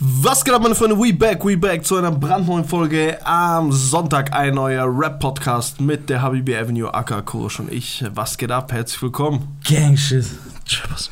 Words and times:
Was 0.00 0.44
geht 0.44 0.54
ab, 0.54 0.62
meine 0.62 0.74
Freunde? 0.74 0.96
We 0.96 1.12
back, 1.12 1.44
we 1.44 1.56
back 1.56 1.84
zu 1.84 1.96
einer 1.96 2.12
brandneuen 2.12 2.64
Folge 2.64 3.18
am 3.26 3.72
Sonntag. 3.72 4.32
Ein 4.32 4.54
neuer 4.54 4.86
Rap-Podcast 4.86 5.80
mit 5.80 6.08
der 6.08 6.22
Habibi 6.22 6.54
Avenue, 6.56 6.92
Aka 6.92 7.22
Kurosh 7.22 7.60
und 7.60 7.72
ich. 7.72 8.04
Was 8.14 8.38
geht 8.38 8.52
ab? 8.52 8.70
Herzlich 8.70 9.02
willkommen. 9.02 9.58
Gangshit. 9.68 10.26
Trappers 10.66 11.10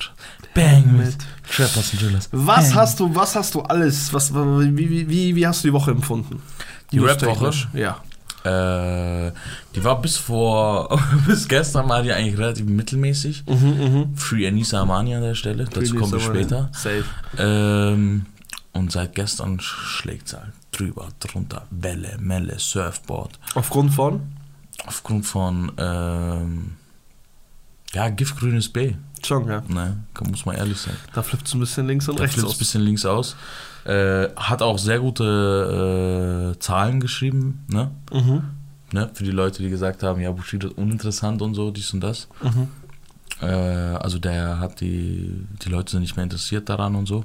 Bang 0.55 0.97
mit 0.97 1.17
Trappers 1.51 1.93
and 1.93 2.03
Drillers. 2.03 2.29
Was 2.33 2.69
Bang. 2.69 2.75
hast 2.75 3.01
du, 3.01 3.15
was 3.15 3.35
hast 3.37 3.55
du 3.55 3.63
alles, 3.63 4.13
was, 4.13 4.33
wie, 4.33 5.09
wie, 5.09 5.37
wie, 5.37 5.47
hast 5.47 5.65
du 5.65 5.69
die 5.69 5.73
Woche 5.73 5.91
empfunden? 5.91 6.41
Die 6.93 6.99
Rap-Woche? 6.99 7.53
Ja. 7.73 8.01
Äh, 8.47 9.33
die 9.75 9.83
war 9.83 10.01
bis 10.01 10.17
vor, 10.17 11.01
bis 11.27 11.49
gestern 11.49 11.89
war 11.89 12.03
die 12.03 12.13
eigentlich 12.13 12.39
relativ 12.39 12.67
mittelmäßig. 12.67 13.45
Free 14.15 14.46
Anissa 14.46 14.83
Amani 14.83 15.15
an 15.15 15.23
der 15.23 15.35
Stelle, 15.35 15.64
dazu 15.64 15.95
kommen 15.96 16.13
wir 16.13 16.21
später. 16.21 16.71
Safe. 16.73 17.04
Ähm, 17.39 18.27
und 18.73 18.93
seit 18.93 19.14
gestern 19.14 19.59
schlägt 19.61 20.29
es 20.29 20.35
halt 20.35 20.53
drüber, 20.71 21.09
drunter, 21.21 21.67
Welle, 21.71 22.17
Melle, 22.21 22.59
Surfboard. 22.59 23.39
Aufgrund 23.54 23.93
von? 23.95 24.21
Aufgrund 24.87 25.26
von, 25.26 25.73
ähm, 25.79 26.75
ja, 27.95 28.11
giftgrünes 28.11 28.68
B, 28.68 28.95
Schon, 29.25 29.49
ja. 29.49 29.63
ne, 29.68 30.04
muss 30.29 30.45
man 30.45 30.57
ehrlich 30.57 30.79
sein. 30.79 30.95
Da 31.15 31.23
flippt 31.23 31.46
es 31.49 31.54
ein 31.54 31.61
bisschen 31.61 31.87
links 31.87 32.09
und 32.09 32.19
Der 32.19 32.25
rechts 32.25 32.34
flippt 32.34 32.48
ein 32.48 32.53
aus. 32.53 32.59
bisschen 32.59 32.83
links 32.83 33.05
aus. 33.06 33.37
Äh, 33.86 34.31
hat 34.34 34.62
auch 34.62 34.78
sehr 34.78 34.98
gute 34.98 36.55
äh, 36.56 36.58
Zahlen 36.58 36.98
geschrieben, 36.98 37.64
ne? 37.69 37.92
Mhm. 38.12 38.42
ne? 38.91 39.11
Für 39.14 39.22
die 39.22 39.31
Leute, 39.31 39.62
die 39.62 39.70
gesagt 39.70 40.03
haben, 40.03 40.20
ja, 40.20 40.33
Bushido 40.33 40.69
ist 40.69 40.77
uninteressant 40.77 41.41
und 41.41 41.55
so, 41.55 41.70
dies 41.70 41.92
und 41.92 42.00
das. 42.00 42.27
Mhm. 42.42 42.69
Äh, 43.41 43.47
also 43.47 44.19
der 44.19 44.59
hat 44.59 44.81
die, 44.81 45.47
die 45.62 45.69
Leute 45.69 45.92
sind 45.92 46.00
nicht 46.00 46.17
mehr 46.17 46.25
interessiert 46.25 46.69
daran 46.69 46.97
und 46.97 47.06
so. 47.06 47.25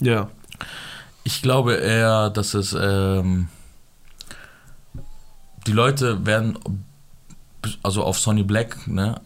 Ja. 0.00 0.28
Ich 1.24 1.40
glaube 1.40 1.76
eher, 1.76 2.28
dass 2.28 2.52
es 2.52 2.76
ähm, 2.78 3.48
die 5.66 5.72
Leute 5.72 6.26
werden, 6.26 6.58
also 7.82 8.04
auf 8.04 8.18
Sonny 8.18 8.42
Black, 8.42 8.86
ne? 8.86 9.18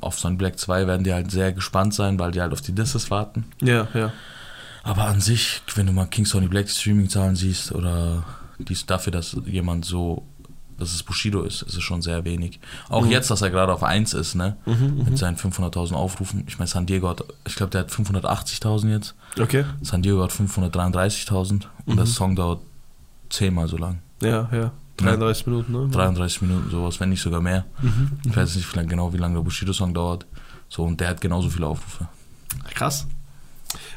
Auf 0.00 0.18
Sonny 0.18 0.36
Black 0.36 0.58
2 0.58 0.88
werden 0.88 1.04
die 1.04 1.12
halt 1.12 1.30
sehr 1.30 1.52
gespannt 1.52 1.94
sein, 1.94 2.18
weil 2.18 2.32
die 2.32 2.40
halt 2.40 2.52
auf 2.52 2.60
die 2.60 2.72
Disses 2.72 3.10
warten. 3.12 3.44
Ja, 3.60 3.86
ja. 3.94 4.12
Aber 4.84 5.06
an 5.06 5.20
sich, 5.20 5.62
wenn 5.74 5.86
du 5.86 5.92
mal 5.92 6.06
King 6.06 6.26
Sonny 6.26 6.46
Black 6.46 6.68
Streaming-Zahlen 6.68 7.36
siehst 7.36 7.72
oder 7.72 8.22
dies 8.58 8.86
dafür, 8.86 9.12
dass 9.12 9.36
jemand 9.46 9.84
so, 9.84 10.22
dass 10.78 10.92
es 10.94 11.02
Bushido 11.02 11.42
ist, 11.42 11.62
ist 11.62 11.74
es 11.76 11.82
schon 11.82 12.02
sehr 12.02 12.24
wenig. 12.24 12.60
Auch 12.88 13.04
Mhm. 13.04 13.10
jetzt, 13.10 13.30
dass 13.30 13.40
er 13.42 13.50
gerade 13.50 13.72
auf 13.72 13.82
1 13.82 14.12
ist, 14.12 14.34
ne? 14.34 14.56
Mhm, 14.66 15.04
Mit 15.04 15.18
seinen 15.18 15.36
500.000 15.36 15.94
Aufrufen. 15.96 16.44
Ich 16.46 16.58
meine, 16.58 16.68
San 16.68 16.84
Diego 16.86 17.08
hat, 17.08 17.24
ich 17.46 17.54
glaube, 17.56 17.70
der 17.70 17.82
hat 17.82 17.90
580.000 17.92 18.90
jetzt. 18.90 19.14
Okay. 19.40 19.64
San 19.82 20.02
Diego 20.02 20.22
hat 20.22 20.32
533.000 20.32 21.68
und 21.86 21.94
Mhm. 21.94 21.96
der 21.96 22.06
Song 22.06 22.36
dauert 22.36 22.60
zehnmal 23.30 23.68
so 23.68 23.76
lang. 23.76 24.00
Ja, 24.20 24.48
ja. 24.52 24.70
33 24.98 25.46
Minuten, 25.46 25.72
ne? 25.72 25.88
33 25.90 26.42
Minuten, 26.42 26.70
sowas, 26.70 27.00
wenn 27.00 27.08
nicht 27.08 27.22
sogar 27.22 27.40
mehr. 27.40 27.64
Mhm. 27.82 28.12
Ich 28.26 28.36
weiß 28.36 28.54
nicht 28.54 28.72
genau, 28.88 29.12
wie 29.12 29.16
lange 29.18 29.34
der 29.36 29.42
Bushido-Song 29.42 29.92
dauert. 29.94 30.26
So, 30.68 30.84
und 30.84 31.00
der 31.00 31.08
hat 31.08 31.20
genauso 31.20 31.48
viele 31.50 31.66
Aufrufe. 31.66 32.06
Krass. 32.74 33.06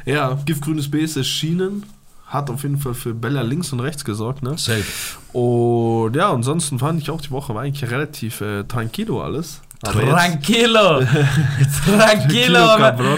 Ja, 0.06 0.38
Giftgrünes 0.46 0.90
B 0.90 1.00
ist 1.00 1.18
erschienen. 1.18 1.84
Hat 2.26 2.50
auf 2.50 2.64
jeden 2.64 2.78
Fall 2.78 2.94
für 2.94 3.14
Bella 3.14 3.42
links 3.42 3.72
und 3.72 3.80
rechts 3.80 4.04
gesorgt, 4.04 4.44
ne? 4.44 4.58
Safe. 4.58 4.84
Und 5.32 6.14
ja, 6.16 6.32
ansonsten 6.32 6.78
fand 6.78 7.02
ich 7.02 7.10
auch 7.10 7.22
die 7.22 7.32
Woche 7.32 7.56
war 7.56 7.62
eigentlich 7.62 7.90
relativ 7.90 8.42
äh, 8.42 8.64
tranquilo 8.66 9.22
alles. 9.22 9.62
Aber 9.84 10.02
jetzt- 10.02 10.12
Tranquilo! 10.12 11.00
Tranquilo, 11.86 11.96
Tranquilo! 11.96 12.78
Cabron. 12.78 13.18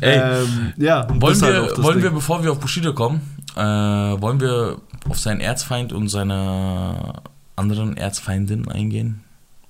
Ey, 0.00 0.18
ähm, 0.42 0.72
ja, 0.78 1.06
Wollen, 1.20 1.42
halt 1.42 1.56
auch 1.56 1.62
wir, 1.62 1.68
das 1.74 1.82
wollen 1.82 1.94
Ding. 1.96 2.04
wir, 2.04 2.10
bevor 2.12 2.42
wir 2.42 2.52
auf 2.52 2.60
Bushido 2.60 2.94
kommen, 2.94 3.20
äh, 3.56 3.60
wollen 3.60 4.40
wir 4.40 4.78
auf 5.08 5.18
seinen 5.18 5.40
Erzfeind 5.40 5.92
und 5.92 6.08
seine 6.08 7.14
anderen 7.56 7.96
Erzfeindin 7.96 8.68
eingehen? 8.68 9.22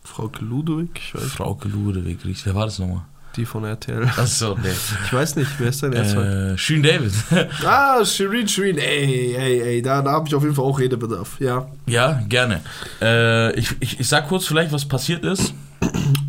Frau 0.04 0.30
Ludwig, 0.38 0.90
ich 0.94 1.14
weiß, 1.14 1.22
Frauke 1.32 1.68
Ludewig, 1.68 2.18
wer 2.44 2.54
war 2.54 2.66
das 2.66 2.78
nochmal? 2.78 3.02
Die 3.36 3.44
von 3.44 3.64
RTL. 3.64 4.04
Achso, 4.16 4.56
nee. 4.62 4.68
Ich 5.04 5.12
weiß 5.12 5.36
nicht, 5.36 5.50
wer 5.58 5.68
ist 5.68 5.82
denn 5.82 5.92
jetzt 5.92 6.14
äh, 6.14 6.56
Sheen 6.56 6.82
David. 6.82 7.12
Ah, 7.64 8.04
Shirin, 8.04 8.48
Shirin, 8.48 8.78
ey, 8.78 9.34
ey, 9.36 9.60
ey, 9.60 9.82
da, 9.82 10.02
da 10.02 10.12
habe 10.12 10.28
ich 10.28 10.34
auf 10.34 10.42
jeden 10.42 10.54
Fall 10.54 10.64
auch 10.64 10.78
Redebedarf, 10.78 11.40
ja. 11.40 11.68
ja, 11.86 12.20
gerne. 12.28 12.60
Äh, 13.00 13.58
ich, 13.58 13.74
ich, 13.80 14.00
ich 14.00 14.08
sag 14.08 14.28
kurz 14.28 14.46
vielleicht, 14.46 14.72
was 14.72 14.86
passiert 14.86 15.24
ist. 15.24 15.54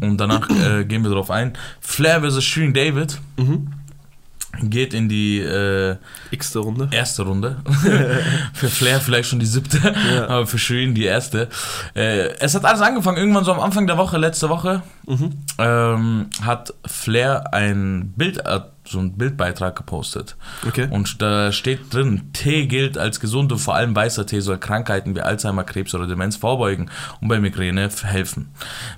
Und 0.01 0.17
danach 0.17 0.49
äh, 0.49 0.83
gehen 0.85 1.03
wir 1.03 1.09
darauf 1.09 1.31
ein. 1.31 1.53
Flair 1.81 2.21
vs. 2.21 2.43
Sheen 2.43 2.73
David 2.73 3.19
Mhm. 3.37 3.67
Geht 4.63 4.93
in 4.93 5.09
die 5.09 5.39
äh, 5.39 5.95
X-te 6.31 6.59
Runde. 6.59 6.89
erste 6.91 7.23
Runde. 7.23 7.57
für 8.53 8.67
Flair 8.69 8.99
vielleicht 8.99 9.29
schon 9.29 9.39
die 9.39 9.45
siebte, 9.45 9.79
Ja. 10.13 10.27
aber 10.27 10.47
für 10.47 10.57
Shirin 10.57 10.93
die 10.95 11.03
erste. 11.05 11.47
Äh, 11.95 12.29
es 12.39 12.55
hat 12.55 12.65
alles 12.65 12.81
angefangen, 12.81 13.17
irgendwann 13.17 13.43
so 13.45 13.53
am 13.53 13.59
Anfang 13.59 13.87
der 13.87 13.97
Woche, 13.97 14.17
letzte 14.17 14.49
Woche, 14.49 14.81
Mhm. 15.05 15.31
ähm, 15.57 16.29
hat 16.43 16.73
Flair 16.85 17.53
ein 17.53 18.13
Bild, 18.17 18.45
so 18.87 18.99
einen 18.99 19.17
Bildbeitrag 19.17 19.75
gepostet. 19.75 20.35
Okay. 20.67 20.87
Und 20.89 21.21
da 21.21 21.51
steht 21.51 21.93
drin, 21.93 22.29
Tee 22.33 22.67
gilt 22.67 22.97
als 22.97 23.19
gesund 23.19 23.51
und 23.51 23.59
vor 23.59 23.75
allem 23.75 23.95
weißer 23.95 24.25
Tee 24.25 24.39
soll 24.39 24.57
Krankheiten 24.57 25.15
wie 25.15 25.21
Alzheimer, 25.21 25.63
Krebs 25.63 25.93
oder 25.93 26.07
Demenz 26.07 26.35
vorbeugen 26.35 26.89
und 27.21 27.27
bei 27.27 27.39
Migräne 27.39 27.89
helfen. 28.03 28.49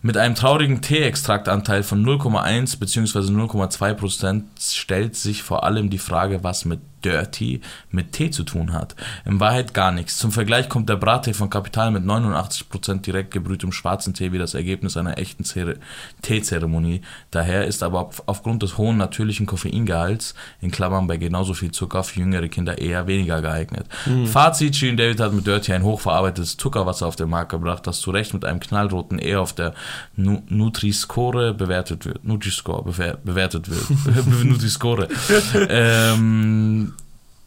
Mit 0.01 0.17
einem 0.17 0.35
traurigen 0.35 0.81
Teeextraktanteil 0.81 1.83
von 1.83 2.05
0,1 2.05 2.79
bzw. 2.79 3.19
0,2 3.19 3.93
Prozent 3.93 4.45
stellt 4.59 5.15
sich 5.15 5.43
vor 5.43 5.63
allem 5.63 5.89
die 5.89 5.97
Frage, 5.97 6.43
was 6.43 6.65
mit 6.65 6.79
Dirty 7.05 7.61
mit 7.91 8.11
Tee 8.13 8.29
zu 8.31 8.43
tun 8.43 8.73
hat. 8.73 8.95
In 9.25 9.39
Wahrheit 9.39 9.73
gar 9.73 9.91
nichts. 9.91 10.17
Zum 10.17 10.31
Vergleich 10.31 10.69
kommt 10.69 10.89
der 10.89 10.95
Brattee 10.97 11.33
von 11.33 11.49
Kapital 11.49 11.91
mit 11.91 12.03
89% 12.03 13.01
direkt 13.01 13.31
gebrühtem 13.31 13.71
schwarzen 13.71 14.13
Tee 14.13 14.31
wie 14.31 14.37
das 14.37 14.53
Ergebnis 14.53 14.97
einer 14.97 15.17
echten 15.17 15.43
Zere- 15.43 15.77
Teezeremonie. 16.21 17.01
Daher 17.31 17.65
ist 17.65 17.83
aber 17.83 18.01
auf- 18.01 18.23
aufgrund 18.25 18.63
des 18.63 18.77
hohen 18.77 18.97
natürlichen 18.97 19.45
Koffeingehalts, 19.45 20.35
in 20.61 20.71
Klammern 20.71 21.07
bei 21.07 21.17
genauso 21.17 21.53
viel 21.53 21.71
Zucker, 21.71 22.03
für 22.03 22.19
jüngere 22.19 22.47
Kinder 22.47 22.77
eher 22.77 23.07
weniger 23.07 23.41
geeignet. 23.41 23.85
Fazit, 24.25 24.75
Sheen 24.75 24.97
David 24.97 25.19
hat 25.19 25.33
mit 25.33 25.47
Dirty 25.47 25.73
ein 25.73 25.83
hochverarbeitetes 25.83 26.57
Zuckerwasser 26.57 27.07
auf 27.07 27.15
den 27.15 27.29
Markt 27.29 27.51
gebracht, 27.51 27.85
das 27.87 27.99
zu 28.01 28.11
Recht 28.11 28.33
mit 28.33 28.45
einem 28.45 28.59
knallroten 28.59 29.19
E 29.19 29.35
auf 29.35 29.53
der 29.53 29.73
Nu 30.15 30.41
Nutri-Score 30.49 31.53
bewertet 31.53 32.05
wird. 32.05 32.23
Nutri-Score 32.25 32.83
bewer 32.83 33.17
bewertet 33.23 33.69
wird. 33.69 34.25
Nutri-Score. 34.45 35.07
ähm, 35.69 36.93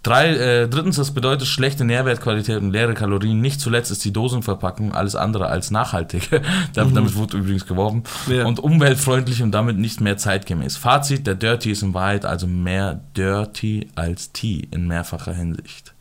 Drei, 0.03 0.35
äh, 0.35 0.69
drittens, 0.69 0.97
das 0.97 1.13
bedeutet 1.13 1.47
schlechte 1.47 1.85
Nährwertqualität 1.85 2.61
und 2.61 2.73
leere 2.73 2.95
Kalorien. 2.95 3.41
Nicht 3.41 3.61
zuletzt 3.61 3.93
ist 3.93 4.05
die 4.05 4.13
Dosenverpackung 4.13 4.93
alles 4.93 5.15
andere 5.15 5.47
als 5.47 5.71
nachhaltig. 5.71 6.29
damit, 6.75 6.97
damit 6.97 7.15
wurde 7.15 7.37
übrigens 7.37 7.67
geworben. 7.67 8.03
Ja. 8.27 8.47
Und 8.47 8.59
umweltfreundlich 8.59 9.43
und 9.43 9.53
damit 9.53 9.79
nicht 9.79 10.01
mehr 10.01 10.17
zeitgemäß. 10.17 10.77
Fazit, 10.77 11.27
der 11.27 11.37
Dirty 11.37 11.71
ist 11.71 11.83
in 11.83 11.95
Wahrheit 11.95 12.25
also 12.25 12.49
mehr 12.49 13.01
Dirty 13.17 13.89
als 13.95 14.33
Tea 14.33 14.67
in 14.73 14.89
mehrfacher 14.89 15.35
Hinsicht. 15.35 15.92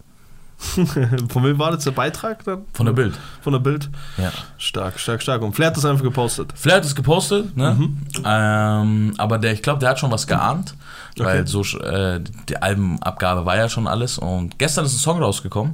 Von 1.29 1.43
wem 1.43 1.57
war 1.57 1.71
das 1.71 1.83
der 1.83 1.91
Beitrag 1.91 2.43
dann? 2.43 2.65
Von 2.73 2.85
der 2.85 2.93
Bild. 2.93 3.13
Von 3.41 3.53
der 3.53 3.59
Bild? 3.59 3.89
Ja. 4.17 4.31
Stark, 4.57 4.99
stark, 4.99 5.21
stark. 5.21 5.41
Und 5.41 5.53
Flair 5.53 5.67
hat 5.69 5.77
das 5.77 5.85
einfach 5.85 6.03
gepostet. 6.03 6.53
Flair 6.55 6.77
hat 6.77 6.85
es 6.85 6.95
gepostet, 6.95 7.57
ne? 7.57 7.75
Mhm. 7.77 7.97
Ähm, 8.23 9.13
aber 9.17 9.37
der, 9.39 9.53
ich 9.53 9.63
glaube, 9.63 9.79
der 9.79 9.89
hat 9.89 9.99
schon 9.99 10.11
was 10.11 10.27
geahnt, 10.27 10.75
Okay. 11.15 11.25
weil 11.25 11.47
so 11.47 11.61
äh, 11.79 12.21
die 12.47 12.57
Albenabgabe 12.61 13.45
war 13.45 13.57
ja 13.57 13.69
schon 13.69 13.87
alles. 13.87 14.17
Und 14.17 14.59
gestern 14.59 14.85
ist 14.85 14.93
ein 14.93 14.99
Song 14.99 15.21
rausgekommen. 15.21 15.73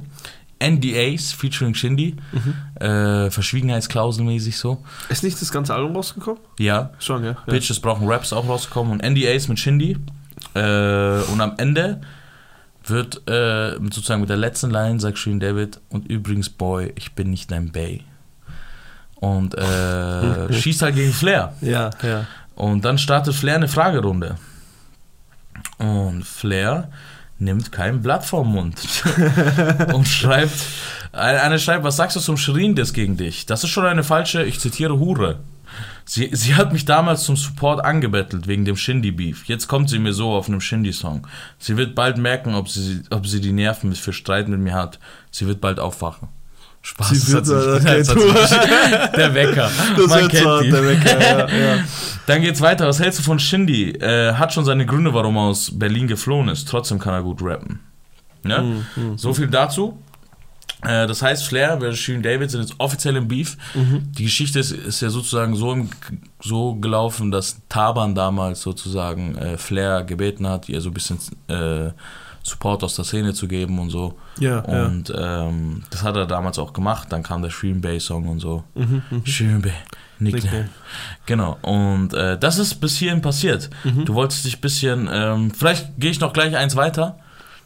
NDAs 0.60 1.32
featuring 1.32 1.74
Shindy. 1.74 2.16
Mhm. 2.32 2.54
Äh, 2.84 3.30
Verschwiegenheitsklauselmäßig 3.30 4.56
so. 4.56 4.82
Ist 5.08 5.22
nicht 5.22 5.40
das 5.40 5.52
ganze 5.52 5.74
Album 5.74 5.94
rausgekommen? 5.94 6.40
Ja. 6.58 6.90
Schon, 6.98 7.22
ja. 7.24 7.30
ja. 7.32 7.36
Bitches 7.46 7.78
brauchen 7.78 8.08
Raps 8.08 8.32
auch 8.32 8.48
rausgekommen 8.48 8.92
und 8.92 9.02
NDAs 9.08 9.48
mit 9.48 9.58
Shindy. 9.60 9.96
Äh, 10.54 10.60
und 11.30 11.40
am 11.40 11.54
Ende 11.58 12.00
wird 12.90 13.28
äh, 13.28 13.74
sozusagen 13.74 14.20
mit 14.20 14.30
der 14.30 14.36
letzten 14.36 14.70
Line 14.70 15.00
sagt 15.00 15.18
Shirin 15.18 15.40
David 15.40 15.80
und 15.88 16.06
übrigens 16.08 16.50
Boy, 16.50 16.92
ich 16.96 17.12
bin 17.12 17.30
nicht 17.30 17.50
dein 17.50 17.72
Bay. 17.72 18.04
Und 19.16 19.54
äh, 19.56 20.52
schießt 20.60 20.82
halt 20.82 20.94
gegen 20.94 21.12
Flair. 21.12 21.54
Ja, 21.60 21.90
ja. 22.02 22.26
Und 22.54 22.84
dann 22.84 22.98
startet 22.98 23.34
Flair 23.34 23.56
eine 23.56 23.68
Fragerunde. 23.68 24.36
Und 25.78 26.24
Flair 26.24 26.90
nimmt 27.38 27.70
kein 27.70 28.02
Blatt 28.02 28.24
vom 28.24 28.50
Mund 28.52 28.76
und 29.92 30.08
schreibt, 30.08 30.58
einer 31.12 31.58
schreibt, 31.58 31.84
was 31.84 31.96
sagst 31.96 32.16
du 32.16 32.20
zum 32.20 32.36
Shirin-Diss 32.36 32.92
gegen 32.92 33.16
dich? 33.16 33.46
Das 33.46 33.62
ist 33.62 33.70
schon 33.70 33.86
eine 33.86 34.02
falsche, 34.02 34.42
ich 34.42 34.58
zitiere, 34.58 34.98
Hure. 34.98 35.38
Sie, 36.10 36.30
sie 36.32 36.54
hat 36.54 36.72
mich 36.72 36.86
damals 36.86 37.24
zum 37.24 37.36
Support 37.36 37.84
angebettelt 37.84 38.46
wegen 38.46 38.64
dem 38.64 38.76
Shindy-Beef. 38.78 39.44
Jetzt 39.44 39.68
kommt 39.68 39.90
sie 39.90 39.98
mir 39.98 40.14
so 40.14 40.30
auf 40.30 40.48
einem 40.48 40.62
Shindy-Song. 40.62 41.26
Sie 41.58 41.76
wird 41.76 41.94
bald 41.94 42.16
merken, 42.16 42.54
ob 42.54 42.70
sie, 42.70 43.02
ob 43.10 43.26
sie 43.26 43.42
die 43.42 43.52
Nerven 43.52 43.94
für 43.94 44.14
Streit 44.14 44.48
mit 44.48 44.58
mir 44.58 44.72
hat. 44.72 44.98
Sie 45.30 45.46
wird 45.46 45.60
bald 45.60 45.78
aufwachen. 45.78 46.28
Spaß. 46.80 47.10
Sie 47.10 47.34
das 47.34 47.46
wird 47.48 47.82
hat 47.84 47.90
eine 47.90 48.04
sich- 48.04 48.14
das 48.32 48.50
hat 48.58 49.16
der 49.16 49.34
Wecker. 49.34 49.70
Das 49.98 50.06
Man 50.08 50.28
kennt 50.28 50.42
zwar 50.42 50.62
der 50.62 50.86
Wecker, 50.86 51.20
ja, 51.20 51.48
ja. 51.76 51.84
Dann 52.26 52.40
geht's 52.40 52.62
weiter. 52.62 52.86
Was 52.86 53.00
hältst 53.00 53.18
du 53.18 53.22
von 53.24 53.38
Shindy? 53.38 53.90
Äh, 53.90 54.32
hat 54.32 54.54
schon 54.54 54.64
seine 54.64 54.86
Gründe, 54.86 55.12
warum 55.12 55.36
er 55.36 55.42
aus 55.42 55.70
Berlin 55.78 56.06
geflohen 56.06 56.48
ist. 56.48 56.66
Trotzdem 56.68 56.98
kann 56.98 57.12
er 57.12 57.22
gut 57.22 57.42
rappen. 57.42 57.80
Ja? 58.46 58.62
Mhm, 58.62 58.86
So 59.18 59.34
viel 59.34 59.48
dazu. 59.48 59.98
Äh, 60.82 61.06
das 61.06 61.22
heißt, 61.22 61.44
Flair 61.44 61.78
versus 61.78 61.98
Shirin 61.98 62.22
David 62.22 62.50
sind 62.50 62.60
jetzt 62.60 62.74
offiziell 62.78 63.16
im 63.16 63.28
Beef. 63.28 63.56
Mhm. 63.74 64.12
Die 64.12 64.24
Geschichte 64.24 64.60
ist, 64.60 64.70
ist 64.70 65.00
ja 65.00 65.10
sozusagen 65.10 65.56
so, 65.56 65.72
im, 65.72 65.90
so 66.40 66.76
gelaufen, 66.76 67.30
dass 67.30 67.60
Taban 67.68 68.14
damals 68.14 68.62
sozusagen 68.62 69.36
äh, 69.36 69.58
Flair 69.58 70.04
gebeten 70.04 70.46
hat, 70.46 70.68
ihr 70.68 70.80
so 70.80 70.90
ein 70.90 70.94
bisschen 70.94 71.18
äh, 71.48 71.90
Support 72.44 72.84
aus 72.84 72.94
der 72.96 73.04
Szene 73.04 73.34
zu 73.34 73.48
geben 73.48 73.78
und 73.78 73.90
so. 73.90 74.18
Ja, 74.38 74.64
ja. 74.66 74.86
Und 74.86 75.12
ähm, 75.16 75.82
das 75.90 76.02
hat 76.02 76.16
er 76.16 76.26
damals 76.26 76.58
auch 76.58 76.72
gemacht. 76.72 77.08
Dann 77.10 77.22
kam 77.22 77.42
der 77.42 77.50
Shirin 77.50 77.80
Bay 77.80 77.98
Song 78.00 78.28
und 78.28 78.40
so. 78.40 78.64
Mhm, 78.74 79.02
mhm. 79.10 79.26
Shirin 79.26 79.62
Bay. 79.62 79.72
Nickname. 80.20 80.44
Nickname. 80.44 80.68
Genau, 81.26 81.58
und 81.62 82.12
äh, 82.14 82.38
das 82.38 82.58
ist 82.58 82.76
bis 82.76 82.96
hierhin 82.96 83.20
passiert. 83.20 83.70
Mhm. 83.84 84.04
Du 84.04 84.14
wolltest 84.14 84.44
dich 84.44 84.58
ein 84.58 84.60
bisschen, 84.60 85.08
ähm, 85.12 85.52
vielleicht 85.52 85.98
gehe 85.98 86.10
ich 86.10 86.20
noch 86.20 86.32
gleich 86.32 86.56
eins 86.56 86.74
weiter. 86.76 87.18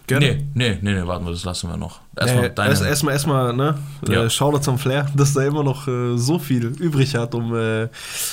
Gerne. 0.06 0.26
Nee, 0.26 0.46
nee, 0.54 0.78
nee, 0.82 0.94
nee, 1.00 1.06
warten 1.06 1.24
wir, 1.24 1.30
das 1.30 1.44
lassen 1.44 1.68
wir 1.70 1.76
noch. 1.76 2.00
Erstmal 2.16 2.44
Äh, 2.46 2.54
deine. 2.54 2.70
erst- 2.70 2.82
Erstmal, 2.84 3.12
erstmal, 3.14 3.52
ne? 3.54 3.78
Ja. 4.08 4.24
Äh, 4.24 4.30
Shoutout 4.30 4.60
zum 4.62 4.78
Flair, 4.78 5.06
dass 5.16 5.36
er 5.36 5.46
immer 5.46 5.62
noch 5.62 5.86
äh, 5.88 6.16
so 6.18 6.38
viel 6.38 6.64
übrig 6.66 7.14
hat, 7.14 7.34
um 7.34 7.54
äh, 7.54 7.84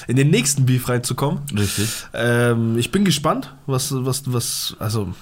in 0.08 0.16
den 0.16 0.30
nächsten 0.32 0.66
Beef 0.66 0.90
reinzukommen. 0.90 1.42
Richtig. 1.56 1.90
Ähm, 2.14 2.78
ich 2.78 2.92
bin 2.92 3.06
gespannt, 3.06 3.54
was, 3.68 3.94
was, 3.96 4.24
was, 4.26 4.76
also 4.80 5.14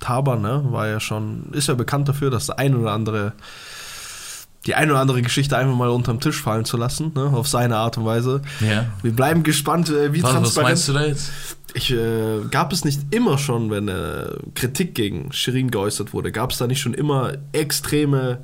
Taban, 0.00 0.40
ne, 0.40 0.62
war 0.70 0.88
ja 0.88 0.98
schon, 1.00 1.50
ist 1.52 1.68
ja 1.68 1.74
bekannt 1.74 2.08
dafür, 2.08 2.30
dass 2.30 2.46
der 2.46 2.58
ein 2.58 2.74
oder 2.74 2.92
andere, 2.92 3.32
die 4.66 4.74
ein 4.74 4.90
oder 4.90 5.00
andere 5.00 5.20
Geschichte 5.22 5.56
einfach 5.56 5.74
mal 5.74 5.88
unterm 5.90 6.20
Tisch 6.20 6.40
fallen 6.40 6.64
zu 6.64 6.76
lassen, 6.78 7.12
ne, 7.14 7.24
auf 7.24 7.46
seine 7.48 7.76
Art 7.76 7.98
und 7.98 8.04
Weise. 8.06 8.40
Ja. 8.60 8.86
Wir 9.02 9.12
bleiben 9.12 9.42
gespannt, 9.42 9.90
äh, 9.90 10.12
wie 10.14 10.22
Was, 10.22 10.30
was 10.30 10.40
transparent. 10.40 10.68
meinst 10.70 10.88
du 10.88 10.92
da 10.94 11.04
jetzt? 11.04 11.30
Ich, 11.74 11.90
äh, 11.92 12.40
gab 12.50 12.72
es 12.72 12.84
nicht 12.84 13.00
immer 13.14 13.38
schon, 13.38 13.70
wenn 13.70 13.88
äh, 13.88 14.24
Kritik 14.54 14.94
gegen 14.94 15.32
Shirin 15.32 15.70
geäußert 15.70 16.12
wurde, 16.12 16.32
gab 16.32 16.50
es 16.52 16.58
da 16.58 16.66
nicht 16.66 16.80
schon 16.80 16.94
immer 16.94 17.32
extreme 17.52 18.38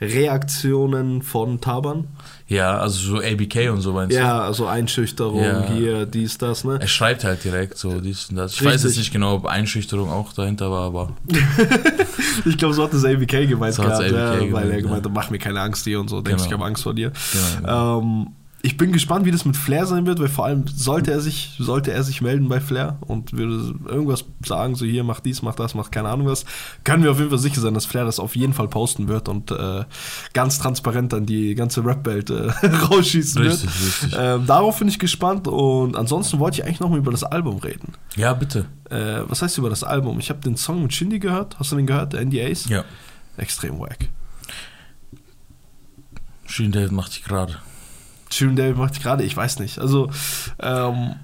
Reaktionen 0.00 1.22
von 1.22 1.60
Taban? 1.60 2.04
Ja, 2.48 2.78
also 2.78 2.98
so 2.98 3.16
ABK 3.22 3.70
und 3.70 3.80
so 3.80 3.92
meinst 3.92 4.14
Ja, 4.16 4.40
also 4.42 4.66
Einschüchterung, 4.66 5.42
Ja. 5.42 5.66
hier, 5.72 6.06
dies, 6.06 6.38
das, 6.38 6.64
ne? 6.64 6.74
du? 6.74 6.80
Er 6.82 6.86
schreibt 6.86 7.24
halt 7.24 7.42
direkt 7.42 7.76
so 7.78 8.00
dies 8.00 8.26
und 8.30 8.36
das. 8.36 8.52
Ich 8.52 8.60
Richtig. 8.60 8.74
weiß 8.74 8.82
jetzt 8.84 8.98
nicht 8.98 9.12
genau, 9.12 9.34
ob 9.36 9.46
Einschüchterung 9.46 10.10
auch 10.10 10.32
dahinter 10.32 10.70
war, 10.70 10.82
aber 10.86 11.12
Ich 12.44 12.58
glaube, 12.58 12.74
so 12.74 12.84
hat 12.84 12.92
das 12.92 13.04
ABK 13.04 13.48
gemeint 13.48 13.74
So 13.74 13.82
gehabt, 13.82 14.02
ABK 14.04 14.12
ja, 14.12 14.30
weil 14.32 14.46
gemeint, 14.46 14.70
er 14.72 14.82
gemeint 14.82 15.04
hat, 15.06 15.12
mach 15.12 15.30
mir 15.30 15.38
keine 15.38 15.60
Angst 15.60 15.84
hier 15.84 15.98
und 15.98 16.08
so, 16.08 16.20
denkst, 16.20 16.42
Genau. 16.44 16.46
ich 16.46 16.52
habe 16.60 16.64
Angst 16.66 16.82
vor 16.82 16.94
dir. 16.94 17.12
genau. 17.60 18.00
Ähm, 18.00 18.26
ich 18.62 18.76
bin 18.76 18.90
gespannt, 18.90 19.26
wie 19.26 19.30
das 19.30 19.44
mit 19.44 19.56
Flair 19.56 19.86
sein 19.86 20.06
wird, 20.06 20.18
weil 20.18 20.28
vor 20.28 20.44
allem 20.44 20.66
sollte 20.66 21.12
er 21.12 21.20
sich, 21.20 21.54
sollte 21.58 21.92
er 21.92 22.02
sich 22.02 22.20
melden 22.20 22.48
bei 22.48 22.60
Flair 22.60 22.98
und 23.00 23.32
würde 23.32 23.74
irgendwas 23.88 24.24
sagen, 24.44 24.74
so 24.74 24.84
hier, 24.84 25.04
mach 25.04 25.20
dies, 25.20 25.42
mach 25.42 25.54
das, 25.54 25.74
mach 25.74 25.90
keine 25.90 26.08
Ahnung 26.08 26.26
was, 26.26 26.44
können 26.82 27.04
wir 27.04 27.12
auf 27.12 27.18
jeden 27.18 27.30
Fall 27.30 27.38
sicher 27.38 27.60
sein, 27.60 27.74
dass 27.74 27.86
Flair 27.86 28.04
das 28.04 28.18
auf 28.18 28.34
jeden 28.34 28.54
Fall 28.54 28.66
posten 28.66 29.06
wird 29.06 29.28
und 29.28 29.52
äh, 29.52 29.84
ganz 30.32 30.58
transparent 30.58 31.14
an 31.14 31.26
die 31.26 31.54
ganze 31.54 31.84
Rap-Welt 31.84 32.30
äh, 32.30 32.50
rausschießen 32.66 33.42
Richtig, 33.42 33.64
wird. 33.64 33.86
richtig. 34.02 34.18
Ähm, 34.18 34.46
darauf 34.46 34.78
bin 34.78 34.88
ich 34.88 34.98
gespannt 34.98 35.46
und 35.46 35.94
ansonsten 35.96 36.38
wollte 36.40 36.58
ich 36.60 36.64
eigentlich 36.64 36.80
noch 36.80 36.90
mal 36.90 36.98
über 36.98 37.12
das 37.12 37.22
Album 37.24 37.58
reden. 37.58 37.92
ja, 38.16 38.32
bitte. 38.34 38.66
Äh, 38.90 39.22
was 39.28 39.42
heißt 39.42 39.58
über 39.58 39.70
das 39.70 39.84
Album? 39.84 40.18
Ich 40.18 40.30
habe 40.30 40.40
den 40.40 40.56
Song 40.56 40.82
mit 40.82 40.92
Shindy 40.92 41.18
gehört. 41.18 41.58
Hast 41.58 41.72
du 41.72 41.76
den 41.76 41.86
gehört? 41.86 42.12
Der 42.12 42.24
NDAs? 42.24 42.68
Ja. 42.68 42.84
Extrem 43.36 43.78
wack. 43.80 44.08
David 46.58 46.92
macht 46.92 47.14
dich 47.14 47.24
gerade. 47.24 47.56
Shirin 48.30 48.56
David 48.56 48.76
macht 48.76 49.00
gerade, 49.02 49.24
ich 49.24 49.36
weiß 49.36 49.58
nicht. 49.60 49.78
Also, 49.78 50.10
ähm, 50.60 51.14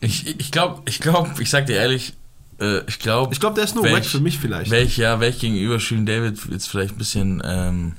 Ich, 0.00 0.26
ich 0.40 0.50
glaube, 0.50 0.82
ich 0.86 0.98
glaube, 1.00 1.30
ich 1.40 1.48
sag 1.50 1.66
dir 1.66 1.76
ehrlich, 1.76 2.14
äh, 2.60 2.80
ich 2.88 2.98
glaube, 2.98 3.32
ich 3.32 3.40
glaube, 3.40 3.54
der 3.54 3.64
ist 3.64 3.74
nur 3.74 3.84
Welch- 3.84 3.94
wack 3.94 4.04
für 4.04 4.20
mich 4.20 4.38
vielleicht. 4.38 4.70
welch, 4.70 4.96
ja, 4.96 5.20
welch 5.20 5.38
gegenüber 5.38 5.78
Shirin 5.80 6.06
David 6.06 6.38
jetzt 6.50 6.68
vielleicht 6.68 6.94
ein 6.94 6.98
bisschen 6.98 7.40
ähm, 7.44 7.92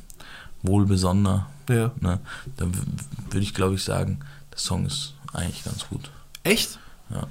wohlbesonnener. 0.64 1.48
Ja. 1.70 1.92
Ne? 2.02 2.20
Dann 2.58 2.74
würde 3.30 3.40
ich, 3.40 3.54
glaube 3.54 3.76
ich, 3.76 3.84
sagen, 3.84 4.20
der 4.52 4.60
Song 4.60 4.86
ist 4.86 5.14
eigentlich 5.34 5.64
ganz 5.64 5.88
gut. 5.88 6.10
Echt? 6.44 6.78
Ja. 7.10 7.28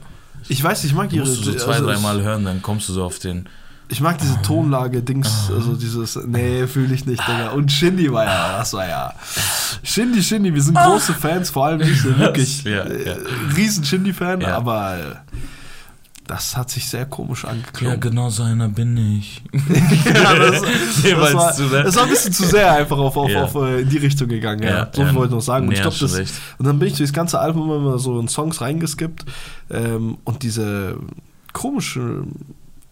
Ich 0.48 0.62
weiß, 0.62 0.84
ich 0.84 0.94
mag 0.94 1.10
Die 1.10 1.16
ihre. 1.16 1.26
musst 1.26 1.40
du 1.46 1.52
so 1.52 1.54
zwei, 1.58 1.74
also 1.74 1.86
dreimal 1.86 2.22
hören, 2.22 2.44
dann 2.44 2.62
kommst 2.62 2.88
du 2.88 2.92
so 2.94 3.04
auf 3.04 3.18
den. 3.18 3.48
Ich 3.92 4.00
mag 4.00 4.16
diese 4.18 4.40
Tonlage, 4.40 5.02
Dings, 5.02 5.50
also 5.54 5.74
dieses, 5.74 6.18
nee, 6.26 6.66
fühle 6.66 6.94
ich 6.94 7.04
nicht, 7.04 7.20
Digga. 7.28 7.50
Und 7.50 7.70
Shindy 7.70 8.10
war 8.10 8.24
ja, 8.24 8.58
das 8.58 8.72
war 8.72 8.88
ja. 8.88 9.12
Shindy, 9.82 10.22
Shindy, 10.22 10.54
wir 10.54 10.62
sind 10.62 10.78
große 10.78 11.12
Fans, 11.12 11.50
vor 11.50 11.66
allem 11.66 11.82
ich, 11.82 12.00
so 12.00 12.16
wirklich. 12.18 12.64
Ja, 12.64 12.84
äh, 12.84 13.06
ja. 13.06 13.14
Riesen 13.54 13.84
Shindy-Fan, 13.84 14.40
Ja. 14.40 14.56
aber 14.56 14.96
äh, 14.96 15.14
das 16.26 16.56
hat 16.56 16.70
sich 16.70 16.88
sehr 16.88 17.04
komisch 17.04 17.44
Ja, 17.44 17.50
angeklungen. 17.50 18.00
genau 18.00 18.30
so 18.30 18.44
einer 18.44 18.68
bin 18.70 18.96
ich. 18.96 19.42
Ja, 19.52 20.34
das, 20.36 20.62
das, 20.62 21.34
war, 21.34 21.58
ne? 21.60 21.82
das 21.84 21.96
war 21.96 22.04
ein 22.04 22.08
bisschen 22.10 22.32
zu 22.32 22.44
sehr 22.46 22.72
einfach 22.72 22.96
auf, 22.96 23.14
auf, 23.16 23.28
Ja. 23.30 23.42
auf 23.44 23.54
äh, 23.56 23.82
in 23.82 23.90
die 23.90 23.98
Richtung 23.98 24.28
gegangen. 24.28 24.62
Ja. 24.62 24.70
Ja, 24.70 24.86
so 24.90 25.02
viel 25.02 25.10
ja. 25.10 25.14
wollte 25.14 25.32
ich 25.32 25.34
noch 25.34 25.42
sagen. 25.42 25.64
Und, 25.66 25.70
Nee, 25.70 25.76
ich 25.76 25.82
glaub, 25.82 25.98
das, 25.98 26.12
und 26.58 26.66
dann 26.66 26.78
bin 26.78 26.88
ich 26.88 26.96
durchs 26.96 27.12
ganze 27.12 27.38
Album 27.40 27.70
immer 27.70 27.98
so 27.98 28.18
in 28.18 28.28
Songs 28.28 28.62
reingeskippt 28.62 29.26
ähm, 29.70 30.16
und 30.24 30.42
diese 30.42 30.96
komische 31.52 32.22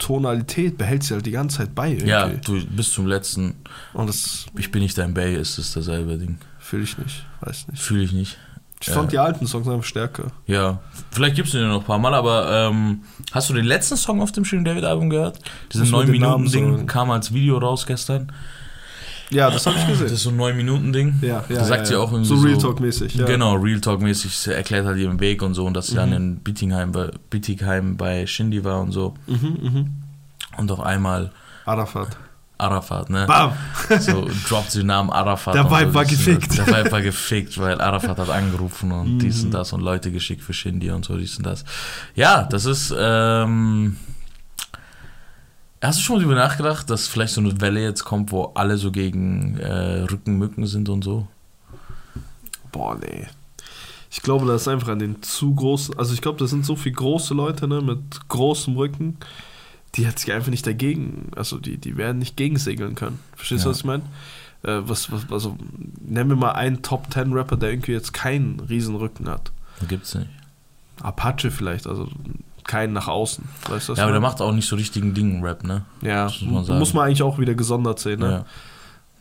Tonalität 0.01 0.77
behält 0.77 1.05
sie 1.05 1.15
halt 1.15 1.25
die 1.27 1.31
ganze 1.31 1.59
Zeit 1.59 1.75
bei. 1.75 1.91
Irgendwie. 1.91 2.09
Ja, 2.09 2.27
du 2.29 2.61
bis 2.67 2.93
zum 2.93 3.07
letzten. 3.07 3.55
Und 3.93 4.09
das 4.09 4.47
Ich 4.59 4.73
bin 4.73 4.83
nicht 4.83 4.99
dein 4.99 5.15
Bay, 5.15 5.37
ist 5.37 5.59
es 5.59 5.73
dasselbe 5.73 6.19
Ding. 6.19 6.39
fühle 6.59 6.83
ich 6.83 6.99
nicht. 6.99 7.25
Weiß 7.41 7.69
nicht. 7.69 7.81
Fühle 7.81 8.03
ich 8.03 8.13
nicht. 8.13 8.37
Ich 8.81 8.89
Ja. 8.89 8.95
fand 8.95 9.13
die 9.13 9.19
alten 9.19 9.47
Songs 9.47 9.69
einfach 9.69 9.85
stärker. 9.85 10.33
Ja, 10.47 10.81
vielleicht 11.11 11.37
gibst 11.37 11.53
du 11.53 11.59
den 11.59 11.69
noch 11.69 11.81
ein 11.81 11.87
paar 11.87 11.99
Mal, 11.99 12.15
aber 12.15 12.51
ähm, 12.71 13.03
hast 13.31 13.51
du 13.51 13.55
den 13.55 13.67
letzten 13.67 13.97
Song 13.99 14.23
auf 14.23 14.33
dem 14.33 14.45
Shirin 14.47 14.65
David 14.65 14.85
Album 14.85 15.11
gehört? 15.11 15.39
Dieses 15.73 15.91
Muss 15.91 16.07
mir 16.07 16.13
den 16.13 16.23
9-Minuten-Ding 16.25 16.71
Namen 16.73 16.87
kam 16.87 17.11
als 17.11 17.33
Video 17.35 17.59
raus 17.59 17.85
gestern. 17.87 18.33
Ja, 19.31 19.51
das 19.51 19.65
habe 19.67 19.77
ich 19.79 19.83
Das 19.85 19.99
gesehen. 19.99 20.15
ist 20.15 20.23
so 20.23 20.31
ein 20.31 20.37
9-Minuten-Ding. 20.41 21.19
Ja, 21.23 21.45
ja, 21.49 21.57
Da 21.57 21.65
sagt 21.65 21.81
ja, 21.83 21.85
sie 21.87 21.93
ja. 21.95 21.99
auch 22.01 22.11
irgendwie 22.13 22.29
So 22.29 22.37
so. 22.37 22.47
Real 22.47 22.59
Talk-mäßig, 22.59 23.15
ja. 23.15 23.27
Genau, 23.27 23.55
Real 23.55 23.81
Talk-mäßig. 23.81 24.37
Sie 24.37 24.53
erklärt 24.55 24.87
halt 24.87 24.99
ihren 24.99 25.21
Weg 25.21 25.43
und 25.43 25.55
so 25.55 25.65
und 25.67 25.75
dass 25.75 25.87
sie 25.89 25.95
dann 25.97 26.13
in 26.13 26.37
Bittingheim, 26.41 26.93
bei- 26.93 27.11
Bittigheim 27.31 27.97
bei 27.97 28.27
Shindy 28.27 28.65
war 28.65 28.81
und 28.81 28.93
so. 28.93 29.15
Mhm, 29.27 29.57
mhm. 29.63 29.91
Und 30.57 30.71
auf 30.73 30.81
einmal 30.81 31.31
Arafat. 31.65 32.17
Arafat, 32.59 33.09
ne? 33.09 33.25
Bam! 33.27 33.53
So 34.01 34.29
droppt 34.49 34.71
sie 34.73 34.79
den 34.81 34.89
Namen 34.89 35.09
Arafat. 35.11 35.55
Der 35.55 35.71
Vibe 35.71 35.89
so, 35.91 35.95
war 35.95 36.05
gefickt. 36.05 36.49
das. 36.51 36.57
Der 36.57 36.67
Vibe 36.67 36.93
war 36.93 37.01
gefickt, 37.01 37.57
weil 37.59 37.81
Arafat 37.81 38.19
hat 38.19 38.29
angerufen 38.29 38.93
und 38.93 39.19
dies 39.21 39.39
Mhm. 39.41 39.45
und 39.47 39.51
das 39.53 39.73
und 39.73 39.81
Leute 39.81 40.11
geschickt 40.13 40.43
für 40.43 40.53
Shindy 40.53 40.91
und 40.91 41.05
so, 41.07 41.17
dies 41.17 41.39
und 41.39 41.47
das. 41.47 41.65
Ja, 42.15 42.43
das 42.43 42.67
ist, 42.67 42.93
ähm, 42.99 43.97
Hast 45.83 45.99
du 45.99 46.03
schon 46.03 46.17
mal 46.17 46.23
darüber 46.23 46.35
nachgedacht, 46.39 46.91
dass 46.91 47.09
vielleicht 47.09 47.33
so 47.35 47.41
eine 47.41 47.61
Welle 47.61 47.83
jetzt 47.83 48.05
kommt, 48.05 48.33
wo 48.33 48.45
alle 48.55 48.77
so 48.77 48.91
gegen 48.93 49.57
äh, 49.59 50.03
Rückenmücken 50.03 50.67
sind 50.67 50.89
und 50.89 51.03
so? 51.03 51.27
Boah, 52.71 52.97
nee. 52.99 53.27
Ich 54.11 54.23
glaube, 54.23 54.47
das 54.47 54.63
ist 54.63 54.69
einfach 54.69 54.89
an 54.89 54.99
den 54.99 55.23
zu 55.23 55.55
großen. 55.55 55.97
Also, 55.99 56.13
ich 56.13 56.21
glaube, 56.21 56.39
das 56.39 56.51
sind 56.51 56.67
so 56.67 56.77
viele 56.77 56.97
große 56.97 57.33
Leute, 57.33 57.67
ne, 57.67 57.81
mit 57.81 58.29
großem 58.29 58.77
Rücken, 58.77 59.17
die 59.95 60.07
hat 60.07 60.19
sich 60.19 60.33
einfach 60.33 60.51
nicht 60.51 60.67
dagegen. 60.67 61.31
Also, 61.37 61.59
die, 61.59 61.79
die 61.79 61.97
werden 61.97 62.19
nicht 62.19 62.37
gegensegeln 62.37 62.95
können. 62.95 63.19
Verstehst 63.35 63.65
du, 63.65 63.69
Ja. 63.69 63.71
was 63.71 63.79
ich 63.79 63.85
meine? 63.85 64.03
Äh, 64.63 64.81
was, 64.83 65.11
was, 65.11 65.31
also, 65.31 65.57
nennen 66.01 66.29
wir 66.29 66.37
mal 66.37 66.53
einen 66.53 66.83
Top 66.83 67.07
10 67.13 67.33
Rapper, 67.33 67.57
der 67.57 67.71
irgendwie 67.71 67.93
jetzt 67.93 68.13
keinen 68.13 68.61
riesen 68.61 68.97
Rücken 68.97 69.29
hat. 69.29 69.51
Gibt's 69.89 70.15
nicht. 70.15 70.29
Apache 71.01 71.51
vielleicht, 71.51 71.87
also 71.87 72.09
keinen 72.71 72.93
nach 72.93 73.09
außen. 73.09 73.45
Weißt 73.69 73.89
du, 73.89 73.95
Ja, 73.95 74.05
aber 74.05 74.13
der 74.13 74.21
macht 74.21 74.41
auch 74.41 74.53
nicht 74.53 74.69
so 74.69 74.77
richtigen 74.77 75.13
Dingen 75.13 75.43
Rap, 75.45 75.65
ne? 75.65 75.83
Ja, 76.03 76.25
muss 76.25 76.41
man 76.43 76.53
muss 76.53 76.67
sagen. 76.67 76.93
man, 76.95 77.07
eigentlich 77.07 77.23
auch 77.23 77.39
wieder 77.39 77.55
gesondert 77.55 77.99
sehen, 77.99 78.21
ne? 78.21 78.31
Ja. 78.31 78.45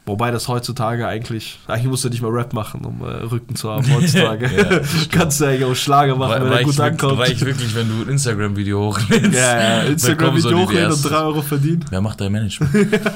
Wobei 0.10 0.32
das 0.32 0.48
heutzutage 0.48 1.08
eigentlich, 1.08 1.60
eigentlich 1.68 1.86
musst 1.88 2.04
du 2.04 2.10
nicht 2.10 2.22
mal 2.22 2.32
Rap 2.32 2.52
machen, 2.54 2.84
um 2.84 3.02
äh, 3.02 3.12
Rücken 3.26 3.56
zu 3.56 3.70
haben 3.70 3.86
heutzutage. 3.96 4.50
Ja. 4.58 4.80
Kannst 5.12 5.40
du 5.40 5.46
eigentlich 5.46 5.66
auch 5.66 5.76
Schlager 5.76 6.16
machen, 6.16 6.44
wenn 6.44 6.52
er 6.52 6.64
gut 6.64 6.78
wirklich, 6.78 6.82
ankommt. 6.82 7.20
reicht 7.20 7.46
wirklich, 7.46 7.76
wenn 7.76 7.88
du 7.88 8.04
ein 8.06 8.10
Instagram-Video 8.14 8.88
hochlädst. 8.88 9.34
Ja, 9.34 9.60
ja, 9.60 9.82
Instagram-Video 9.84 10.42
so 10.42 10.50
die 10.50 10.56
hochladen 10.56 10.86
und 10.88 10.92
ersten- 10.92 11.08
3 11.10 11.16
Euro 11.18 11.42
verdienen. 11.42 11.86
Wer 11.90 12.02
macht 12.02 12.20
dein 12.22 12.32
Management? 12.32 12.72
Kann, 12.74 13.12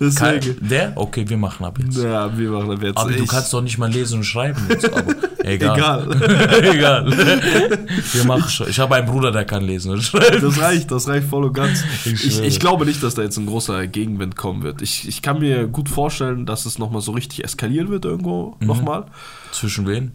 Deswegen. 0.00 0.68
der? 0.68 0.92
Okay, 0.96 1.24
wir 1.28 1.36
machen 1.36 1.64
ab 1.64 1.78
jetzt. 1.82 1.96
Ja, 1.96 2.36
wir 2.36 2.50
machen 2.50 2.70
das 2.70 2.80
jetzt. 2.82 2.98
Aber 2.98 3.10
du 3.10 3.22
Ich- 3.22 3.28
kannst 3.28 3.52
doch 3.52 3.62
nicht 3.62 3.78
mal 3.78 3.90
lesen 3.90 4.18
und 4.18 4.24
schreiben. 4.24 4.60
Jetzt, 4.68 4.92
aber 4.92 5.14
egal. 5.44 6.08
Egal. 6.12 6.72
egal. 6.74 7.78
Wir 8.12 8.24
machen 8.24 8.48
schon. 8.50 8.68
Ich 8.68 8.78
habe 8.80 8.96
einen 8.96 9.06
Bruder, 9.06 9.30
der 9.30 9.44
kann 9.44 9.62
lesen 9.64 9.92
und 9.92 10.02
schreiben. 10.02 10.40
Das 10.40 10.60
reicht, 10.60 10.90
das 10.90 11.08
reicht 11.08 11.28
voll 11.28 11.44
und 11.44 11.52
ganz. 11.54 11.84
Ich 12.04 12.26
Ich, 12.26 12.40
ich 12.42 12.60
glaube 12.60 12.84
nicht, 12.86 13.02
dass 13.02 13.14
da 13.14 13.22
jetzt 13.22 13.36
ein 13.38 13.46
großer 13.46 13.86
Gegenwind 13.86 14.36
kommen 14.36 14.62
wird. 14.62 14.82
Ich, 14.82 15.06
ich 15.08 15.22
kann 15.22 15.38
mir 15.38 15.66
gut 15.68 15.88
vorstellen, 15.88 16.01
dass 16.10 16.66
es 16.66 16.78
nochmal 16.78 17.00
so 17.02 17.12
richtig 17.12 17.44
eskalieren 17.44 17.88
wird 17.88 18.04
irgendwo 18.04 18.56
Mhm. 18.60 18.66
nochmal. 18.66 19.04
Zwischen 19.52 19.86
wen? 19.86 20.12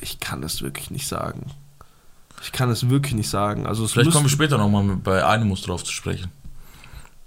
Ich 0.00 0.18
kann 0.20 0.42
es 0.42 0.62
wirklich 0.62 0.90
nicht 0.90 1.06
sagen. 1.06 1.46
Ich 2.42 2.50
kann 2.52 2.70
es 2.70 2.88
wirklich 2.90 3.14
nicht 3.14 3.28
sagen. 3.30 3.66
Also 3.66 3.84
es 3.84 3.92
Vielleicht 3.92 4.10
kommen 4.12 4.24
wir 4.24 4.30
später 4.30 4.58
nochmal 4.58 4.84
bei 5.02 5.22
Animus 5.22 5.62
drauf 5.62 5.84
zu 5.84 5.92
sprechen. 5.92 6.30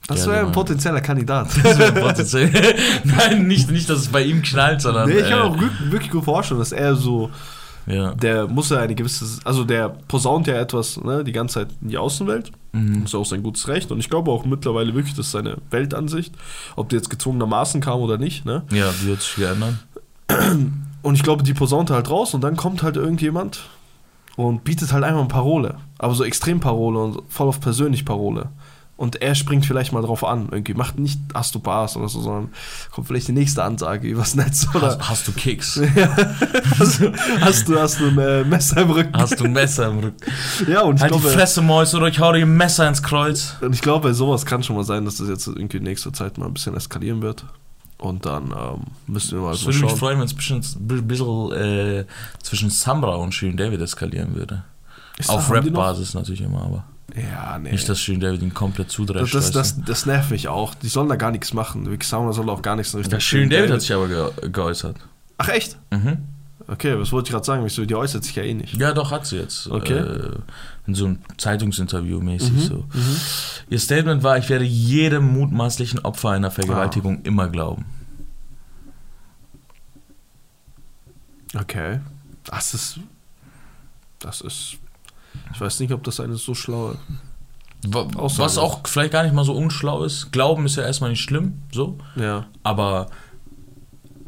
Das 0.08 0.28
wäre 0.28 0.40
ein 0.46 0.52
potenzieller 0.52 1.02
Kandidat. 1.02 1.48
Das 1.64 1.80
wär 1.80 1.92
potenziell- 1.94 2.76
Nein, 3.06 3.48
nicht, 3.48 3.72
nicht, 3.72 3.90
dass 3.90 4.00
es 4.00 4.08
bei 4.10 4.24
ihm 4.24 4.42
knallt, 4.42 4.82
sondern. 4.82 5.08
Nee, 5.10 5.16
ich 5.20 5.30
kann 5.30 5.40
äh, 5.40 5.42
auch 5.44 5.60
wirklich, 5.60 5.92
wirklich 5.92 6.12
gut 6.12 6.26
vorstellen, 6.26 6.60
dass 6.60 6.74
er 6.74 6.96
so, 6.96 7.32
ja. 7.88 8.14
der 8.14 8.48
muss 8.48 8.70
ja 8.70 8.80
eine 8.80 8.94
gewisse, 8.94 9.26
also 9.46 9.64
der 9.64 9.90
posaunt 9.90 10.48
ja 10.48 10.56
etwas 10.56 10.98
ne, 11.02 11.24
die 11.24 11.32
ganze 11.32 11.56
Zeit 11.62 11.70
in 11.82 11.88
die 11.90 11.98
Außenwelt. 11.98 12.52
Mhm. 12.76 13.02
Das 13.04 13.12
ist 13.12 13.16
auch 13.16 13.26
sein 13.26 13.42
gutes 13.42 13.68
Recht. 13.68 13.92
Und 13.92 14.00
ich 14.00 14.10
glaube 14.10 14.32
auch 14.32 14.46
mittlerweile 14.46 14.94
wirklich, 14.94 15.16
das 15.16 15.28
ist 15.28 15.32
seine 15.32 15.58
Weltansicht. 15.72 16.36
Ob 16.76 16.90
die 16.90 16.98
jetzt 16.98 17.10
gezwungenermaßen 17.10 17.80
kam 17.80 18.02
oder 18.02 18.18
nicht. 18.18 18.46
Ne? 18.46 18.64
ja, 18.72 18.92
die 19.02 19.08
wird 19.08 19.22
sich 19.22 19.36
geändert. 19.36 19.76
Und 21.02 21.16
ich 21.16 21.24
glaube, 21.24 21.44
die 21.44 21.54
posaunte 21.54 21.94
halt 21.94 22.10
raus 22.10 22.34
und 22.34 22.44
dann 22.44 22.56
kommt 22.56 22.84
halt 22.84 22.98
irgendjemand 22.98 23.70
und 24.36 24.64
bietet 24.64 24.92
halt 24.92 25.04
einmal 25.04 25.22
eine 25.22 25.30
Parole. 25.30 25.76
Aber 26.00 26.14
so 26.16 26.24
extrem 26.24 26.60
Parole 26.60 27.00
und 27.00 27.22
voll 27.30 27.48
auf 27.48 27.62
persönlich 27.62 28.06
Parole. 28.06 28.50
Und 28.98 29.22
er 29.22 29.36
springt 29.36 29.66
vielleicht 29.66 29.92
mal 29.92 30.02
drauf 30.02 30.24
an. 30.24 30.48
Irgendwie 30.52 30.74
macht 30.74 30.98
nicht 30.98 31.20
hast 31.34 31.54
du 31.54 31.60
Bars 31.60 31.98
oder 31.98 32.08
so, 32.08 32.22
sondern 32.22 32.50
kommt 32.92 33.08
vielleicht 33.08 33.28
die 33.28 33.34
nächste 33.34 33.62
Ansage 33.62 34.08
übers 34.08 34.36
Netz. 34.36 34.68
Oder 34.74 34.88
Hast, 34.88 35.10
hast 35.10 35.28
du 35.28 35.32
Kicks? 35.34 35.82
hast, 36.80 37.02
du, 37.02 37.12
hast 37.42 37.68
du 37.68 37.78
hast 37.80 38.00
du 38.00 38.08
ein 38.08 38.18
äh, 38.18 38.44
Messer 38.46 38.82
im 38.84 38.92
Rücken. 38.92 39.12
Hast 39.18 39.38
du 39.40 39.44
ein 39.46 39.52
Messer 39.54 39.90
im 39.90 40.00
Rücken? 40.00 40.18
ja, 40.70 40.82
und 40.84 40.96
ich 40.96 41.02
Halt 41.02 41.14
die 41.14 41.20
glaube, 41.20 41.36
Fresse, 41.36 41.62
Mäus, 41.62 41.94
oder 41.94 42.08
ich 42.08 42.20
hau 42.20 42.32
dir 42.32 42.44
ein 42.46 42.56
Messer 42.56 42.88
ins 42.88 43.04
Kreuz. 43.04 43.56
und 43.60 43.74
ich 43.74 43.82
glaube, 43.82 44.08
bei 44.08 44.14
sowas 44.14 44.46
kann 44.46 44.64
schon 44.64 44.78
mal 44.78 44.86
sein, 44.86 45.04
dass 45.04 45.18
das 45.18 45.28
jetzt 45.28 45.46
irgendwie 45.48 45.78
in 45.78 45.84
nächster 45.84 46.14
Zeit 46.14 46.38
mal 46.38 46.46
ein 46.46 46.54
bisschen 46.54 46.76
eskalieren 46.76 47.22
wird. 47.22 47.44
Und 47.98 48.26
dann 48.26 48.46
ähm, 48.52 48.86
müssen 49.08 49.38
wir 49.38 49.46
mal 49.46 49.54
Es 49.54 49.60
so 49.62 49.68
würde 49.68 49.80
mich 49.80 49.90
schauen. 49.90 50.00
freuen, 50.00 50.20
wenn 50.20 50.26
es 50.26 50.34
ein 50.34 50.38
bisschen, 50.38 51.08
bisschen 51.08 51.52
äh, 51.54 52.06
zwischen 52.44 52.70
Samra 52.70 53.16
und 53.16 53.34
Shirin 53.34 53.58
David 53.58 53.82
eskalieren 53.82 54.36
würde. 54.36 54.64
Ist 55.18 55.30
Auf 55.30 55.48
die 55.48 55.54
Rap-Basis 55.54 56.14
natürlich 56.14 56.42
immer, 56.42 56.62
aber 56.62 56.84
Ja, 57.16 57.58
nee. 57.60 57.72
nicht, 57.72 57.88
dass 57.88 58.00
Shirin 58.00 58.20
David 58.20 58.42
ihn 58.42 58.54
komplett 58.54 58.90
Das, 58.90 58.96
zudrescht. 58.96 59.34
das, 59.34 59.52
das, 59.52 59.76
du. 59.78 59.84
das 59.84 60.06
nervt 60.06 60.32
mich 60.32 60.48
auch. 60.50 60.74
Die 60.76 60.90
sollen 60.90 61.08
da 61.08 61.16
gar 61.16 61.32
nichts 61.32 61.54
machen. 61.54 61.90
Vicky 61.90 62.06
Sauna 62.06 62.34
soll 62.34 62.50
auch 62.50 62.62
gar 62.62 62.76
nichts 62.76 62.94
in 62.94 62.98
Richtung 63.00 63.12
Der 63.12 63.20
Shirin 63.22 63.50
David 63.50 63.72
hat 63.72 63.82
sich 63.82 63.94
aber 63.94 64.08
ge 64.08 64.50
geäußert. 64.52 64.98
Ach 65.38 65.48
echt? 65.50 65.78
Mhm. 65.92 66.18
Okay, 66.68 66.98
was 67.00 67.12
wollte 67.12 67.28
ich 67.28 67.32
gerade 67.32 67.46
sagen? 67.46 67.64
Wieso, 67.64 67.86
die 67.86 67.94
äußert 67.96 68.24
sich 68.24 68.36
ja 68.36 68.44
eh 68.44 68.54
nicht. 68.54 68.74
Ja, 68.76 68.92
doch, 68.92 69.12
hat 69.12 69.26
sie 69.28 69.38
jetzt. 69.38 69.68
Okay. 69.68 69.94
Äh, 70.00 70.32
in 70.88 70.96
so 70.96 71.06
einem 71.06 71.20
Zeitungsinterview 71.38 72.20
mäßig 72.22 72.52
Mhm, 72.52 72.60
so. 72.60 72.86
Ihr 73.70 73.80
Statement 73.80 74.24
war, 74.24 74.38
ich 74.38 74.50
werde 74.50 74.66
jedem 74.66 75.32
mutmaßlichen 75.32 76.00
Opfer 76.00 76.32
einer 76.32 76.50
Vergewaltigung 76.52 77.18
Ah. 77.18 77.28
immer 77.28 77.50
glauben. 77.50 77.86
Okay. 81.56 82.00
Das 82.46 82.74
ist. 82.74 83.00
Das 84.20 84.42
ist. 84.42 84.78
Ich 85.54 85.62
weiß 85.62 85.80
nicht, 85.80 85.92
ob 85.94 86.04
das 86.04 86.20
eine 86.20 86.36
so 86.36 86.54
schlaue. 86.56 86.98
Aussage 88.16 88.46
Was 88.46 88.54
ist. 88.54 88.58
auch 88.58 88.80
vielleicht 88.88 89.12
gar 89.14 89.24
nicht 89.24 89.34
mal 89.36 89.46
so 89.46 89.54
unschlau 89.54 90.04
ist. 90.04 90.32
Glauben 90.32 90.66
ist 90.66 90.76
ja 90.76 90.84
erstmal 90.84 91.12
nicht 91.12 91.22
schlimm, 91.22 91.62
so. 91.72 91.98
Ja. 92.16 92.48
Aber 92.64 93.08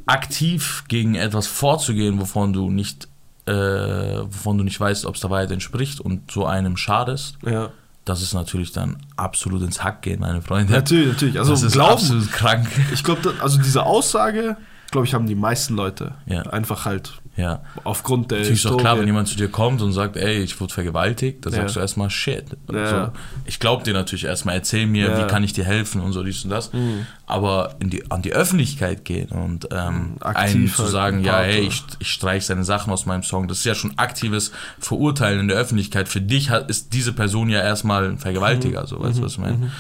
aktiv 0.06 0.84
gegen 0.88 1.16
etwas 1.16 1.48
vorzugehen, 1.48 2.20
wovon 2.20 2.54
du 2.54 2.70
nicht, 2.70 3.08
äh, 3.46 3.52
wovon 3.52 4.58
du 4.58 4.64
nicht 4.64 4.80
weißt, 4.80 5.06
ob 5.06 5.16
es 5.16 5.22
der 5.22 5.30
Wahrheit 5.30 5.52
entspricht 5.52 6.00
und 6.00 6.32
so 6.32 6.46
einem 6.46 6.78
schadest, 6.78 7.38
Ja. 7.46 7.72
das 8.06 8.22
ist 8.22 8.34
natürlich 8.34 8.72
dann 8.72 8.98
absolut 9.18 9.62
ins 9.64 9.84
Hack 9.84 10.02
gehen, 10.04 10.20
meine 10.22 10.42
Freunde. 10.42 10.72
Natürlich, 10.74 11.08
natürlich. 11.08 11.40
Also 11.40 11.52
das 11.52 11.64
ist 11.64 11.74
glauben. 11.74 11.94
absolut 11.94 12.32
krank. 12.32 12.68
Ich 12.94 13.04
glaube, 13.04 13.34
also 13.42 13.58
diese 13.62 13.84
Aussage, 13.84 14.56
glaube 14.92 15.06
ich, 15.08 15.14
haben 15.14 15.28
die 15.28 15.36
meisten 15.36 15.76
Leute 15.76 16.14
Ja. 16.26 16.44
einfach 16.44 16.86
halt 16.86 17.14
Ja. 17.38 17.62
aufgrund 17.84 18.32
der 18.32 18.40
Natürlich 18.40 18.64
ist 18.64 18.70
doch 18.72 18.78
klar, 18.78 18.98
wenn 19.00 19.06
jemand 19.06 19.28
zu 19.28 19.36
dir 19.36 19.48
kommt 19.48 19.82
und 19.84 19.94
sagt, 19.94 20.18
ey, 20.18 20.40
ich 20.40 20.60
wurde 20.60 20.74
vergewaltigt, 20.74 21.46
dann 21.46 21.54
Ja. 21.54 21.60
sagst 21.62 21.76
du 21.76 21.80
erstmal 21.80 22.10
shit. 22.10 22.46
Ja, 22.74 23.06
so, 23.06 23.12
ich 23.46 23.60
glaube 23.60 23.84
dir 23.84 23.94
natürlich 23.94 24.26
erstmal, 24.26 24.56
erzähl 24.56 24.88
mir, 24.88 25.10
Ja. 25.10 25.24
wie 25.24 25.28
kann 25.28 25.44
ich 25.44 25.54
dir 25.54 25.64
helfen 25.64 26.02
und 26.02 26.14
so 26.14 26.24
dies 26.24 26.44
und 26.44 26.50
das. 26.50 26.74
Mhm. 26.74 27.06
Aber 27.28 27.76
in 27.80 27.90
die, 27.92 28.10
an 28.10 28.22
die 28.24 28.34
Öffentlichkeit 28.34 29.06
gehen 29.06 29.30
und 29.30 29.68
ähm, 29.72 30.16
einen 30.22 30.68
zu 30.68 30.84
halt 30.84 30.92
sagen, 30.92 31.24
ja, 31.24 31.40
oder? 31.42 31.50
ich, 31.50 31.84
ich 32.00 32.08
streich 32.12 32.46
seine 32.46 32.64
Sachen 32.64 32.92
aus 32.92 33.06
meinem 33.06 33.22
Song, 33.24 33.48
das 33.48 33.60
ist 33.60 33.66
ja 33.66 33.76
schon 33.76 33.98
aktives 34.00 34.52
Verurteilen 34.80 35.42
in 35.42 35.48
der 35.48 35.58
Öffentlichkeit. 35.58 36.08
Für 36.10 36.22
dich 36.22 36.50
hat, 36.50 36.70
ist 36.72 36.94
diese 36.94 37.14
Person 37.14 37.50
ja 37.50 37.62
erstmal 37.62 38.06
ein 38.10 38.18
Vergewaltiger, 38.18 38.82
Mhm. 38.82 38.88
so 38.88 39.00
weißt 39.00 39.20
du, 39.20 39.24
was 39.24 39.34
ich 39.34 39.38
meine? 39.40 39.72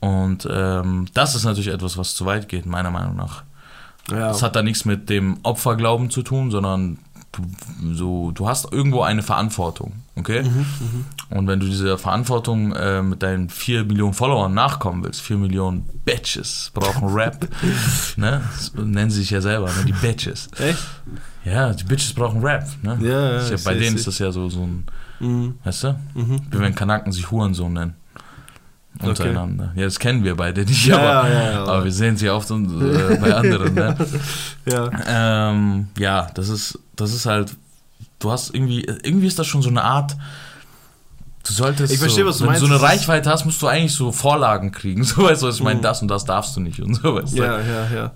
Und 0.00 0.48
ähm, 0.50 1.06
das 1.14 1.34
ist 1.34 1.44
natürlich 1.44 1.68
etwas, 1.72 1.98
was 1.98 2.14
zu 2.14 2.24
weit 2.26 2.48
geht, 2.48 2.64
meiner 2.66 2.90
Meinung 2.90 3.16
nach. 3.16 3.42
Ja. 4.10 4.28
Das 4.28 4.42
hat 4.42 4.54
da 4.56 4.62
nichts 4.62 4.84
mit 4.84 5.08
dem 5.10 5.38
Opferglauben 5.42 6.10
zu 6.10 6.22
tun, 6.22 6.50
sondern 6.50 6.98
du, 7.32 7.42
so, 7.94 8.30
du 8.30 8.48
hast 8.48 8.72
irgendwo 8.72 9.02
eine 9.02 9.22
Verantwortung, 9.22 9.92
okay? 10.14 10.42
Mhm, 10.44 10.66
Und 11.30 11.46
wenn 11.48 11.58
du 11.60 11.66
dieser 11.66 11.98
Verantwortung 11.98 12.72
äh, 12.72 13.02
mit 13.02 13.22
deinen 13.22 13.48
4 13.50 13.84
Millionen 13.84 14.14
Followern 14.14 14.54
nachkommen 14.54 15.02
willst, 15.04 15.20
4 15.22 15.36
Millionen 15.38 15.84
Bitches 16.04 16.70
brauchen 16.72 17.08
Rap, 17.08 17.48
ne? 18.16 18.42
So 18.58 18.80
nennen 18.82 19.10
sie 19.10 19.20
sich 19.20 19.30
ja 19.30 19.40
selber, 19.40 19.66
ne? 19.66 19.84
die 19.86 19.92
Bitches. 19.92 20.48
Echt? 20.58 20.78
Ja, 21.44 21.72
die 21.72 21.84
Bitches 21.84 22.12
brauchen 22.14 22.40
Rap, 22.42 22.66
ne? 22.82 22.98
Ja, 23.02 23.38
ja, 23.40 23.48
ja 23.50 23.56
bei 23.64 23.74
denen 23.74 23.96
ist 23.96 24.06
das 24.06 24.18
ja 24.18 24.30
so, 24.32 24.48
so 24.48 24.62
ein, 24.62 24.84
Mhm. 25.18 25.54
weißt 25.64 25.84
du? 25.84 25.98
Mhm. 26.14 26.40
Wie 26.50 26.58
wenn 26.58 26.74
Kanaken 26.74 27.10
sich 27.10 27.30
Hurensohn 27.30 27.72
nennen. 27.72 27.94
Okay. 28.98 29.08
Untereinander. 29.10 29.72
Ja, 29.76 29.84
das 29.84 29.98
kennen 29.98 30.24
wir 30.24 30.34
beide 30.36 30.62
nicht, 30.64 30.86
Ja, 30.86 30.96
aber, 31.20 31.28
ja, 31.30 31.50
ja, 31.52 31.64
aber 31.64 31.84
wir 31.84 31.92
sehen 31.92 32.16
sie 32.16 32.30
oft 32.30 32.50
und, 32.50 32.80
äh, 32.80 33.16
bei 33.20 33.34
anderen, 33.34 33.74
ne? 33.74 33.96
Ja. 34.64 34.90
Ähm, 35.50 35.88
ja, 35.98 36.28
das 36.34 36.48
ist, 36.48 36.78
das 36.96 37.12
ist 37.12 37.26
halt, 37.26 37.54
du 38.18 38.30
hast 38.30 38.54
irgendwie, 38.54 38.80
irgendwie 39.02 39.26
ist 39.26 39.38
das 39.38 39.46
schon 39.46 39.60
so 39.62 39.68
eine 39.68 39.84
Art, 39.84 40.16
du 41.46 41.52
solltest, 41.52 41.92
Ich 41.92 41.98
verstehe, 42.00 42.24
so, 42.24 42.30
was 42.30 42.38
du 42.38 42.42
wenn 42.44 42.48
meinst, 42.52 42.62
du 42.62 42.66
so 42.66 42.72
eine 42.72 42.82
Reichweite 42.82 43.30
hast, 43.30 43.44
musst 43.44 43.60
du 43.62 43.66
eigentlich 43.68 43.94
so 43.94 44.10
Vorlagen 44.12 44.72
kriegen, 44.72 45.04
so 45.04 45.22
weißt 45.24 45.42
du, 45.42 45.46
was 45.48 45.56
ich 45.56 45.62
meine, 45.62 45.78
Mhm. 45.78 45.82
das 45.82 46.00
und 46.02 46.08
das 46.08 46.24
darfst 46.24 46.56
du 46.56 46.60
nicht 46.60 46.80
und 46.80 46.94
so, 46.94 47.14
weißt 47.14 47.34
du. 47.36 47.42
Ja, 47.42 47.60
ja, 47.60 47.88
ja. 47.94 48.12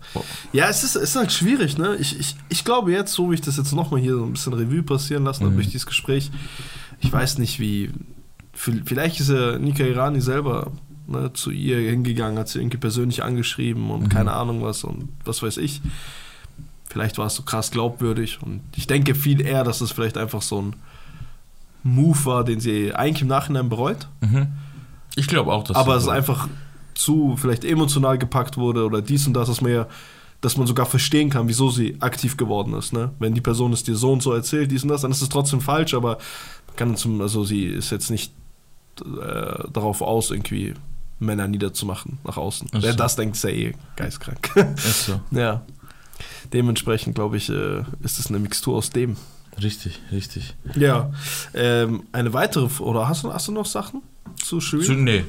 Ja, 0.52 0.68
es 0.68 0.82
ist, 0.82 0.96
ist 0.96 1.14
halt 1.14 1.30
schwierig, 1.30 1.76
ne? 1.78 1.94
Ich, 1.96 2.18
ich, 2.18 2.37
ich 2.49 2.64
glaube 2.64 2.90
jetzt, 2.90 3.12
so 3.12 3.30
wie 3.30 3.34
ich 3.34 3.42
das 3.42 3.56
jetzt 3.58 3.72
nochmal 3.75 4.00
hier 4.00 4.14
so 4.14 4.25
ein 4.25 4.32
bisschen 4.32 4.54
Revue 4.54 4.82
passieren 4.82 5.25
lassen 5.25 5.42
habe 5.44 5.52
Mhm. 5.52 5.56
durch 5.58 5.68
dieses 5.68 5.87
Gespräch, 5.87 6.30
ich 7.00 7.12
weiß 7.12 7.37
nicht, 7.38 7.60
wie. 7.60 7.90
Vi- 8.64 8.82
Vielleicht 8.84 9.20
ist 9.20 9.30
ja 9.30 9.58
Nika 9.58 9.84
Irani 9.84 10.20
selber 10.20 10.72
ne, 11.06 11.32
zu 11.32 11.50
ihr 11.50 11.78
hingegangen, 11.78 12.38
hat 12.38 12.48
sie 12.48 12.60
irgendwie 12.60 12.76
persönlich 12.78 13.22
angeschrieben 13.22 13.90
und 13.90 14.02
Mhm. 14.04 14.08
keine 14.08 14.32
Ahnung 14.32 14.62
was 14.62 14.84
und 14.84 15.08
was 15.24 15.42
weiß 15.42 15.56
ich. 15.58 15.80
Vielleicht 16.86 17.18
war 17.18 17.26
es 17.26 17.34
so 17.36 17.42
krass 17.42 17.70
glaubwürdig 17.70 18.38
und 18.42 18.60
ich 18.76 18.86
denke 18.86 19.14
viel 19.14 19.40
eher, 19.40 19.62
dass 19.64 19.80
es 19.80 19.92
vielleicht 19.92 20.18
einfach 20.18 20.42
so 20.42 20.60
ein 20.62 20.76
Move 21.82 22.24
war, 22.26 22.44
den 22.44 22.60
sie 22.60 22.94
eigentlich 22.94 23.22
im 23.22 23.28
Nachhinein 23.28 23.68
bereut. 23.68 24.08
Mhm. 24.20 24.48
Ich 25.16 25.26
glaube 25.26 25.52
auch, 25.52 25.64
dass 25.64 25.76
aber 25.76 25.96
es 25.96 26.08
einfach 26.08 26.48
zu 26.94 27.36
vielleicht 27.36 27.64
emotional 27.64 28.18
gepackt 28.18 28.56
wurde 28.56 28.84
oder 28.84 29.00
dies 29.02 29.26
und 29.26 29.32
das, 29.34 29.48
dass 29.48 29.60
man 29.60 29.72
ja, 29.72 29.86
dass 30.42 30.56
man 30.56 30.66
sogar 30.66 30.86
verstehen 30.86 31.30
kann, 31.30 31.48
wieso 31.48 31.70
sie 31.70 31.96
aktiv 32.00 32.36
geworden 32.36 32.74
ist. 32.74 32.92
Ne? 32.92 33.10
Wenn 33.18 33.34
die 33.34 33.40
Person 33.40 33.72
es 33.72 33.82
dir 33.82 33.96
so 33.96 34.12
und 34.12 34.22
so 34.22 34.32
erzählt, 34.32 34.70
dies 34.70 34.82
und 34.82 34.88
das, 34.90 35.02
dann 35.02 35.10
ist 35.10 35.22
es 35.22 35.28
trotzdem 35.28 35.60
falsch, 35.60 35.94
aber 35.94 36.18
man 36.66 36.76
kann 36.76 36.96
zum, 36.96 37.20
also 37.20 37.44
sie 37.44 37.64
ist 37.64 37.90
jetzt 37.90 38.10
nicht 38.10 38.32
äh, 39.00 39.64
darauf 39.73 40.02
aus, 40.02 40.30
irgendwie 40.30 40.75
Männer 41.19 41.49
niederzumachen 41.49 42.19
nach 42.25 42.37
außen. 42.37 42.69
Ist 42.73 42.83
Wer 42.83 42.92
so. 42.92 42.97
das 42.99 43.16
denkt, 43.16 43.37
ist 43.37 43.45
ja 43.45 43.50
eh 43.50 43.75
geistkrank. 43.97 44.50
Ist 44.76 45.07
so. 45.07 45.21
ja. 45.30 45.62
Dementsprechend, 46.52 47.14
glaube 47.14 47.37
ich, 47.37 47.49
äh, 47.50 47.80
ist 48.02 48.19
es 48.19 48.28
eine 48.28 48.38
Mixtur 48.38 48.76
aus 48.76 48.90
dem. 48.90 49.16
Richtig, 49.62 50.00
richtig. 50.11 50.54
Ja. 50.75 51.11
Ähm, 51.54 52.04
eine 52.12 52.33
weitere, 52.33 52.66
oder 52.83 53.09
hast 53.09 53.25
du, 53.25 53.33
hast 53.33 53.49
du 53.49 53.52
noch 53.52 53.66
Sachen 53.66 54.02
zu 54.37 54.61
Shirin? 54.61 54.85
Zu, 54.87 54.92
nee, 54.95 55.25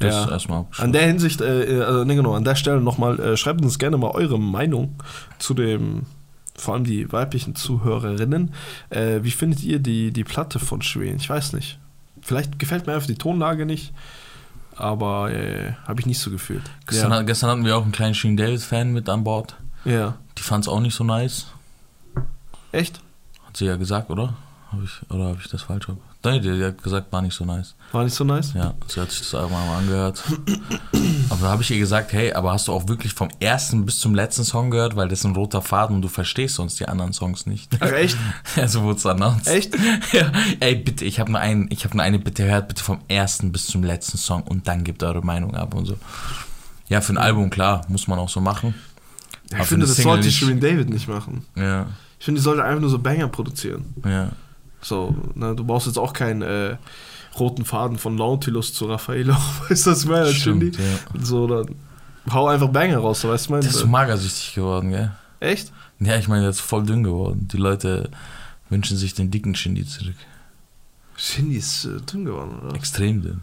das 0.00 0.14
Ja. 0.14 0.24
ist 0.24 0.30
erstmal 0.30 0.66
An 0.78 0.92
der 0.92 1.06
Hinsicht, 1.06 1.40
äh, 1.40 1.82
also, 1.82 2.04
nee, 2.04 2.16
genau, 2.16 2.34
an 2.34 2.44
der 2.44 2.56
Stelle 2.56 2.80
nochmal, 2.80 3.20
äh, 3.20 3.36
schreibt 3.36 3.62
uns 3.62 3.78
gerne 3.78 3.96
mal 3.96 4.10
eure 4.10 4.38
Meinung 4.40 4.96
zu 5.38 5.54
dem, 5.54 6.02
vor 6.56 6.74
allem 6.74 6.84
die 6.84 7.12
weiblichen 7.12 7.54
Zuhörerinnen. 7.54 8.52
Äh, 8.90 9.20
wie 9.22 9.30
findet 9.30 9.62
ihr 9.62 9.78
die, 9.78 10.10
die 10.10 10.24
Platte 10.24 10.58
von 10.58 10.82
Schweden? 10.82 11.16
Ich 11.18 11.28
weiß 11.30 11.52
nicht. 11.52 11.78
Vielleicht 12.26 12.58
gefällt 12.58 12.88
mir 12.88 12.94
einfach 12.94 13.06
die 13.06 13.14
Tonlage 13.14 13.66
nicht, 13.66 13.92
aber 14.74 15.30
äh, 15.30 15.74
habe 15.86 16.00
ich 16.00 16.06
nicht 16.06 16.18
so 16.18 16.32
gefühlt. 16.32 16.64
Gestern, 16.84 17.12
ja. 17.12 17.22
gestern 17.22 17.50
hatten 17.50 17.64
wir 17.64 17.76
auch 17.76 17.84
einen 17.84 17.92
kleinen 17.92 18.16
Sheen 18.16 18.36
Davis-Fan 18.36 18.92
mit 18.92 19.08
an 19.08 19.22
Bord. 19.22 19.54
ja. 19.84 20.16
Die 20.36 20.42
fand 20.42 20.64
es 20.64 20.68
auch 20.68 20.80
nicht 20.80 20.94
so 20.94 21.04
nice. 21.04 21.46
Echt? 22.72 23.00
Hat 23.46 23.56
sie 23.56 23.66
ja 23.66 23.76
gesagt, 23.76 24.10
oder? 24.10 24.34
Hab 24.72 24.82
ich, 24.82 25.10
oder 25.10 25.26
habe 25.26 25.38
ich 25.42 25.48
das 25.48 25.62
falsch 25.62 25.86
gemacht? 25.86 26.02
Nein, 26.24 26.42
die, 26.42 26.50
die 26.50 26.64
hat 26.64 26.82
gesagt, 26.82 27.12
war 27.12 27.22
nicht 27.22 27.34
so 27.34 27.44
nice. 27.44 27.76
War 27.92 28.02
nicht 28.02 28.14
so 28.14 28.24
nice? 28.24 28.52
Ja, 28.54 28.74
sie 28.88 29.00
hat 29.00 29.12
sich 29.12 29.20
das 29.20 29.32
auch 29.36 29.48
mal 29.48 29.76
angehört. 29.78 30.24
aber 31.30 31.40
da 31.40 31.48
habe 31.52 31.62
ich 31.62 31.70
ihr 31.70 31.78
gesagt, 31.78 32.12
hey, 32.12 32.32
aber 32.32 32.52
hast 32.52 32.66
du 32.66 32.72
auch 32.72 32.88
wirklich 32.88 33.12
vom 33.14 33.28
ersten 33.38 33.86
bis 33.86 34.00
zum 34.00 34.12
letzten 34.12 34.42
Song 34.42 34.72
gehört? 34.72 34.96
Weil 34.96 35.06
das 35.08 35.20
ist 35.20 35.24
ein 35.24 35.36
roter 35.36 35.62
Faden 35.62 35.94
und 35.94 36.02
du 36.02 36.08
verstehst 36.08 36.56
sonst 36.56 36.80
die 36.80 36.88
anderen 36.88 37.12
Songs 37.12 37.46
nicht. 37.46 37.70
Ach, 37.78 37.92
echt? 37.92 38.16
ja, 38.56 38.66
so 38.66 38.82
wurde 38.82 38.98
es 38.98 39.06
announced. 39.06 39.46
Echt? 39.46 39.76
Ja. 40.12 40.32
Ey, 40.60 40.74
bitte, 40.74 41.04
ich 41.04 41.20
habe 41.20 41.30
nur 41.30 41.40
einen, 41.40 41.68
ich 41.70 41.84
habe 41.84 41.96
nur 41.96 42.04
eine 42.04 42.18
Bitte 42.18 42.44
hört, 42.44 42.68
bitte 42.68 42.82
vom 42.82 42.98
ersten 43.08 43.52
bis 43.52 43.66
zum 43.66 43.84
letzten 43.84 44.18
Song 44.18 44.42
und 44.42 44.66
dann 44.66 44.82
gebt 44.82 45.02
eure 45.04 45.22
Meinung 45.22 45.54
ab 45.54 45.74
und 45.74 45.86
so. 45.86 45.96
Ja, 46.88 47.00
für 47.00 47.12
ein 47.12 47.18
Album, 47.18 47.50
klar, 47.50 47.82
muss 47.88 48.08
man 48.08 48.18
auch 48.18 48.28
so 48.28 48.40
machen. 48.40 48.74
Ja, 49.52 49.60
ich 49.60 49.66
finde, 49.66 49.86
das 49.86 49.94
Single 49.96 50.14
sollte. 50.14 50.30
Shirin 50.32 50.58
David 50.60 50.90
nicht 50.90 51.06
machen. 51.06 51.44
Ja, 51.54 51.86
Ich 52.18 52.24
finde, 52.24 52.40
die 52.40 52.44
sollte 52.44 52.64
einfach 52.64 52.80
nur 52.80 52.90
so 52.90 52.98
Banger 52.98 53.28
produzieren. 53.28 53.94
ja. 54.04 54.30
So, 54.80 55.14
ne, 55.34 55.54
du 55.54 55.64
brauchst 55.64 55.86
jetzt 55.86 55.98
auch 55.98 56.12
kein 56.12 56.42
äh, 56.42 56.76
roten 57.38 57.64
Faden 57.64 57.98
von 57.98 58.14
Nautilus 58.14 58.72
zu 58.72 58.86
Raffaello. 58.86 59.34
Weißt 59.68 59.86
du, 59.86 59.90
was 59.90 60.02
ich 60.02 60.08
meine? 60.08 60.32
Stimmt, 60.32 60.78
ja. 60.78 60.84
So, 61.20 61.46
dann 61.46 61.74
hau 62.32 62.48
einfach 62.48 62.68
Banger 62.68 62.98
raus, 62.98 63.20
so, 63.20 63.28
weißt 63.28 63.48
du, 63.48 63.54
Der 63.54 63.60
ist 63.60 63.72
so 63.74 63.86
magersüchtig 63.86 64.54
geworden, 64.54 64.90
gell? 64.90 65.12
Echt? 65.40 65.72
Ja, 66.00 66.16
ich 66.16 66.28
meine, 66.28 66.42
der 66.42 66.50
ist 66.50 66.60
voll 66.60 66.84
dünn 66.84 67.02
geworden. 67.02 67.48
Die 67.52 67.56
Leute 67.56 68.10
wünschen 68.68 68.96
sich 68.96 69.14
den 69.14 69.30
dicken 69.30 69.54
Shindy 69.54 69.86
zurück. 69.86 70.16
Shindy 71.16 71.56
ist 71.56 71.84
äh, 71.84 72.00
dünn 72.00 72.24
geworden, 72.24 72.58
oder? 72.60 72.74
Extrem 72.74 73.22
dünn. 73.22 73.42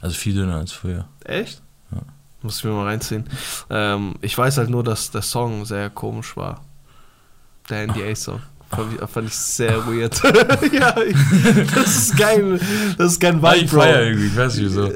Also 0.00 0.14
viel 0.16 0.34
dünner 0.34 0.56
als 0.56 0.72
früher. 0.72 1.08
Echt? 1.24 1.62
Ja. 1.90 2.02
Muss 2.42 2.58
ich 2.58 2.64
mir 2.64 2.70
mal 2.70 2.84
reinziehen. 2.84 3.24
Ähm, 3.70 4.16
ich 4.20 4.36
weiß 4.36 4.58
halt 4.58 4.70
nur, 4.70 4.84
dass 4.84 5.10
der 5.10 5.22
Song 5.22 5.64
sehr 5.64 5.90
komisch 5.90 6.36
war. 6.36 6.62
Der 7.68 7.86
NDA-Song. 7.86 8.40
Fand 8.70 8.92
ich, 8.94 9.10
fand 9.10 9.28
ich 9.28 9.34
sehr 9.34 9.86
weird. 9.86 10.20
ja, 10.72 10.94
ich, 11.00 11.16
das 11.74 11.96
ist 11.96 12.16
geil. 12.18 12.60
Das 12.98 13.12
ist 13.12 13.20
kein 13.20 13.42
Vibe, 13.42 13.56
ich 13.56 13.70
Bro. 13.70 13.84
irgendwie, 13.84 14.26
ich 14.26 14.36
weiß 14.36 14.56
nicht 14.56 14.66
wieso. 14.66 14.92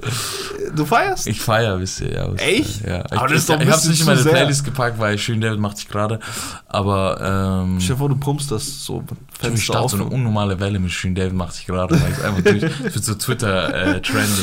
Du 0.74 0.86
feierst? 0.86 1.26
Ich 1.26 1.40
feier, 1.40 1.78
wisst 1.78 2.00
ihr, 2.00 2.12
ja. 2.12 2.32
was- 2.32 2.40
Echt? 2.40 2.86
Ja. 2.86 3.04
Aber 3.10 3.26
ich, 3.26 3.32
das 3.32 3.40
ist 3.42 3.48
doch 3.50 3.54
ein 3.56 3.60
ich, 3.62 3.66
ich 3.68 3.72
hab's 3.74 3.88
nicht 3.88 4.00
in 4.00 4.06
meine. 4.06 4.22
Playlist 4.22 4.64
gepackt, 4.64 4.98
weil 4.98 5.18
schön 5.18 5.40
David 5.40 5.58
macht 5.58 5.76
sich 5.76 5.88
gerade. 5.88 6.18
Aber 6.66 7.62
ähm, 7.64 7.78
Stell 7.80 7.94
dir 7.94 7.98
vor, 7.98 8.08
du 8.08 8.16
pumpst 8.16 8.50
das 8.50 8.84
so 8.84 9.04
ich 9.10 9.38
Fenster 9.38 9.62
starte 9.64 9.80
auf. 9.84 9.90
so 9.90 9.96
eine 9.98 10.06
unnormale 10.06 10.58
Welle 10.60 10.78
mit 10.78 10.90
Schön 10.90 11.14
David 11.14 11.34
macht 11.34 11.54
sich 11.54 11.66
gerade, 11.66 12.00
weil 12.00 12.12
es 12.12 12.20
einfach 12.22 12.42
durch, 12.42 12.62
es 12.84 12.94
wird 12.94 13.04
so 13.04 13.14
Twitter 13.14 13.96
äh, 13.96 14.00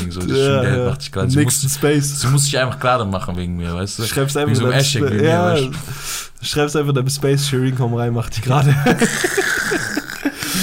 so 0.10 0.22
Schön 0.22 0.30
ja, 0.36 0.62
David 0.62 0.78
ja. 0.80 0.90
macht 0.90 1.02
sich 1.02 1.12
gerade. 1.12 1.30
Sie 1.32 1.36
muss, 1.44 1.64
Nächsten 1.64 1.70
Space. 1.70 2.20
sie 2.22 2.28
muss 2.28 2.44
sich 2.46 2.58
einfach 2.60 2.80
gerade 2.80 3.06
machen 3.06 3.36
wegen 3.36 3.58
mir, 3.58 3.74
weißt 3.74 4.00
du? 4.00 4.04
Schreibst 4.04 4.36
Wegen 4.36 4.50
einfach 4.50 4.56
so 4.62 4.66
einem 4.66 4.74
Hashtag 4.74 5.02
wegen 5.04 5.18
mir, 5.18 5.24
ja, 5.30 5.44
weißt 5.46 5.64
du? 5.66 6.46
Schreibst 6.46 6.76
einfach 6.76 6.94
deinem 6.94 7.10
Space 7.10 7.48
Sharing, 7.48 7.76
komm 7.76 7.94
rein, 7.96 8.14
mach 8.14 8.30
dich 8.30 8.44
gerade. 8.44 8.76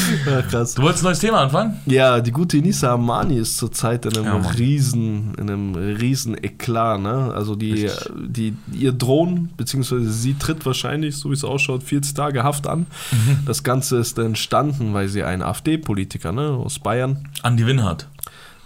ja, 0.26 0.42
krass. 0.42 0.74
Du 0.74 0.82
wolltest 0.82 1.04
ein 1.04 1.06
neues 1.06 1.18
Thema 1.18 1.40
anfangen? 1.40 1.80
Ja, 1.86 2.20
die 2.20 2.30
gute 2.30 2.56
Inisa 2.56 2.92
Amani 2.94 3.36
ist 3.38 3.56
zurzeit 3.56 4.06
in 4.06 4.16
einem 4.16 4.42
Ja, 4.42 4.50
riesen, 4.50 5.34
in 5.34 5.50
einem 5.50 5.74
riesen 5.74 6.36
Eklat, 6.42 7.00
ne? 7.00 7.32
Also 7.34 7.56
die, 7.56 7.84
Richtig. 7.84 8.12
die, 8.28 8.56
ihr 8.72 8.92
drohen, 8.92 9.50
beziehungsweise 9.56 10.10
sie 10.10 10.34
tritt 10.34 10.64
wahrscheinlich, 10.66 11.16
so 11.16 11.30
wie 11.30 11.34
es 11.34 11.44
ausschaut, 11.44 11.82
40 11.82 12.14
Tage 12.14 12.44
Haft 12.44 12.66
an. 12.66 12.86
Mhm. 13.10 13.38
Das 13.46 13.62
Ganze 13.62 13.98
ist 13.98 14.18
entstanden, 14.18 14.94
weil 14.94 15.08
sie 15.08 15.22
ein 15.22 15.42
AfD-Politiker, 15.42 16.32
ne, 16.32 16.50
aus 16.50 16.78
Bayern. 16.78 17.28
Andi 17.42 17.66
Winhardt. 17.66 18.08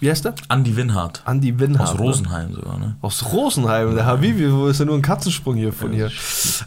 Wie 0.01 0.09
heißt 0.11 0.25
der? 0.25 0.35
Andi 0.49 0.77
Winhardt. 0.77 1.23
Andi 1.27 1.59
Winhardt. 1.59 1.91
Aus 1.91 1.95
ne? 1.99 2.01
Rosenheim 2.01 2.55
sogar, 2.55 2.79
ne? 2.79 2.97
Aus 3.03 3.33
Rosenheim, 3.33 3.95
der 3.95 4.07
Habibi, 4.07 4.51
wo 4.51 4.67
ist 4.67 4.81
ja 4.81 4.87
nur 4.87 4.95
ein 4.95 5.03
Katzensprung 5.03 5.57
hier 5.57 5.75
von 5.75 5.93
hier. 5.93 6.11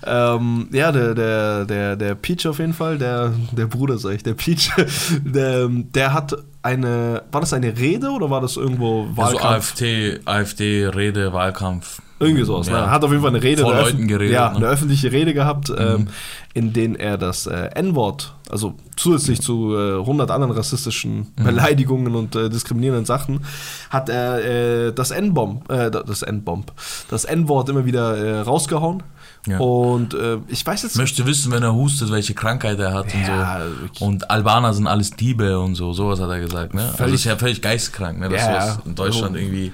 Ähm, 0.06 0.68
ja, 0.72 0.92
der, 0.92 1.16
der, 1.16 1.66
der, 1.66 1.96
der 1.96 2.16
Peach 2.16 2.48
auf 2.48 2.60
jeden 2.60 2.74
Fall, 2.74 3.00
der, 3.00 3.34
der 3.52 3.66
Bruder, 3.66 3.98
sag 3.98 4.12
ich, 4.14 4.24
der 4.24 4.36
Peach, 4.36 4.70
der, 5.26 5.68
der 5.68 6.14
hat 6.14 6.36
eine, 6.62 7.24
war 7.32 7.42
das 7.42 7.54
eine 7.54 7.76
Rede 7.76 8.10
oder 8.12 8.30
war 8.30 8.40
das 8.40 8.56
irgendwo 8.56 9.08
Also 9.18 9.18
Wahlkampf? 9.18 9.72
AfD, 9.72 10.20
AfD, 10.26 10.88
Rede, 10.88 11.34
Wahlkampf. 11.34 12.02
Irgendwie 12.20 12.44
sowas. 12.44 12.68
Ja. 12.68 12.82
Ne? 12.86 12.92
Hat 12.92 13.04
auf 13.04 13.10
jeden 13.12 13.22
Fall 13.24 13.32
eine 13.32 13.44
Rede. 13.44 13.64
Vor 13.64 13.74
Leuten 13.74 14.08
geredet, 14.08 14.34
Ja, 14.34 14.46
ne? 14.46 14.52
Mhm. 14.52 14.58
eine 14.58 14.68
öffentliche 14.68 15.12
Rede 15.12 15.34
gehabt, 15.34 15.72
ähm, 15.78 16.08
in 16.54 16.72
denen 16.72 16.96
er 16.96 17.18
das 17.18 17.48
äh, 17.48 17.70
N-Wort, 17.76 18.34
also 18.50 18.76
zusätzlich 18.96 19.42
zu 19.42 19.76
äh, 19.76 20.00
100 20.00 20.32
anderen 20.32 20.54
rassistischen 20.54 21.28
Mhm. 21.36 21.44
Beleidigungen 21.44 22.16
und 22.16 22.36
äh, 22.36 22.50
diskriminierenden 22.50 23.06
Sachen, 23.06 23.42
hat 23.90 24.10
er 24.10 24.44
äh, 24.88 24.94
das 24.94 25.12
N-Bomb, 25.12 25.70
äh, 25.70 25.90
das 25.92 26.22
N-Bomb, 26.22 26.72
das 27.10 27.26
N-Wort 27.26 27.70
immer 27.70 27.86
wieder 27.86 28.16
äh, 28.18 28.40
rausgehauen. 28.42 29.04
Ja. 29.46 29.58
Und 29.58 30.14
äh, 30.14 30.38
ich 30.48 30.66
weiß 30.66 30.84
jetzt 30.84 30.96
Möchte 30.96 31.26
wissen, 31.26 31.52
wenn 31.52 31.64
er 31.64 31.74
hustet, 31.74 32.10
welche 32.12 32.34
Krankheit 32.34 32.80
er 32.80 32.94
hat 32.94 33.08
Ja, 33.14 33.64
und 33.66 33.98
so. 33.98 34.06
Und 34.06 34.32
Albaner 34.32 34.74
sind 34.74 34.88
alles 34.88 35.12
Diebe 35.12 35.60
und 35.60 35.76
so, 35.76 35.92
sowas 35.92 36.22
hat 36.22 36.30
er 36.30 36.40
gesagt, 36.40 36.74
ne? 36.74 36.84
also 36.84 36.96
Völlig- 36.98 37.16
ist 37.16 37.24
ja 37.26 37.36
völlig 37.36 37.62
geistkrank, 37.62 38.20
ne? 38.20 38.30
Dass 38.30 38.42
Ja, 38.42 38.62
sowas 38.62 38.80
in 38.86 38.96
Deutschland 38.96 39.36
also- 39.36 39.38
irgendwie 39.46 39.74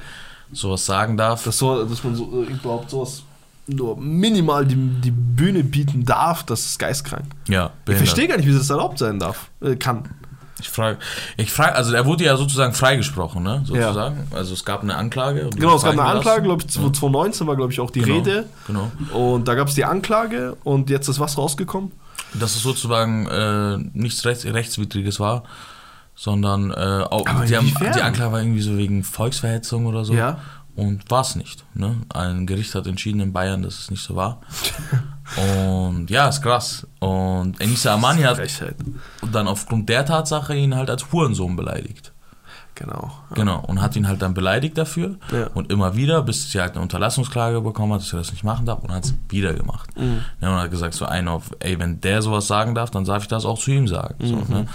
sowas 0.52 0.86
sagen 0.86 1.18
darf. 1.18 1.44
dass, 1.44 1.58
so, 1.58 1.84
dass 1.86 2.04
man 2.04 2.16
so 2.16 2.44
äh, 2.44 2.52
überhaupt 2.52 2.90
sowas 2.90 3.24
nur 3.68 3.98
minimal 3.98 4.66
die, 4.66 4.76
die 4.76 5.12
Bühne 5.12 5.64
bieten 5.64 6.04
darf, 6.04 6.44
das 6.44 6.66
ist 6.66 6.80
geistkrank. 6.80 7.26
ja, 7.48 7.68
Ich 7.68 7.86
behindert. 7.86 8.08
verstehe 8.08 8.28
gar 8.28 8.38
nicht, 8.38 8.48
wie 8.48 8.54
das 8.54 8.70
erlaubt 8.70 8.98
sein 8.98 9.20
darf, 9.20 9.50
äh, 9.62 9.76
kann. 9.76 10.10
Ich 10.62 10.68
frage, 10.70 10.98
ich 11.38 11.54
frage, 11.54 11.76
also 11.76 11.94
er 11.94 12.06
wurde 12.06 12.26
ja 12.26 12.36
sozusagen 12.36 12.74
freigesprochen, 12.74 13.44
ne? 13.44 13.62
Sozusagen. 13.66 14.28
Also 14.32 14.54
es 14.54 14.66
gab 14.66 14.82
eine 14.84 14.96
Anklage. 14.96 15.50
Genau, 15.56 15.76
es 15.78 15.84
gab 15.84 15.94
eine. 15.94 16.04
Anklage, 16.04 16.42
glaube 16.42 16.64
ich, 16.64 16.68
2019 16.68 17.48
war, 17.48 17.56
glaube 17.56 17.72
ich, 17.72 17.80
auch 17.80 17.92
die 17.92 18.02
Genau, 18.02 18.16
Rede. 18.18 18.50
Genau. 18.68 18.92
Und 19.14 19.48
da 19.48 19.56
gab 19.56 19.70
es 19.70 19.76
die 19.76 19.86
Anklage 19.86 20.58
und 20.66 20.90
jetzt 20.90 21.08
ist 21.08 21.20
was 21.20 21.38
rausgekommen? 21.38 21.94
Dass 22.34 22.56
es 22.58 22.62
sozusagen 22.64 23.26
äh, 23.28 23.78
nichts 23.94 24.26
Rechts, 24.26 24.44
Rechtswidriges 24.46 25.20
war, 25.22 25.44
sondern 26.20 26.72
äh, 26.72 26.74
auch, 27.10 27.24
die, 27.46 27.56
haben, 27.56 27.72
die 27.96 28.02
Anklage 28.02 28.34
war 28.34 28.42
irgendwie 28.42 28.60
so 28.60 28.78
wegen 28.78 29.06
Volksverhetzung 29.06 29.86
oder 29.86 30.04
so. 30.04 30.14
Ja. 30.14 30.40
Und 30.76 31.10
war 31.10 31.22
es 31.22 31.36
nicht. 31.36 31.64
Ne? 31.74 31.96
Ein 32.14 32.46
Gericht 32.46 32.76
hat 32.76 32.88
entschieden 32.88 33.22
in 33.22 33.32
Bayern, 33.32 33.64
dass 33.64 33.80
es 33.80 33.90
nicht 33.90 34.04
so 34.04 34.18
war. 34.18 34.42
und 35.86 36.10
ja, 36.10 36.28
ist 36.28 36.42
krass. 36.42 36.86
Und 37.00 37.62
Enisa 37.62 37.94
Amani 37.94 38.24
hat 38.24 38.42
dann 39.32 39.48
aufgrund 39.48 39.88
der 39.88 40.06
Tatsache 40.06 40.56
ihn 40.56 40.76
halt 40.76 40.90
als 40.90 41.10
Hurensohn 41.10 41.56
beleidigt. 41.56 42.12
Genau. 42.76 43.12
Genau, 43.34 43.60
und 43.68 43.82
hat 43.82 43.96
ihn 43.98 44.08
halt 44.08 44.22
dann 44.22 44.34
beleidigt 44.34 44.78
dafür 44.78 45.16
Ja. 45.34 45.48
und 45.54 45.72
immer 45.72 45.96
wieder, 45.98 46.22
bis 46.22 46.50
sie 46.52 46.60
halt 46.62 46.74
eine 46.74 46.82
Unterlassungsklage 46.82 47.60
bekommen 47.62 47.94
hat, 47.94 48.02
dass 48.02 48.14
er 48.14 48.20
das 48.20 48.32
nicht 48.32 48.44
machen 48.46 48.66
darf 48.66 48.80
und 48.84 48.92
hat 48.94 49.04
es 49.06 49.14
wieder 49.30 49.54
gemacht. 49.54 49.90
Mhm. 49.98 50.22
Ja, 50.42 50.50
und 50.54 50.56
hat 50.62 50.72
gesagt 50.72 50.94
so 50.94 51.06
ein 51.06 51.28
auf, 51.28 51.52
ey, 51.60 51.78
wenn 51.80 52.00
der 52.00 52.22
sowas 52.22 52.48
sagen 52.48 52.76
darf, 52.76 52.90
dann 52.90 53.04
darf 53.06 53.24
ich 53.24 53.28
das 53.28 53.44
auch 53.46 53.60
zu 53.60 53.72
ihm 53.72 53.88
sagen. 53.88 54.16
So, 54.26 54.36
Mhm, 54.38 54.46
ne? 54.48 54.66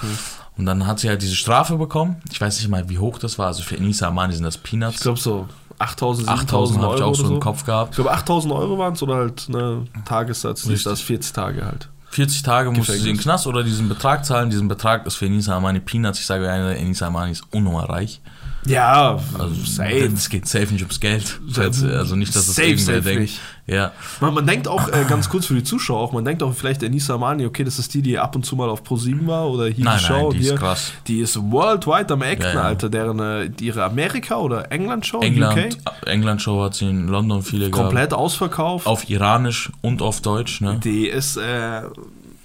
Und 0.57 0.67
dann 0.67 0.87
hat 0.87 1.01
sie 1.01 1.09
halt 1.09 1.21
diese 1.23 1.35
Strafe 1.35 1.77
bekommen. 1.77 2.17
Ich 2.31 2.41
weiß 2.41 2.59
nicht 2.59 2.69
mal, 2.69 2.89
wie 2.89 2.99
hoch 2.99 3.19
das 3.19 3.39
war. 3.39 3.49
Also 3.49 3.63
für 3.63 3.77
Enisa 3.77 4.07
Amani 4.09 4.35
sind 4.35 4.45
das 4.45 4.57
Ich 4.57 4.63
Peanuts. 4.63 5.01
glaube 5.01 5.19
so 5.19 5.49
8000, 5.79 6.29
8000 6.29 6.81
habe 6.83 6.95
ich 6.95 7.03
auch 7.03 7.07
Euro 7.07 7.15
so 7.15 7.35
im 7.35 7.41
Kopf 7.41 7.61
Ich 7.61 7.67
gehabt. 7.67 7.95
glaube 7.97 8.13
8000 8.13 8.53
Euro 8.55 8.79
waren 8.79 8.93
es 8.93 9.03
oder 9.03 9.17
halt 9.17 9.49
ne, 9.49 9.85
Tagessatz, 10.05 10.65
nicht 10.67 10.75
Richtig. 10.87 10.93
das 10.93 11.01
40 11.01 11.33
Tage 11.33 11.65
halt. 11.65 11.89
40 12.11 12.43
Tage 12.45 12.71
musste 12.71 12.93
sie 12.93 13.11
in 13.11 13.17
den. 13.17 13.23
Knast 13.23 13.49
oder 13.49 13.65
diesen 13.65 13.89
Betrag 13.89 14.25
zahlen. 14.25 14.49
Diesen 14.49 14.69
Betrag 14.69 15.05
ist 15.05 15.17
für 15.17 15.27
Enisa 15.27 15.57
Amani 15.57 15.81
Peanuts. 15.81 16.21
Ich 16.21 16.27
sage 16.27 16.49
einer, 16.49 16.77
Enisa 16.77 17.09
Amani 17.09 17.33
ist 17.33 17.43
unnummer 17.53 17.89
reich. 17.89 18.21
Ja, 18.67 19.19
Also 19.39 19.55
safe. 19.65 20.11
es 20.15 20.29
geht 20.29 20.49
safe 20.49 20.73
nicht 20.73 20.83
ums 20.83 20.99
Geld. 21.01 21.41
Also 21.57 22.17
nicht, 22.17 22.35
dass 22.35 22.47
das 22.47 22.57
Safe, 22.57 22.69
irgendwer 22.69 22.95
safe 22.97 23.03
denkt. 23.03 23.21
nicht. 23.23 23.41
Ja, 23.67 23.93
Man, 24.21 24.35
man 24.35 24.47
denkt 24.47 24.69
auch, 24.69 24.89
äh, 24.89 25.05
ganz 25.09 25.29
kurz 25.31 25.47
für 25.47 25.55
die 25.55 25.63
Zuschauer 25.65 25.99
auch, 26.01 26.13
man 26.13 26.25
denkt 26.25 26.43
auch 26.43 26.53
vielleicht 26.55 26.83
Enisa 26.83 27.15
Amani, 27.15 27.47
okay, 27.47 27.65
das 27.65 27.79
ist 27.79 27.95
die, 27.95 28.03
die 28.03 28.19
ab 28.19 28.37
und 28.37 28.45
zu 28.45 28.57
mal 28.57 28.69
auf 28.69 28.83
Pro7 28.83 29.27
war 29.27 29.49
oder 29.49 29.67
hier 29.69 29.85
Nein, 29.85 29.99
die 29.99 30.05
Show. 30.05 30.29
nein, 30.29 30.31
die 30.33 30.39
ist 30.39 30.49
hier. 30.51 30.55
krass. 30.59 30.93
Die 31.07 31.19
ist 31.21 31.39
worldwide 31.51 32.13
am 32.13 32.23
Acten, 32.23 32.43
Ja, 32.43 32.55
ja. 32.55 32.63
Alter. 32.63 32.91
Deren, 32.91 33.19
äh, 33.21 33.51
ihre 33.61 33.85
Amerika- 33.85 34.37
oder 34.37 34.71
England-Show, 34.71 35.21
England, 35.21 35.79
UK, 35.87 36.07
England 36.09 36.43
Show 36.43 36.63
hat 36.63 36.75
sie 36.75 36.89
in 36.91 37.09
London 37.09 37.43
viele 37.43 37.71
komplett 37.71 38.13
ausverkauft. 38.13 38.85
gehabt. 38.85 38.87
Auf 39.05 39.09
Iranisch 39.09 39.71
und 39.81 40.03
auf 40.03 40.21
Deutsch, 40.21 40.61
ne? 40.61 40.81
Die 40.85 41.07
ist 41.09 41.37
äh, 41.39 41.83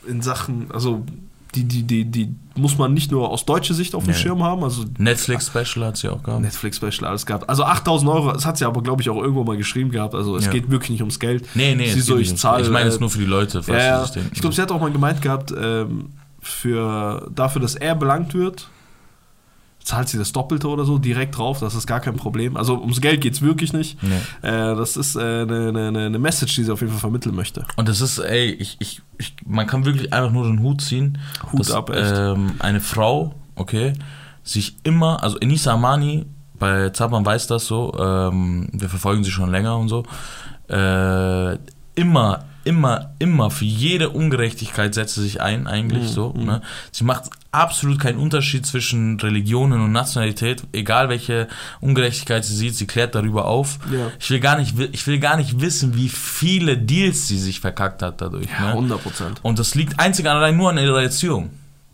in 0.08 0.22
Sachen, 0.22 0.68
also 0.74 1.04
die, 1.56 1.64
die, 1.64 1.84
die, 1.84 2.06
die 2.06 2.36
muss 2.56 2.78
man 2.78 2.94
nicht 2.94 3.12
nur 3.12 3.30
aus 3.30 3.46
deutscher 3.46 3.74
Sicht 3.74 3.96
auf 3.96 4.04
dem 4.04 4.12
Nee. 4.12 4.18
Schirm 4.18 4.44
haben, 4.44 4.64
also 4.64 4.84
Netflix 4.98 5.48
Special 5.48 5.86
hat 5.88 5.98
sie 5.98 6.10
auch 6.10 6.22
gehabt. 6.22 6.42
Netflix-Special 6.42 7.06
alles 7.10 7.26
gehabt. 7.26 7.50
Also 7.50 7.64
8000 7.64 8.12
Euro, 8.12 8.32
das 8.34 8.46
hat 8.46 8.58
sie 8.58 8.66
aber, 8.66 8.82
glaube 8.84 9.02
ich, 9.02 9.10
auch 9.10 9.18
irgendwo 9.18 9.44
mal 9.44 9.58
geschrieben 9.58 9.90
gehabt. 9.92 10.14
Also 10.14 10.36
es 10.36 10.46
Ja. 10.46 10.52
geht 10.52 10.70
wirklich 10.70 10.92
nicht 10.92 11.02
ums 11.02 11.20
Geld. 11.20 11.48
Nee, 11.56 11.74
nee, 11.76 11.90
sie 11.92 12.00
es 12.00 12.06
so, 12.06 12.16
geht 12.16 12.26
ich 12.26 12.32
nicht. 12.32 12.40
zahle. 12.42 12.64
ich 12.64 12.70
meine 12.70 12.86
äh, 12.86 12.90
es 12.90 13.00
nur 13.00 13.10
für 13.10 13.20
die 13.20 13.26
Leute, 13.26 13.64
falls 13.64 13.84
ja, 13.84 14.04
ja. 14.04 14.28
Ich 14.34 14.42
glaube, 14.42 14.56
sie 14.56 14.62
hat 14.62 14.72
auch 14.72 14.80
mal 14.82 14.92
gemeint 14.92 15.22
gehabt, 15.22 15.54
ähm, 15.60 16.10
für, 16.42 17.30
dafür, 17.34 17.62
dass 17.62 17.76
er 17.76 17.96
belangt 17.96 18.34
wird, 18.34 18.70
zahlt 19.90 20.08
sie 20.08 20.20
das 20.20 20.32
Doppelte 20.32 20.68
oder 20.68 20.86
so 20.86 21.00
direkt 21.00 21.36
drauf. 21.38 21.60
Das 21.60 21.74
ist 21.74 21.88
gar 21.88 22.00
kein 22.00 22.16
Problem. 22.16 22.56
Also 22.56 22.80
ums 22.80 23.02
Geld 23.02 23.22
geht 23.22 23.34
es 23.34 23.42
wirklich 23.42 23.74
nicht. 23.74 23.98
Nee. 24.04 24.48
Äh, 24.48 24.76
das 24.76 24.96
ist 24.98 25.16
äh, 25.16 25.20
eine, 25.20 25.70
eine, 25.70 26.06
eine 26.06 26.20
Message, 26.20 26.56
die 26.56 26.64
sie 26.64 26.72
auf 26.72 26.82
jeden 26.82 26.92
Fall 26.94 27.00
vermitteln 27.02 27.36
möchte. 27.36 27.66
Und 27.76 27.90
das 27.90 28.00
ist, 28.00 28.20
ey, 28.20 28.52
ich, 28.52 28.78
ich, 28.80 29.02
ich, 29.18 29.36
man 29.48 29.66
kann 29.66 29.86
wirklich 29.86 30.14
einfach 30.14 30.32
nur 30.32 30.46
den 30.46 30.62
Hut 30.62 30.82
ziehen, 30.82 31.18
Hut 31.52 31.62
dass 31.62 31.72
ab, 31.72 31.90
echt. 31.90 32.14
ähm, 32.16 32.52
eine 32.60 32.82
Frau, 32.82 33.34
okay, 33.56 33.94
sich 34.44 34.76
immer, 34.84 35.24
also 35.24 35.40
Enisa 35.40 35.74
Amani, 35.74 36.28
bei 36.60 36.90
Zaban 36.92 37.26
weiß 37.26 37.48
das 37.48 37.66
so, 37.66 37.92
ähm, 38.00 38.70
wir 38.72 38.90
verfolgen 38.90 39.24
sie 39.24 39.32
schon 39.32 39.50
länger 39.50 39.76
und 39.78 39.90
so, 39.90 40.04
äh, 40.70 41.58
immer, 41.96 42.46
immer, 42.64 43.16
immer 43.18 43.50
für 43.50 43.66
jede 43.66 44.10
Ungerechtigkeit 44.12 44.94
setzt 44.94 45.16
sie 45.16 45.24
sich 45.24 45.42
ein, 45.42 45.66
eigentlich 45.66 46.04
Mhm, 46.04 46.14
so. 46.14 46.34
Ne? 46.34 46.62
Sie 46.92 47.04
macht 47.06 47.24
absolut 47.52 48.00
keinen 48.00 48.18
Unterschied 48.18 48.66
zwischen 48.66 49.20
Religionen 49.20 49.82
und 49.82 49.92
Nationalität, 49.92 50.64
egal 50.72 51.10
welche 51.10 51.48
Ungerechtigkeit 51.82 52.46
sie 52.46 52.56
sieht, 52.56 52.76
sie 52.76 52.88
klärt 52.88 53.16
darüber 53.16 53.46
auf. 53.46 53.80
Ja. 53.92 54.12
Ich 54.20 54.30
will 54.30 54.40
gar 54.40 54.58
nicht, 54.58 54.76
ich 54.92 55.08
will 55.08 55.20
gar 55.20 55.38
nicht 55.38 55.60
wissen, 55.60 55.96
wie 55.96 56.10
viele 56.10 56.78
Deals 56.78 57.28
sie 57.28 57.40
sich 57.40 57.60
verkackt 57.60 58.02
hat 58.02 58.22
dadurch. 58.22 58.48
Ja, 58.48 58.68
ne? 58.68 58.72
100 58.72 59.04
Prozent. 59.04 59.40
Und 59.42 59.60
das 59.60 59.76
liegt 59.76 60.00
einzig 60.00 60.26
und 60.26 60.32
allein 60.32 60.58
nur 60.58 60.70
an 60.70 60.78
ihrer 60.78 61.02
Erziehung. 61.02 61.50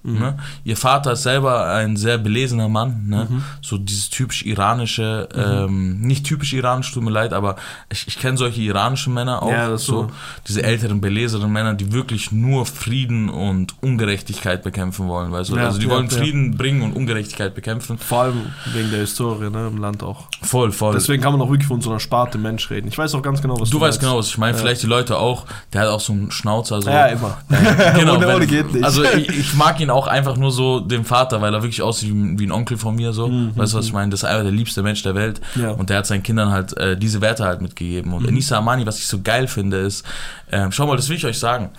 Mhm. 0.06 0.20
Ne? 0.20 0.38
Ihr 0.64 0.78
Vater 0.78 1.14
ist 1.14 1.24
selber 1.24 1.68
ein 1.74 1.98
sehr 1.98 2.18
belesener 2.18 2.70
Mann, 2.70 3.08
ne? 3.08 3.28
Mhm. 3.30 3.44
so 3.62 3.78
dieses 3.78 4.10
typisch 4.10 4.46
iranische, 4.46 5.28
mhm. 5.34 5.42
ähm, 5.42 6.02
nicht 6.02 6.26
typisch 6.26 6.54
iranisch, 6.54 6.92
tut 6.92 7.04
mir 7.04 7.12
leid, 7.12 7.34
aber 7.34 7.56
ich, 7.92 8.08
ich 8.08 8.20
kenne 8.20 8.38
solche 8.38 8.62
iranischen 8.62 9.14
Männer 9.14 9.42
auch, 9.42 9.52
ja, 9.52 9.78
so, 9.78 9.78
so, 9.78 10.12
diese 10.48 10.64
älteren, 10.64 11.02
belesenen 11.02 11.52
Männer, 11.52 11.74
die 11.74 11.92
wirklich 11.92 12.32
nur 12.32 12.66
Frieden 12.66 13.30
und 13.30 13.82
Ungerechtigkeit 13.82 14.64
bekämpfen 14.64 15.08
wollen, 15.08 15.32
weißt 15.32 15.52
du? 15.52 15.56
Ja, 15.56 15.66
also 15.66 15.80
die 15.80 15.86
ja, 15.86 15.92
wollen 15.92 16.10
Frieden 16.10 16.58
bringen 16.58 16.82
und 16.82 16.94
Ungerechtigkeit 16.94 17.56
bekämpfen. 17.56 17.98
Vor 17.98 18.22
allem 18.24 18.46
wegen 18.74 18.92
der 18.92 19.00
Historie 19.00 19.50
ne, 19.50 19.68
im 19.68 19.78
Land 19.78 20.04
auch. 20.04 20.28
Voll, 20.42 20.72
voll. 20.72 20.94
Deswegen 20.94 21.24
kann 21.24 21.32
man 21.32 21.42
auch 21.42 21.50
wirklich 21.50 21.68
von 21.68 21.82
so 21.82 21.90
einer 21.90 22.00
Sparte 22.00 22.38
Mensch 22.38 22.70
reden. 22.70 22.88
Ich 22.88 22.98
weiß 22.98 23.16
auch 23.16 23.22
ganz 23.22 23.42
genau, 23.42 23.60
was 23.60 23.70
du, 23.70 23.78
du 23.78 23.82
weißt. 23.82 23.98
Du 23.98 23.98
weißt 23.98 24.00
genau, 24.02 24.18
was 24.18 24.28
ich 24.28 24.38
meine. 24.38 24.58
Vielleicht 24.58 24.84
die 24.84 24.88
Leute 24.88 25.18
auch, 25.18 25.46
der 25.74 25.82
hat 25.82 25.90
auch 25.90 26.00
so 26.00 26.14
einen 26.14 26.32
Schnauzer. 26.32 26.82
So. 26.82 26.90
Ja, 26.90 27.08
immer. 27.08 27.38
genau, 27.96 28.16
ohne 28.18 28.48
geht 28.48 28.74
nicht. 28.74 28.84
Also 28.84 29.04
ich, 29.04 29.30
ich 29.30 29.54
mag 29.56 29.80
ihn 29.80 29.90
auch 29.90 29.95
einfach 30.08 30.38
nur 30.38 30.52
so, 30.52 30.80
den 30.80 31.06
Vater, 31.06 31.42
weil 31.42 31.54
er 31.54 31.62
wirklich 31.62 31.82
aussieht 31.82 32.14
wie, 32.14 32.40
wie 32.40 32.46
ein 32.46 32.52
Onkel 32.52 32.78
von 32.78 32.96
mir, 32.96 33.14
so. 33.14 33.28
Mhm. 33.28 33.56
Weißt 33.56 33.74
du, 33.74 33.78
was 33.78 33.86
ich 33.86 33.94
meine? 33.94 34.12
Das 34.12 34.22
ist 34.22 34.30
einfach 34.30 34.44
der 34.44 34.52
liebste 34.52 34.84
Mensch 34.84 35.02
der 35.04 35.16
Welt. 35.16 35.42
Ja. 35.56 35.72
Und 35.72 35.90
der 35.90 35.98
hat 35.98 36.08
seinen 36.08 36.24
Kindern 36.24 36.52
halt 36.52 36.78
äh, 36.78 36.98
diese 36.98 37.22
Werte 37.22 37.46
halt 37.46 37.62
mitgegeben. 37.62 38.14
Und 38.14 38.24
mhm. 38.24 38.30
Enisa 38.30 38.58
Amani, 38.58 38.86
was 38.86 39.00
ich 39.00 39.08
so 39.08 39.22
geil 39.22 39.48
finde, 39.48 39.78
ist, 39.78 40.06
äh, 40.52 40.68
schau 40.70 40.86
mal, 40.86 40.96
das 40.96 41.10
will 41.10 41.18
ich 41.18 41.26
euch 41.26 41.40
sagen. 41.40 41.72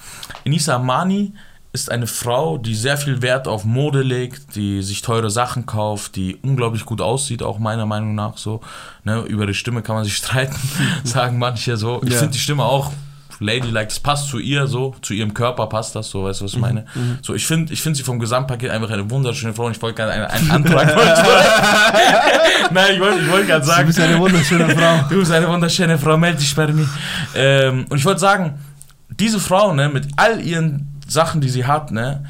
Enisa 0.44 0.74
Amani 0.74 1.32
ist 1.76 1.90
eine 1.90 2.06
Frau, 2.06 2.56
die 2.56 2.74
sehr 2.74 2.96
viel 2.96 3.20
Wert 3.20 3.46
auf 3.46 3.66
Mode 3.66 4.00
legt, 4.00 4.56
die 4.56 4.82
sich 4.82 5.02
teure 5.02 5.30
Sachen 5.30 5.66
kauft, 5.66 6.16
die 6.16 6.36
unglaublich 6.36 6.86
gut 6.86 7.02
aussieht, 7.02 7.42
auch 7.42 7.58
meiner 7.58 7.84
Meinung 7.84 8.14
nach 8.14 8.38
so. 8.38 8.62
Ne, 9.04 9.20
über 9.20 9.46
die 9.46 9.52
Stimme 9.52 9.82
kann 9.82 9.94
man 9.94 10.04
sich 10.04 10.16
streiten, 10.22 10.56
sagen 11.04 11.38
manche 11.38 11.76
so. 11.76 12.00
Ich 12.02 12.12
ja. 12.12 12.18
finde 12.18 12.32
die 12.32 12.38
Stimme 12.38 12.64
auch 12.64 12.92
ladylike, 13.40 13.88
das 13.88 14.00
passt 14.00 14.28
zu 14.28 14.38
ihr 14.38 14.66
so, 14.66 14.94
zu 15.02 15.14
ihrem 15.14 15.34
Körper 15.34 15.66
passt 15.66 15.94
das 15.94 16.10
so, 16.10 16.24
weißt 16.24 16.40
du, 16.40 16.44
was 16.44 16.52
ich 16.52 16.56
mhm, 16.56 16.62
meine? 16.62 16.86
Mhm. 16.94 17.18
So, 17.22 17.34
ich 17.34 17.46
finde 17.46 17.72
ich 17.72 17.82
find 17.82 17.96
sie 17.96 18.02
vom 18.02 18.18
Gesamtpaket 18.18 18.70
einfach 18.70 18.90
eine 18.90 19.10
wunderschöne 19.10 19.54
Frau 19.54 19.66
und 19.66 19.76
ich 19.76 19.82
wollte 19.82 19.96
gerade 19.96 20.12
einen, 20.12 20.24
einen 20.24 20.50
Antrag. 20.50 20.94
Nein, 22.70 22.94
ich 22.94 23.00
wollte 23.00 23.20
ich 23.20 23.30
wollt 23.30 23.46
gerade 23.46 23.64
sagen. 23.64 23.82
Du 23.86 23.86
bist 23.86 24.00
eine 24.00 24.18
wunderschöne 24.18 24.68
Frau. 24.70 25.04
Du 25.08 25.16
bist 25.16 25.32
eine 25.32 25.48
wunderschöne 25.48 25.98
Frau, 25.98 26.16
melde 26.16 26.38
dich 26.38 26.54
bei 26.54 26.66
mir. 26.66 26.88
Ähm, 27.34 27.86
und 27.88 27.98
ich 27.98 28.04
wollte 28.04 28.20
sagen, 28.20 28.58
diese 29.08 29.38
Frau, 29.38 29.72
ne, 29.72 29.88
mit 29.88 30.08
all 30.16 30.40
ihren 30.40 31.00
Sachen, 31.06 31.40
die 31.40 31.48
sie 31.48 31.66
hat, 31.66 31.90
ne, 31.90 32.24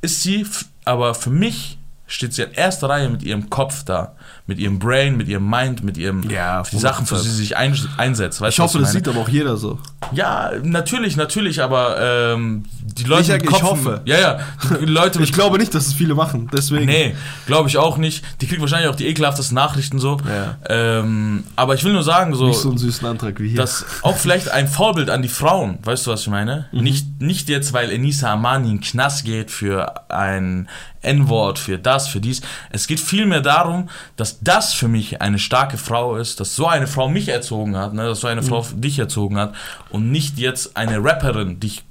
ist 0.00 0.22
sie, 0.22 0.46
aber 0.84 1.14
für 1.14 1.30
mich 1.30 1.78
steht 2.06 2.32
sie 2.32 2.42
in 2.42 2.52
erster 2.52 2.88
Reihe 2.88 3.08
mit 3.08 3.22
ihrem 3.22 3.50
Kopf 3.50 3.84
da 3.84 4.14
mit 4.46 4.58
ihrem 4.58 4.78
Brain, 4.78 5.16
mit 5.16 5.28
ihrem 5.28 5.48
Mind, 5.48 5.84
mit 5.84 5.96
ihrem 5.96 6.28
ja, 6.28 6.62
die 6.62 6.78
Sachen, 6.78 7.06
für 7.06 7.14
die 7.16 7.22
sie 7.22 7.30
sich 7.30 7.56
ein, 7.56 7.76
einsetzt. 7.96 8.40
Weißt 8.40 8.56
ich 8.56 8.60
hoffe, 8.60 8.78
das 8.80 8.92
sieht 8.92 9.06
aber 9.06 9.20
auch 9.20 9.28
jeder 9.28 9.56
so. 9.56 9.78
Ja, 10.12 10.50
natürlich, 10.62 11.16
natürlich, 11.16 11.62
aber 11.62 11.96
ähm, 12.00 12.64
die 12.82 13.04
Leute 13.04 13.36
ich, 13.36 13.44
ich 13.44 13.62
hoffe. 13.62 14.02
Ja, 14.04 14.18
ja, 14.18 14.40
die 14.80 14.86
Leute. 14.86 15.22
ich 15.22 15.32
glaube 15.32 15.58
nicht, 15.58 15.74
dass 15.74 15.86
es 15.86 15.94
viele 15.94 16.14
machen, 16.14 16.50
deswegen. 16.52 16.86
Nee, 16.86 17.14
glaube 17.46 17.68
ich 17.68 17.78
auch 17.78 17.96
nicht. 17.96 18.24
Die 18.40 18.46
kriegen 18.46 18.60
wahrscheinlich 18.60 18.90
auch 18.90 18.96
die 18.96 19.06
ekelhaftesten 19.06 19.54
Nachrichten 19.54 19.98
so. 19.98 20.18
Ja. 20.28 20.56
Ähm, 20.68 21.44
aber 21.56 21.74
ich 21.74 21.84
will 21.84 21.92
nur 21.92 22.02
sagen, 22.02 22.34
so. 22.34 22.48
Nicht 22.48 22.60
so 22.60 22.70
einen 22.70 22.78
süßen 22.78 23.06
Antrag 23.06 23.38
wie 23.40 23.50
hier. 23.50 23.56
Dass 23.56 23.86
auch 24.02 24.16
vielleicht 24.16 24.50
ein 24.50 24.66
Vorbild 24.66 25.08
an 25.08 25.22
die 25.22 25.28
Frauen, 25.28 25.78
weißt 25.84 26.06
du, 26.06 26.10
was 26.10 26.22
ich 26.22 26.28
meine? 26.28 26.66
Mhm. 26.72 26.80
Nicht, 26.80 27.20
nicht 27.20 27.48
jetzt, 27.48 27.72
weil 27.72 27.90
Enisa 27.90 28.32
Amani 28.32 28.70
in 28.70 28.80
Knast 28.80 29.24
geht 29.24 29.50
für 29.50 30.10
ein 30.10 30.68
N-Wort, 31.02 31.58
für 31.58 31.78
das, 31.78 32.08
für 32.08 32.20
dies. 32.20 32.42
Es 32.70 32.86
geht 32.86 33.00
vielmehr 33.00 33.40
darum, 33.40 33.88
dass 34.16 34.21
das 34.40 34.74
für 34.74 34.88
mich 34.88 35.20
eine 35.20 35.38
starke 35.38 35.78
Frau 35.78 36.16
ist, 36.16 36.40
dass 36.40 36.56
so 36.56 36.66
eine 36.66 36.86
Frau 36.86 37.08
mich 37.08 37.28
erzogen 37.28 37.76
hat, 37.76 37.94
ne, 37.94 38.04
dass 38.04 38.20
so 38.20 38.28
eine 38.28 38.42
Frau 38.42 38.62
mhm. 38.62 38.80
dich 38.80 38.98
erzogen 38.98 39.38
hat 39.38 39.54
und 39.90 40.10
nicht 40.10 40.38
jetzt 40.38 40.76
eine 40.76 41.02
Rapperin 41.02 41.60
dich 41.60 41.84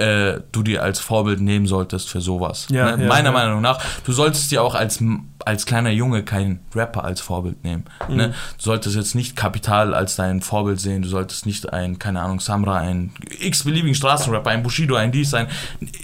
äh, 0.00 0.40
du 0.50 0.62
dir 0.62 0.82
als 0.82 0.98
Vorbild 0.98 1.40
nehmen 1.40 1.66
solltest 1.66 2.08
für 2.08 2.20
sowas. 2.20 2.66
Ja, 2.70 2.96
ne? 2.96 3.02
ja, 3.02 3.08
Meiner 3.08 3.28
ja. 3.28 3.32
Meinung 3.32 3.60
nach, 3.60 3.78
du 4.04 4.12
solltest 4.12 4.50
dir 4.50 4.62
auch 4.62 4.74
als, 4.74 5.02
als 5.44 5.66
kleiner 5.66 5.90
Junge 5.90 6.22
keinen 6.22 6.60
Rapper 6.74 7.04
als 7.04 7.20
Vorbild 7.20 7.62
nehmen. 7.64 7.84
Mhm. 8.08 8.16
Ne? 8.16 8.28
Du 8.56 8.64
solltest 8.64 8.96
jetzt 8.96 9.14
nicht 9.14 9.36
Kapital 9.36 9.92
als 9.94 10.16
dein 10.16 10.40
Vorbild 10.40 10.80
sehen, 10.80 11.02
du 11.02 11.08
solltest 11.08 11.44
nicht 11.44 11.72
ein, 11.72 11.98
keine 11.98 12.22
Ahnung, 12.22 12.40
Samra, 12.40 12.78
ein 12.78 13.12
x-beliebigen 13.40 13.94
Straßenrapper, 13.94 14.50
ein 14.50 14.62
Bushido, 14.62 14.96
ein 14.96 15.12
dies, 15.12 15.34
ein, 15.34 15.48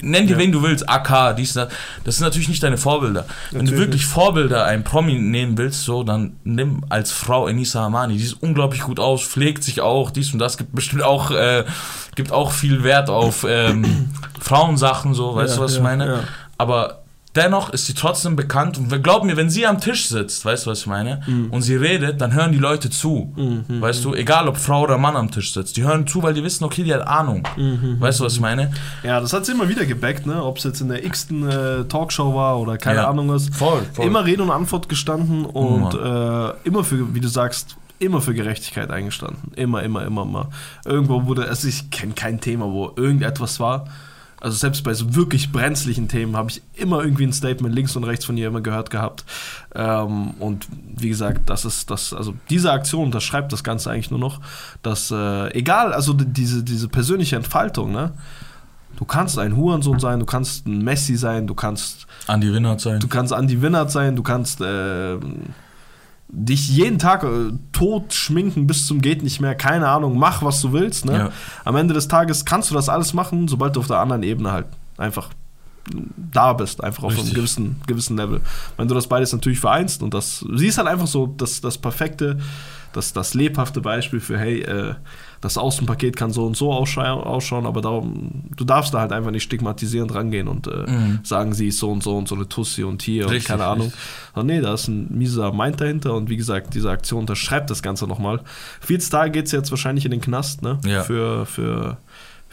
nenn 0.02 0.26
dir 0.26 0.36
wen 0.36 0.52
du 0.52 0.62
willst, 0.62 0.88
AK, 0.88 1.34
dies, 1.36 1.54
das. 1.54 1.68
Das 2.04 2.16
sind 2.16 2.24
natürlich 2.24 2.48
nicht 2.48 2.62
deine 2.62 2.76
Vorbilder. 2.76 3.22
Natürlich. 3.22 3.52
Wenn 3.52 3.66
du 3.66 3.78
wirklich 3.78 4.06
Vorbilder, 4.06 4.64
ein 4.66 4.84
Promi 4.84 5.14
nehmen 5.14 5.56
willst, 5.56 5.84
so, 5.84 6.02
dann 6.02 6.36
nimm 6.44 6.84
als 6.90 7.12
Frau 7.12 7.48
Enisa 7.48 7.86
Amani, 7.86 8.18
die 8.18 8.24
sieht 8.24 8.42
unglaublich 8.42 8.82
gut 8.82 9.00
aus, 9.00 9.22
pflegt 9.22 9.64
sich 9.64 9.80
auch, 9.80 10.10
dies 10.10 10.32
und 10.32 10.38
das, 10.38 10.58
gibt 10.58 10.74
bestimmt 10.74 11.02
auch, 11.02 11.30
äh, 11.30 11.64
gibt 12.16 12.32
auch 12.32 12.50
viel 12.50 12.82
Wert 12.82 13.08
auf 13.08 13.46
ähm, 13.48 14.10
Frauensachen, 14.40 15.14
so, 15.14 15.36
weißt 15.36 15.54
ja, 15.54 15.56
du, 15.56 15.62
was 15.62 15.72
ja, 15.72 15.78
ich 15.78 15.82
meine? 15.84 16.06
Ja. 16.06 16.20
Aber 16.58 17.02
dennoch 17.36 17.70
ist 17.70 17.86
sie 17.86 17.94
trotzdem 17.94 18.34
bekannt 18.34 18.78
und 18.78 19.02
glaub 19.02 19.24
mir, 19.24 19.36
wenn 19.36 19.50
sie 19.50 19.66
am 19.66 19.80
Tisch 19.80 20.08
sitzt, 20.08 20.44
weißt 20.44 20.66
du, 20.66 20.70
was 20.70 20.80
ich 20.80 20.86
meine? 20.86 21.20
Mhm. 21.26 21.50
Und 21.50 21.62
sie 21.62 21.76
redet, 21.76 22.20
dann 22.20 22.32
hören 22.32 22.52
die 22.52 22.58
Leute 22.58 22.90
zu. 22.90 23.32
Mhm. 23.36 23.80
Weißt 23.80 24.04
du, 24.04 24.14
egal 24.14 24.48
ob 24.48 24.56
Frau 24.56 24.82
oder 24.82 24.98
Mann 24.98 25.16
am 25.16 25.30
Tisch 25.30 25.52
sitzt, 25.52 25.76
die 25.76 25.84
hören 25.84 26.06
zu, 26.06 26.22
weil 26.22 26.34
die 26.34 26.42
wissen, 26.42 26.64
okay, 26.64 26.82
die 26.82 26.94
hat 26.94 27.06
Ahnung. 27.06 27.46
Mhm. 27.56 28.00
Weißt 28.00 28.20
du, 28.20 28.24
was 28.24 28.34
ich 28.34 28.40
meine? 28.40 28.72
Ja, 29.02 29.20
das 29.20 29.32
hat 29.32 29.46
sie 29.46 29.52
immer 29.52 29.68
wieder 29.68 29.84
gebackt, 29.84 30.26
ne? 30.26 30.42
Ob 30.42 30.58
es 30.58 30.64
jetzt 30.64 30.80
in 30.80 30.88
der 30.88 31.04
x-ten 31.04 31.48
äh, 31.48 31.84
Talkshow 31.84 32.34
war 32.34 32.58
oder 32.58 32.78
keine 32.78 33.00
ja. 33.00 33.10
Ahnung 33.10 33.28
was. 33.28 33.48
Voll, 33.50 33.82
voll. 33.92 34.06
Immer 34.06 34.24
Rede 34.24 34.42
und 34.42 34.50
Antwort 34.50 34.88
gestanden 34.88 35.44
und 35.44 35.94
äh, 35.94 36.52
immer 36.66 36.84
für, 36.84 37.14
wie 37.14 37.20
du 37.20 37.28
sagst, 37.28 37.76
immer 37.98 38.20
für 38.20 38.34
Gerechtigkeit 38.34 38.90
eingestanden. 38.90 39.52
Immer, 39.56 39.82
immer, 39.82 40.04
immer, 40.04 40.22
immer. 40.22 40.50
Irgendwo 40.84 41.26
wurde, 41.26 41.48
also 41.48 41.68
ich 41.68 41.90
kenne 41.90 42.12
kein 42.14 42.40
Thema, 42.40 42.66
wo 42.66 42.92
irgendetwas 42.96 43.60
war. 43.60 43.86
Also 44.38 44.58
selbst 44.58 44.84
bei 44.84 44.92
so 44.92 45.14
wirklich 45.14 45.50
brenzlichen 45.50 46.08
Themen 46.08 46.36
habe 46.36 46.50
ich 46.50 46.62
immer 46.74 47.02
irgendwie 47.02 47.24
ein 47.24 47.32
Statement 47.32 47.74
links 47.74 47.96
und 47.96 48.04
rechts 48.04 48.26
von 48.26 48.36
ihr 48.36 48.48
immer 48.48 48.60
gehört 48.60 48.90
gehabt. 48.90 49.24
Ähm, 49.74 50.32
und 50.38 50.68
wie 50.94 51.08
gesagt, 51.08 51.48
das 51.48 51.64
ist 51.64 51.90
das, 51.90 52.12
also 52.12 52.34
diese 52.50 52.70
Aktion, 52.70 53.10
das 53.10 53.24
schreibt 53.24 53.52
das 53.52 53.64
Ganze 53.64 53.90
eigentlich 53.90 54.10
nur 54.10 54.20
noch, 54.20 54.40
dass 54.82 55.10
äh, 55.10 55.48
egal, 55.54 55.94
also 55.94 56.12
diese, 56.12 56.62
diese 56.62 56.88
persönliche 56.88 57.36
Entfaltung, 57.36 57.92
ne? 57.92 58.12
Du 58.98 59.04
kannst 59.04 59.38
ein 59.38 59.56
Hurensohn 59.56 60.00
sein, 60.00 60.20
du 60.20 60.26
kannst 60.26 60.66
ein 60.66 60.82
Messi 60.82 61.16
sein, 61.16 61.46
du 61.46 61.54
kannst 61.54 62.06
Andy 62.28 62.52
Winnert 62.52 62.80
sein. 62.80 62.98
Du 62.98 63.08
kannst 63.08 63.32
Andy 63.32 63.60
Winnert 63.60 63.90
sein, 63.90 64.16
du 64.16 64.22
kannst 64.22 64.60
äh, 64.62 65.16
dich 66.28 66.68
jeden 66.68 66.98
Tag 66.98 67.22
äh, 67.24 67.52
tot 67.72 68.12
schminken 68.12 68.66
bis 68.66 68.86
zum 68.86 69.00
geht 69.00 69.22
nicht 69.22 69.40
mehr, 69.40 69.54
keine 69.54 69.88
Ahnung, 69.88 70.18
mach 70.18 70.42
was 70.42 70.60
du 70.60 70.72
willst. 70.72 71.04
Ne? 71.04 71.16
Ja. 71.16 71.30
Am 71.64 71.76
Ende 71.76 71.94
des 71.94 72.08
Tages 72.08 72.44
kannst 72.44 72.70
du 72.70 72.74
das 72.74 72.88
alles 72.88 73.14
machen, 73.14 73.48
sobald 73.48 73.76
du 73.76 73.80
auf 73.80 73.86
der 73.86 73.98
anderen 73.98 74.22
Ebene 74.22 74.52
halt 74.52 74.66
einfach 74.96 75.30
da 76.32 76.52
bist, 76.52 76.82
einfach 76.82 77.04
auf 77.04 77.12
Richtig. 77.12 77.26
einem 77.26 77.34
gewissen, 77.34 77.80
gewissen 77.86 78.16
Level. 78.16 78.40
Wenn 78.76 78.88
du 78.88 78.94
das 78.94 79.06
beides 79.06 79.32
natürlich 79.32 79.60
vereinst 79.60 80.02
und 80.02 80.14
das, 80.14 80.44
sie 80.54 80.66
ist 80.66 80.78
halt 80.78 80.88
einfach 80.88 81.06
so 81.06 81.26
das, 81.28 81.60
das 81.60 81.78
perfekte, 81.78 82.38
das, 82.92 83.12
das 83.12 83.34
lebhafte 83.34 83.80
Beispiel 83.80 84.20
für, 84.20 84.38
hey, 84.38 84.62
äh, 84.62 84.94
das 85.40 85.58
Außenpaket 85.58 86.16
kann 86.16 86.30
so 86.30 86.46
und 86.46 86.56
so 86.56 86.72
ausschauen, 86.72 87.66
aber 87.66 87.80
darum, 87.80 88.44
du 88.56 88.64
darfst 88.64 88.94
da 88.94 89.00
halt 89.00 89.12
einfach 89.12 89.30
nicht 89.30 89.42
stigmatisierend 89.42 90.14
rangehen 90.14 90.48
und 90.48 90.66
äh, 90.66 90.90
mhm. 90.90 91.20
sagen, 91.22 91.54
sie 91.54 91.68
ist 91.68 91.78
so 91.78 91.90
und 91.90 92.02
so 92.02 92.16
und 92.16 92.28
so 92.28 92.34
eine 92.34 92.48
Tussi 92.48 92.84
und 92.84 93.02
hier 93.02 93.30
richtig, 93.30 93.50
und 93.50 93.58
keine 93.58 93.66
Ahnung. 93.66 93.92
Aber 94.32 94.44
nee, 94.44 94.60
da 94.60 94.74
ist 94.74 94.88
ein 94.88 95.08
mieser 95.16 95.52
Mind 95.52 95.80
dahinter 95.80 96.14
und 96.14 96.30
wie 96.30 96.36
gesagt, 96.36 96.74
diese 96.74 96.90
Aktion 96.90 97.20
unterschreibt 97.20 97.70
das 97.70 97.82
Ganze 97.82 98.06
nochmal. 98.06 98.40
14 98.80 99.10
Tage 99.10 99.30
geht 99.30 99.46
es 99.46 99.52
jetzt 99.52 99.70
wahrscheinlich 99.70 100.04
in 100.04 100.10
den 100.10 100.20
Knast, 100.20 100.62
ne? 100.62 100.78
Ja. 100.84 101.02
Für, 101.02 101.46
für 101.46 101.98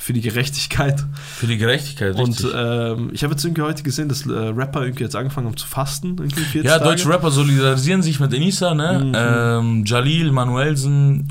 für 0.04 0.12
die 0.12 0.20
Gerechtigkeit. 0.20 1.02
Für 1.38 1.48
die 1.48 1.58
Gerechtigkeit, 1.58 2.18
richtig. 2.18 2.46
Und 2.46 2.54
ähm, 2.54 3.10
ich 3.14 3.24
habe 3.24 3.34
jetzt 3.34 3.46
irgendwie 3.46 3.62
heute 3.62 3.84
gesehen, 3.84 4.10
dass 4.10 4.26
äh, 4.26 4.32
Rapper 4.32 4.84
irgendwie 4.84 5.04
jetzt 5.04 5.16
angefangen 5.16 5.48
haben 5.48 5.56
zu 5.56 5.66
fasten. 5.66 6.18
Ja, 6.56 6.78
Tage. 6.78 6.84
deutsche 6.84 7.08
Rapper 7.08 7.32
solidarisieren 7.32 8.02
sich 8.02 8.20
mit 8.20 8.34
Enisa, 8.34 8.74
ne? 8.74 9.00
Mhm. 9.00 9.14
Ähm, 9.16 9.86
Jalil, 9.86 10.34
Manuelsen, 10.34 11.30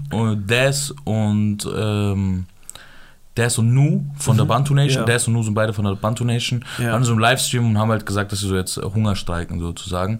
Des 0.49 0.95
und 1.05 1.69
ähm, 1.77 2.47
Des 3.37 3.59
und 3.59 3.73
Nu 3.73 4.05
von 4.19 4.35
mhm. 4.35 4.39
der 4.39 4.45
Bantu 4.45 4.75
Nation. 4.75 5.03
Ja. 5.03 5.05
Des 5.05 5.27
und 5.27 5.35
Nu 5.35 5.43
sind 5.43 5.55
beide 5.55 5.73
von 5.73 5.85
der 5.85 5.95
Bantu 5.95 6.25
Nation. 6.25 6.65
Ja. 6.79 6.93
Waren 6.93 7.05
so 7.05 7.13
im 7.13 7.19
Livestream 7.19 7.67
und 7.67 7.79
haben 7.79 7.91
halt 7.91 8.05
gesagt, 8.05 8.33
dass 8.33 8.41
sie 8.41 8.49
so 8.49 8.57
jetzt 8.57 8.77
Hunger 8.77 9.17
streiken 9.17 9.61
sozusagen. 9.61 10.19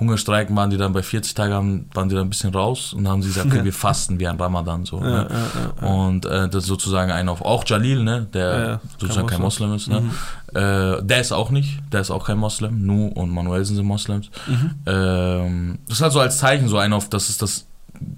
Hungerstreiken 0.00 0.56
waren 0.56 0.70
die 0.70 0.76
dann 0.76 0.92
bei 0.92 1.04
40 1.04 1.34
Tagen, 1.34 1.88
waren 1.94 2.08
die 2.08 2.16
dann 2.16 2.26
ein 2.26 2.30
bisschen 2.30 2.52
raus 2.52 2.92
und 2.94 3.06
haben 3.06 3.22
sie 3.22 3.28
gesagt, 3.28 3.46
okay, 3.46 3.62
wir 3.62 3.72
fasten 3.72 4.18
wie 4.18 4.26
ein 4.26 4.36
Ramadan 4.36 4.84
so. 4.84 4.98
Ja, 4.98 5.04
ne? 5.04 5.28
ja, 5.30 5.86
ja, 5.86 5.88
und 5.88 6.26
äh, 6.26 6.48
das 6.48 6.64
ist 6.64 6.66
sozusagen 6.66 7.12
ein 7.12 7.28
auf 7.28 7.42
auch 7.42 7.64
Jalil, 7.64 8.02
ne, 8.02 8.26
der 8.32 8.80
sozusagen 8.98 9.28
kein 9.28 9.40
Moslem, 9.40 9.72
ist, 9.74 9.86
ne? 9.86 10.00
Mhm. 10.00 10.10
Äh, 10.48 11.02
der 11.02 11.20
ist 11.20 11.32
auch 11.32 11.50
nicht, 11.50 11.80
der 11.92 12.00
ist 12.00 12.10
auch 12.10 12.26
kein 12.26 12.38
Moslem, 12.38 12.84
Nu 12.84 13.06
und 13.06 13.30
Manuelsen 13.30 13.76
sind 13.76 13.86
Moslems. 13.86 14.30
Mhm. 14.48 14.70
Ähm, 14.86 15.78
das 15.86 15.98
ist 15.98 16.02
halt 16.02 16.12
so 16.12 16.20
als 16.20 16.38
Zeichen 16.38 16.66
so 16.66 16.78
ein 16.78 16.92
auf, 16.92 17.08
das 17.08 17.28
ist 17.28 17.40
das 17.40 17.66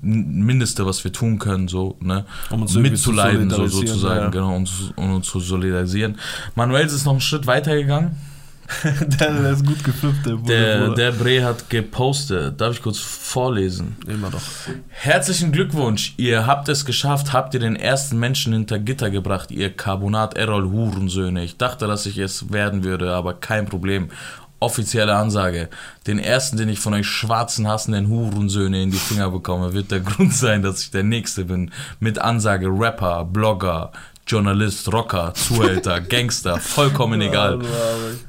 Mindeste, 0.02 0.86
was 0.86 1.02
wir 1.04 1.12
tun 1.12 1.38
können, 1.38 1.68
so, 1.68 1.96
ne? 2.00 2.24
Um 2.50 2.62
uns 2.62 2.74
mitzuleiden, 2.74 3.50
so 3.50 3.66
sozusagen, 3.66 4.30
genau, 4.30 4.54
um, 4.54 4.66
um 4.96 5.14
uns 5.16 5.26
zu 5.26 5.40
solidarisieren. 5.40 6.18
Manuels 6.54 6.92
ist 6.92 7.04
noch 7.04 7.12
einen 7.12 7.20
Schritt 7.20 7.46
weiter 7.46 7.74
gegangen 7.74 8.16
der, 8.84 9.32
der 9.32 9.50
ist 9.52 9.64
gut 9.64 9.82
geflippt, 9.84 10.26
der 10.26 10.34
Bruder. 10.34 10.94
Der, 10.94 10.94
der 10.94 11.12
Bre 11.12 11.44
hat 11.44 11.70
gepostet. 11.70 12.60
Darf 12.60 12.74
ich 12.74 12.82
kurz 12.82 12.98
vorlesen? 12.98 13.96
Immer 14.06 14.30
doch. 14.30 14.42
Herzlichen 14.90 15.52
Glückwunsch, 15.52 16.14
ihr 16.16 16.46
habt 16.46 16.68
es 16.68 16.84
geschafft, 16.84 17.32
habt 17.32 17.54
ihr 17.54 17.60
den 17.60 17.76
ersten 17.76 18.18
Menschen 18.18 18.52
hinter 18.52 18.78
Gitter 18.78 19.10
gebracht, 19.10 19.50
ihr 19.50 19.72
Carbonat 19.72 20.36
Errol 20.36 20.70
Hurensöhne. 20.70 21.44
Ich 21.44 21.56
dachte, 21.56 21.86
dass 21.86 22.06
ich 22.06 22.18
es 22.18 22.52
werden 22.52 22.82
würde, 22.84 23.12
aber 23.12 23.34
kein 23.34 23.66
Problem. 23.66 24.08
Offizielle 24.58 25.14
Ansage. 25.14 25.68
Den 26.06 26.18
ersten, 26.18 26.56
den 26.56 26.68
ich 26.68 26.80
von 26.80 26.94
euch 26.94 27.06
schwarzen, 27.06 27.68
hassenden 27.68 28.08
Hurensöhne 28.08 28.82
in 28.82 28.90
die 28.90 28.96
Finger 28.96 29.30
bekomme, 29.30 29.74
wird 29.74 29.90
der 29.90 30.00
Grund 30.00 30.32
sein, 30.32 30.62
dass 30.62 30.82
ich 30.82 30.90
der 30.90 31.02
Nächste 31.02 31.44
bin. 31.44 31.70
Mit 32.00 32.18
Ansage 32.18 32.68
Rapper, 32.68 33.24
Blogger, 33.24 33.92
Journalist, 34.26 34.92
Rocker, 34.92 35.34
Zuhälter, 35.34 36.00
Gangster, 36.08 36.58
vollkommen 36.58 37.20
egal. 37.20 37.60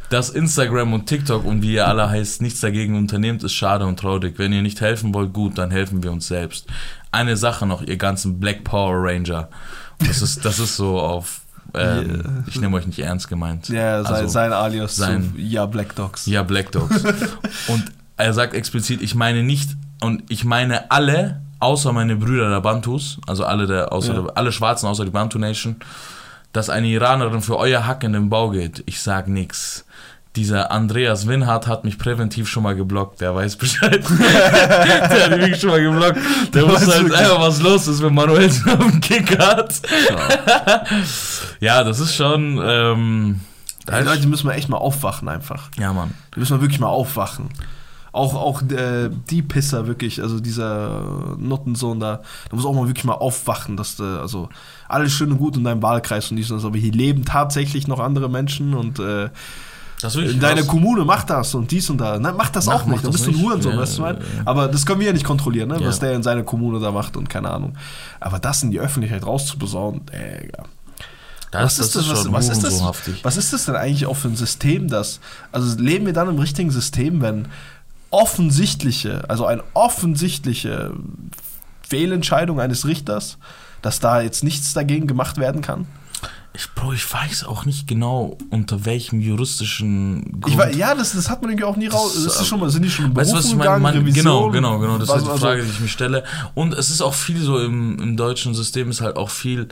Dass 0.10 0.30
Instagram 0.30 0.94
und 0.94 1.08
TikTok 1.08 1.44
und 1.44 1.63
wie 1.63 1.74
ihr 1.74 1.88
alle 1.88 2.10
heißt, 2.10 2.42
nichts 2.42 2.60
dagegen 2.60 2.96
unternehmt, 2.96 3.44
ist 3.44 3.54
schade 3.54 3.86
und 3.86 4.00
traurig. 4.00 4.36
Wenn 4.38 4.54
ihr 4.54 4.62
nicht 4.62 4.80
helfen 4.82 5.13
wollt, 5.13 5.34
gut, 5.34 5.58
dann 5.58 5.72
helfen 5.72 6.04
wir 6.04 6.12
uns 6.12 6.28
selbst. 6.28 6.68
Eine 7.12 7.36
Sache 7.36 7.66
noch, 7.66 7.82
ihr 7.82 7.98
ganzen 7.98 8.40
Black 8.40 8.63
Power 8.63 8.96
Ranger. 8.96 9.50
Das 10.00 10.22
ist, 10.22 10.46
das 10.46 10.60
ist 10.60 10.76
so 10.76 11.00
auf, 11.00 11.42
ähm, 11.74 12.10
Yeah. 12.10 12.44
ich 12.48 12.60
nehme 12.62 12.78
euch 12.78 12.88
nicht 12.88 13.00
ernst 13.00 13.28
gemeint. 13.28 13.70
Ja, 13.70 14.04
sein, 14.04 14.14
Also, 14.14 14.28
sein 14.28 14.54
Alias 14.54 14.96
sein- 14.96 15.34
zu 15.36 15.42
Ja 15.42 15.66
Black 15.66 15.96
Dogs. 15.96 16.26
Ja, 16.26 16.44
Black 16.44 16.72
Dogs. 16.72 17.04
und 17.68 17.84
er 18.18 18.34
sagt 18.34 18.54
explizit, 18.54 19.02
ich 19.02 19.16
meine 19.16 19.44
nicht, 19.44 19.76
und 20.02 20.24
ich 20.30 20.44
meine 20.44 20.90
alle, 20.92 21.42
außer 21.60 21.92
meine 21.94 22.16
Brüder 22.16 22.50
der 22.50 22.62
Bantus, 22.62 23.20
also 23.28 23.46
alle, 23.46 23.68
der, 23.68 23.92
außer 23.92 24.14
Ja. 24.14 24.22
der, 24.22 24.38
alle 24.38 24.52
Schwarzen 24.52 24.88
außer 24.88 25.06
die 25.06 25.12
Bantu 25.12 25.40
Nation, 25.40 25.76
dass 26.54 26.70
eine 26.70 26.88
Iranerin 26.88 27.42
für 27.42 27.58
euer 27.58 27.86
Hack 27.86 28.04
in 28.04 28.14
den 28.14 28.30
Bau 28.30 28.50
geht. 28.50 28.82
Ich 28.86 29.02
sag 29.02 29.28
nix. 29.28 29.86
Dieser 30.38 30.71
Andreas 30.71 31.26
Winhardt 31.28 31.65
hat 31.65 31.84
mich 31.84 31.97
präventiv 31.97 32.47
schon 32.47 32.62
mal 32.62 32.76
geblockt, 32.76 33.21
der 33.21 33.34
weiß 33.34 33.56
Bescheid. 33.56 34.04
der 34.19 35.32
hat 35.32 35.38
mich 35.39 35.60
schon 35.60 35.71
mal 35.71 35.82
geblockt. 35.82 36.19
Der 36.54 36.62
Du 36.62 36.69
wusste 36.69 36.93
halt 36.93 37.12
einfach, 37.12 37.39
was 37.41 37.60
los 37.60 37.88
ist, 37.88 38.04
wenn 38.04 38.13
Manuel 38.13 38.52
so 38.52 38.69
den 38.76 39.02
Kick 39.02 39.36
hat. 39.39 39.82
ja, 41.60 41.84
das 41.84 42.00
ist 42.00 42.13
schon. 42.13 42.62
Ähm, 42.63 43.41
Die 43.88 44.04
Leute 44.04 44.28
müssen 44.28 44.47
wir 44.47 44.54
echt 44.54 44.69
mal 44.69 44.78
aufwachen 44.78 45.28
einfach. 45.28 45.69
ja, 45.80 45.91
Mann. 45.91 46.13
Die 46.36 46.39
müssen 46.39 46.56
wir 46.58 46.62
wirklich 46.62 46.80
mal 46.80 46.88
aufwachen. 46.88 47.50
Auch, 48.12 48.36
auch 48.36 48.62
äh, 48.62 49.10
die 49.32 49.41
Pisser 49.41 49.88
wirklich, 49.88 50.21
also 50.21 50.39
dieser 50.39 51.36
Nottensohn 51.39 52.00
da, 52.00 52.21
da 52.50 52.56
muss 52.56 52.65
auch 52.65 52.73
mal 52.73 52.88
wirklich 52.88 53.06
mal 53.06 53.13
aufwachen, 53.13 53.76
dass 53.76 53.95
du, 53.95 54.04
also 54.21 54.50
alles 54.88 55.13
schön 55.13 55.32
und 55.32 55.39
gut 55.39 55.58
in 55.58 55.63
deinem 55.63 55.82
Wahlkreis 55.82 56.30
und 56.30 56.38
dies 56.38 56.50
und 56.52 56.58
das, 56.58 56.65
aber 56.65 56.78
hier 56.78 56.91
leben 56.91 57.26
tatsächlich 57.26 57.88
noch 57.88 58.00
andere 58.00 58.30
Menschen 58.30 58.73
und 58.76 59.00
äh, 59.00 59.30
Das 60.02 60.16
ist 60.16 60.42
deiner 60.44 60.62
krass. 60.62 60.68
Kommune 60.68 61.06
macht 61.06 61.30
das 61.30 61.56
und 61.56 61.72
dies 61.72 61.90
und 61.90 61.98
da. 61.98 62.20
Nein, 62.20 62.36
mach 62.38 62.50
das 62.50 62.68
Mach- 62.68 62.76
auch 62.76 62.86
nicht, 62.86 63.04
dann 63.04 63.12
das 63.12 63.22
bist 63.24 63.34
du 63.36 63.40
ein. 63.40 63.44
Hurensohn, 63.44 63.74
Ja, 63.74 63.80
weißt 63.80 63.98
du, 63.98 64.04
was 64.04 64.10
ja, 64.10 64.14
meine? 64.14 64.26
ja. 64.38 64.42
Aber 64.46 64.68
das 64.68 64.86
können 64.86 65.00
wir 65.00 65.08
ja 65.08 65.14
nicht 65.14 65.26
kontrollieren, 65.26 65.70
ne? 65.70 65.80
Was 65.82 66.00
der 66.00 66.14
in 66.14 66.22
seiner 66.22 66.44
Kommune 66.44 66.80
da 66.80 66.92
macht 66.92 67.18
und 67.18 67.30
keine 67.30 67.50
Ahnung. 67.50 67.76
Aber 68.20 68.38
das 68.38 68.62
in 68.62 68.70
die 68.72 68.80
Öffentlichkeit 68.80 69.26
rauszubesauen, 69.26 70.02
äh, 70.12 70.46
ja. 70.46 70.64
Das, 71.50 71.78
das, 71.78 71.96
ist 71.96 72.10
was, 72.10 72.24
schon 72.24 72.34
was 72.34 72.50
ist 72.50 72.64
das? 72.64 72.82
Was 73.24 73.38
ist 73.38 73.54
das 73.54 73.66
denn 73.66 73.76
eigentlich 73.76 74.06
auch 74.06 74.18
für 74.18 74.28
ein 74.28 74.36
System, 74.36 74.90
das. 74.90 75.20
Also 75.52 75.80
leben 75.82 76.06
wir 76.06 76.14
dann 76.14 76.28
im 76.30 76.38
richtigen 76.38 76.70
System, 76.72 77.22
wenn 77.22 77.48
offensichtliche, 78.12 79.30
also 79.30 79.46
eine 79.46 79.64
offensichtliche 79.74 80.92
Fehlentscheidung 81.88 82.60
eines 82.60 82.86
Richters, 82.86 83.38
dass 83.82 84.00
da 84.00 84.22
jetzt 84.22 84.44
nichts 84.44 84.74
dagegen 84.74 85.08
gemacht 85.08 85.38
werden 85.38 85.62
kann? 85.62 85.88
Ich, 86.58 86.72
Bro, 86.72 86.93
ich 86.93 87.13
weiß 87.13 87.43
auch 87.43 87.65
nicht 87.65 87.88
genau, 87.88 88.36
unter 88.50 88.84
welchem 88.84 89.22
juristischen 89.22 90.41
Grund. 90.41 90.48
Ich 90.48 90.58
weiß, 90.58 90.76
ja, 90.76 90.96
das, 90.96 91.13
das 91.13 91.30
hat 91.30 91.43
man 91.43 91.52
irgendwie 91.52 91.65
auch 91.65 91.76
nie 91.76 91.86
raus. 91.86 92.15
Das, 92.15 92.24
Das 92.24 92.41
ist 92.41 92.48
schon 92.48 92.60
mal, 92.60 92.72
sind 92.72 92.82
die 92.82 92.89
schon 92.89 93.15
Weißt 93.15 93.32
du, 93.32 93.36
was 93.36 93.46
ich 93.46 93.56
meine? 93.56 93.80
Man, 93.80 94.04
genau, 94.12 94.50
genau, 94.50 94.80
genau. 94.80 94.98
Das 94.98 95.08
ist 95.08 95.13
halt 95.13 95.26
die 95.26 95.30
also- 95.30 95.46
Frage, 95.46 95.62
die 95.63 95.70
ich 95.70 95.80
mir 95.80 95.88
stelle. 95.88 96.24
Und 96.56 96.74
es 96.74 96.89
ist 96.89 97.02
auch 97.02 97.13
viel 97.13 97.39
so 97.39 97.60
im, 97.60 98.00
im 98.00 98.17
deutschen 98.17 98.56
System, 98.56 98.89
ist 98.89 99.02
halt 99.02 99.17
auch 99.17 99.30
viel. 99.30 99.67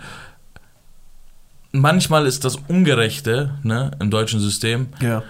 Manchmal 1.72 2.28
ist 2.28 2.46
das 2.46 2.56
Ungerechte 2.68 3.56
ne, 3.64 3.90
im 4.00 4.12
deutschen 4.12 4.40
System 4.40 4.90
Ja. 5.02 5.24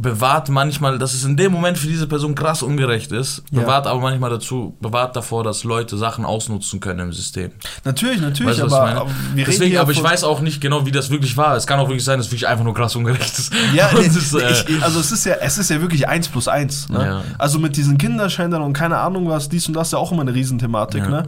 Bewahrt 0.00 0.48
manchmal, 0.48 0.96
dass 0.96 1.12
es 1.12 1.24
in 1.24 1.36
dem 1.36 1.50
Moment 1.50 1.76
für 1.76 1.88
diese 1.88 2.06
Person 2.06 2.36
krass 2.36 2.62
ungerecht 2.62 3.10
ist, 3.10 3.42
Ja. 3.50 3.62
bewahrt 3.62 3.88
aber 3.88 4.00
manchmal 4.00 4.30
dazu, 4.30 4.76
bewahrt 4.80 5.16
davor, 5.16 5.42
dass 5.42 5.64
Leute 5.64 5.96
Sachen 5.96 6.24
ausnutzen 6.24 6.78
können 6.78 7.00
im 7.00 7.12
System. 7.12 7.50
Natürlich, 7.84 8.20
natürlich, 8.20 8.60
Weißt 8.60 8.72
aber, 8.72 8.84
meine? 8.86 9.00
aber 9.00 9.10
wir 9.34 9.42
reden 9.42 9.50
Deswegen, 9.50 9.70
hier 9.72 9.80
aber 9.80 9.90
ich 9.90 10.00
weiß 10.02 10.22
auch 10.22 10.40
nicht 10.40 10.60
genau, 10.60 10.86
wie 10.86 10.92
das 10.92 11.10
wirklich 11.10 11.36
war. 11.36 11.56
Es 11.56 11.66
kann 11.66 11.80
auch 11.80 11.88
wirklich 11.88 12.04
sein, 12.04 12.18
dass 12.18 12.26
es 12.26 12.32
wirklich 12.32 12.46
einfach 12.46 12.64
nur 12.64 12.74
krass 12.74 12.94
ungerecht 12.94 13.38
ist. 13.38 13.52
Ja, 13.74 13.90
nee, 13.98 14.06
es 14.06 14.14
ist, 14.14 14.34
äh, 14.34 14.52
ich, 14.52 14.82
also 14.84 15.00
es 15.00 15.10
ist 15.10 15.26
ja, 15.26 15.34
es 15.40 15.58
ist 15.58 15.68
ja 15.68 15.80
wirklich 15.80 16.06
eins 16.06 16.28
plus 16.28 16.46
eins. 16.46 16.88
Ne? 16.88 17.04
Ja. 17.04 17.22
Also 17.36 17.58
mit 17.58 17.76
diesen 17.76 17.98
Kinderschändern 17.98 18.62
und 18.62 18.74
keine 18.74 18.98
Ahnung 18.98 19.28
was, 19.28 19.48
dies 19.48 19.66
und 19.66 19.74
das 19.74 19.88
ist 19.88 19.92
ja 19.94 19.98
auch 19.98 20.12
immer 20.12 20.22
eine 20.22 20.32
Riesenthematik. 20.32 21.02
Ja. 21.02 21.08
Ne? 21.08 21.22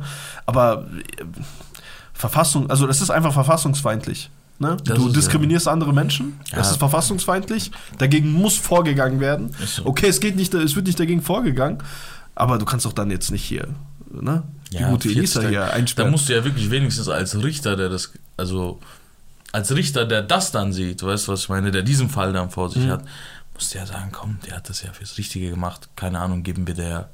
Aber 0.47 0.87
äh, 1.19 1.25
Verfassung, 2.13 2.71
also 2.71 2.87
das 2.87 3.01
ist 3.01 3.11
einfach 3.11 3.33
verfassungsfeindlich. 3.33 4.31
Ne? 4.63 4.77
Das 4.85 4.99
Du 4.99 5.07
ist, 5.09 5.17
diskriminierst 5.17 5.67
andere 5.67 5.93
Menschen, 5.95 6.39
das 6.53 6.67
Ja. 6.67 6.73
ist 6.73 6.77
verfassungsfeindlich, 6.79 7.71
dagegen 7.99 8.31
muss 8.33 8.57
vorgegangen 8.59 9.19
werden. 9.19 9.51
So. 9.67 9.87
Okay, 9.87 10.07
es 10.09 10.21
geht 10.21 10.37
nicht, 10.37 10.53
es 10.55 10.77
wird 10.77 10.87
nicht 10.87 11.01
dagegen 11.01 11.23
vorgegangen, 11.23 11.79
aber 12.35 12.59
du 12.59 12.67
kannst 12.67 12.85
doch 12.85 12.93
dann 12.93 13.11
jetzt 13.11 13.31
nicht 13.31 13.43
hier, 13.43 13.69
ne? 14.11 14.43
Die 14.71 14.77
Ja, 14.77 14.91
gute 14.91 15.09
40 15.09 15.17
Elisa 15.17 15.41
hier 15.49 15.61
Da 15.61 15.67
einsperren. 15.71 16.11
musst 16.11 16.29
du 16.29 16.35
ja 16.35 16.45
wirklich 16.45 16.71
wenigstens 16.71 17.09
als 17.09 17.43
Richter, 17.43 17.75
der 17.75 17.89
das, 17.89 18.13
also 18.37 18.79
als 19.51 19.75
Richter, 19.75 20.05
der 20.05 20.21
das 20.23 20.53
dann 20.53 20.73
sieht, 20.75 21.03
weißt 21.03 21.27
du, 21.27 21.33
was 21.33 21.41
ich 21.41 21.49
meine, 21.49 21.71
der 21.71 21.83
diesen 21.83 22.11
Fall 22.11 22.33
dann 22.35 22.51
vor 22.51 22.69
sich 22.71 22.85
Mhm. 22.85 22.91
hat, 22.91 23.05
musst 23.55 23.73
du 23.75 23.79
ja 23.79 23.87
sagen, 23.87 24.11
komm, 24.13 24.39
der 24.47 24.57
hat 24.57 24.69
das 24.69 24.83
ja 24.83 24.93
fürs 24.93 25.17
Richtige 25.17 25.49
gemacht. 25.51 25.89
Keine 25.97 26.21
Ahnung, 26.21 26.43
geben 26.43 26.67
wir 26.67 26.75
der 26.75 27.09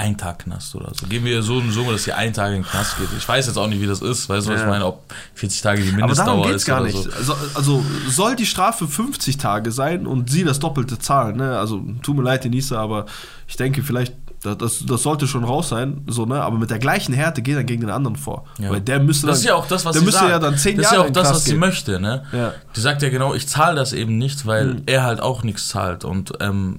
einen 0.00 0.16
Tag 0.16 0.40
Knast 0.40 0.74
oder 0.74 0.92
so. 0.94 1.06
Geben 1.06 1.24
wir 1.26 1.42
so 1.42 1.58
eine 1.60 1.70
Summe, 1.70 1.92
dass 1.92 2.04
sie 2.04 2.12
einen 2.12 2.32
Tag 2.32 2.48
in 2.48 2.62
den 2.62 2.64
Knast 2.64 2.96
geht. 2.98 3.08
Ich 3.18 3.28
weiß 3.28 3.46
jetzt 3.46 3.56
auch 3.56 3.66
nicht, 3.66 3.80
wie 3.80 3.86
das 3.86 4.00
ist, 4.02 4.28
weißt 4.28 4.46
du, 4.46 4.52
was 4.52 4.60
Ja. 4.60 4.64
ich 4.66 4.70
meine, 4.70 4.86
ob 4.86 5.02
40 5.34 5.60
Tage 5.62 5.82
die 5.82 5.88
Aber 5.88 5.96
Mindestdauer 5.98 6.26
darum 6.26 6.42
geht 6.44 6.54
es 6.56 6.62
ist 6.62 6.66
gar 6.66 6.80
oder 6.80 6.90
nicht. 6.90 7.02
so. 7.02 7.10
Also, 7.10 7.36
also 7.54 7.84
soll 8.08 8.36
die 8.36 8.46
Strafe 8.46 8.88
50 8.88 9.36
Tage 9.36 9.72
sein 9.72 10.06
und 10.06 10.30
sie 10.30 10.44
das 10.44 10.58
Doppelte 10.58 10.98
zahlen. 10.98 11.36
Ne? 11.36 11.58
Also 11.58 11.82
tut 12.02 12.16
mir 12.16 12.22
leid, 12.22 12.44
Denise, 12.44 12.72
aber 12.78 13.06
ich 13.46 13.56
denke 13.56 13.82
vielleicht, 13.82 14.14
das, 14.42 14.56
das, 14.56 14.86
das 14.86 15.02
sollte 15.02 15.26
schon 15.28 15.44
raus 15.44 15.68
sein. 15.68 16.02
So, 16.06 16.24
ne? 16.24 16.40
Aber 16.40 16.56
mit 16.56 16.70
der 16.70 16.78
gleichen 16.78 17.12
Härte 17.12 17.42
geht 17.42 17.56
er 17.56 17.64
gegen 17.64 17.82
den 17.82 17.90
anderen 17.90 18.16
vor. 18.16 18.46
Ja. 18.58 18.70
Weil 18.70 18.80
der 18.80 18.98
müsste 18.98 19.26
Das 19.26 19.36
dann, 19.36 19.40
ist 19.42 19.48
ja 19.48 19.54
auch 19.54 19.66
das, 19.68 19.84
was 19.84 19.92
der 19.92 20.00
sie 20.00 20.06
müsste 20.06 20.20
sagt. 20.20 20.30
ja 20.30 20.38
dann 20.38 20.56
10 20.56 20.76
das 20.78 20.86
ist 20.86 20.92
Jahre 20.92 21.04
ja 21.04 21.10
auch 21.10 21.12
das, 21.12 21.30
was 21.30 21.44
sie 21.44 21.50
gehen. 21.50 21.60
möchte, 21.60 22.00
ne? 22.00 22.24
Ja. 22.32 22.54
Die 22.74 22.80
sagt 22.80 23.02
ja 23.02 23.10
genau, 23.10 23.34
ich 23.34 23.46
zahle 23.48 23.76
das 23.76 23.92
eben 23.92 24.16
nicht, 24.16 24.46
weil 24.46 24.66
Mhm. 24.76 24.82
er 24.86 25.02
halt 25.02 25.20
auch 25.20 25.42
nichts 25.42 25.68
zahlt. 25.68 26.06
Und 26.06 26.32
ähm, 26.40 26.78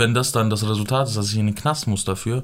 wenn 0.00 0.14
das 0.14 0.32
dann 0.32 0.50
das 0.50 0.68
Resultat 0.68 1.06
ist, 1.06 1.16
dass 1.16 1.30
ich 1.30 1.38
in 1.38 1.46
den 1.46 1.54
Knast 1.54 1.86
muss 1.86 2.04
dafür, 2.04 2.42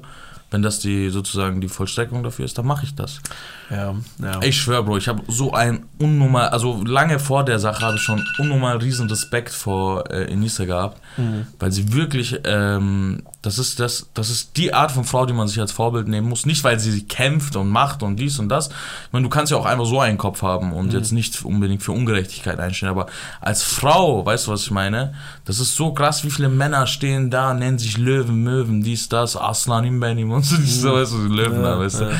wenn 0.51 0.61
das 0.61 0.79
die 0.79 1.09
sozusagen 1.09 1.59
die 1.59 1.67
Vollstreckung 1.67 2.23
dafür 2.23 2.45
ist, 2.45 2.57
dann 2.57 2.65
mache 2.65 2.85
ich 2.85 2.95
das. 2.95 3.19
Ja, 3.69 3.95
ja. 4.23 4.41
Ich 4.43 4.61
schwöre, 4.61 4.83
Bro, 4.83 4.97
ich 4.97 5.07
habe 5.09 5.23
so 5.27 5.51
ein 5.53 5.85
unnormal, 5.99 6.49
also 6.49 6.81
lange 6.85 7.19
vor 7.19 7.43
der 7.43 7.59
Sache 7.59 7.85
habe 7.85 7.97
ich 7.97 8.01
schon 8.01 8.23
unnormal 8.39 8.77
riesen 8.77 9.09
Respekt 9.09 9.49
vor 9.51 10.09
äh, 10.09 10.31
Enisa 10.31 10.63
gehabt, 10.65 11.01
Mhm. 11.17 11.47
weil 11.59 11.71
sie 11.71 11.93
wirklich, 11.93 12.39
ähm, 12.45 13.23
das 13.41 13.57
ist 13.57 13.79
das, 13.79 14.07
das 14.13 14.29
ist 14.29 14.55
die 14.55 14.73
Art 14.73 14.91
von 14.91 15.03
Frau, 15.03 15.25
die 15.25 15.33
man 15.33 15.47
sich 15.47 15.59
als 15.59 15.71
Vorbild 15.71 16.07
nehmen 16.07 16.29
muss. 16.29 16.45
Nicht, 16.45 16.63
weil 16.63 16.79
sie 16.79 17.03
kämpft 17.05 17.55
und 17.55 17.69
macht 17.69 18.03
und 18.03 18.17
dies 18.17 18.37
und 18.39 18.49
das. 18.49 18.67
Ich 18.69 18.73
meine, 19.13 19.23
du 19.23 19.29
kannst 19.29 19.51
ja 19.51 19.57
auch 19.57 19.65
einfach 19.65 19.85
so 19.85 19.99
einen 19.99 20.17
Kopf 20.19 20.43
haben 20.43 20.73
und 20.73 20.93
jetzt 20.93 21.11
nicht 21.11 21.43
unbedingt 21.43 21.81
für 21.81 21.91
Ungerechtigkeit 21.91 22.59
einstehen, 22.59 22.89
aber 22.89 23.07
als 23.41 23.63
Frau, 23.63 24.25
weißt 24.25 24.47
du, 24.47 24.51
was 24.51 24.61
ich 24.61 24.71
meine? 24.71 25.13
Das 25.45 25.59
ist 25.59 25.75
so 25.75 25.91
krass, 25.93 26.23
wie 26.23 26.29
viele 26.29 26.49
Männer 26.49 26.85
stehen 26.87 27.31
da, 27.31 27.53
nennen 27.53 27.79
sich 27.79 27.97
Löwen, 27.97 28.43
Möwen, 28.43 28.81
dies, 28.83 29.09
das, 29.09 29.35
Aslan 29.35 29.85
im 29.85 29.99
Benim 29.99 30.31
und 30.31 30.43
so, 30.45 30.55
so, 30.63 30.93
weißt 30.93 31.13
du, 31.13 31.17
Löwen 31.27 31.63
da, 31.63 31.71
Ja, 31.75 31.79
weißt 31.79 31.99
du. 32.01 32.03
ja. 32.05 32.11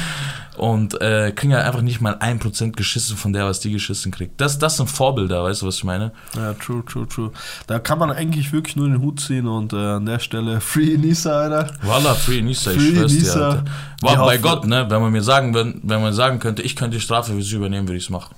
Und 0.58 1.00
äh, 1.02 1.32
kriegen 1.36 1.54
halt 1.54 1.66
einfach 1.66 1.82
nicht 1.82 2.02
mal 2.02 2.18
ein 2.20 2.40
Prozent 2.40 2.76
geschissen 2.76 3.16
von 3.16 3.32
der, 3.32 3.46
was 3.46 3.60
die 3.60 3.72
geschissen 3.72 4.12
kriegt. 4.12 4.42
Das, 4.42 4.58
das 4.58 4.78
sind 4.78 4.90
Vorbilder, 4.90 5.44
weißt 5.44 5.62
du, 5.62 5.68
was 5.68 5.76
ich 5.76 5.84
meine? 5.84 6.12
ja, 6.36 6.54
true, 6.56 6.84
true, 6.86 7.08
true. 7.08 7.32
Da 7.68 7.78
kann 7.80 8.00
man 8.00 8.10
eigentlich 8.12 8.52
wirklich 8.52 8.76
nur 8.76 8.88
den 8.88 9.00
Hut 9.00 9.20
ziehen 9.20 9.48
und 9.48 9.74
äh, 9.74 9.78
an 9.78 10.06
der 10.08 10.18
Stelle 10.20 10.60
Free 10.62 10.96
Enisa, 10.96 11.42
Alter. 11.42 11.72
Voila, 11.84 12.16
Free 12.16 12.42
Nisa, 12.42 12.72
ich 12.72 12.82
schwör's 12.82 13.12
dir. 13.18 13.32
Alter. 13.36 13.66
Wow, 14.02 14.16
bei 14.16 14.18
hoffen- 14.38 14.42
Gott, 14.42 14.66
ne, 14.66 14.86
wenn 14.90 15.02
man 15.02 15.12
mir 15.12 15.22
sagen, 15.24 15.54
wenn, 15.54 15.80
wenn 15.84 16.02
man 16.02 16.14
sagen 16.14 16.40
könnte, 16.40 16.64
ich 16.64 16.76
könnte 16.76 16.98
die 16.98 17.02
Strafe 17.02 17.34
für 17.34 17.42
sie 17.44 17.56
übernehmen, 17.56 17.88
würde 17.88 17.98
ich 17.98 18.06
es 18.06 18.10
machen. 18.10 18.34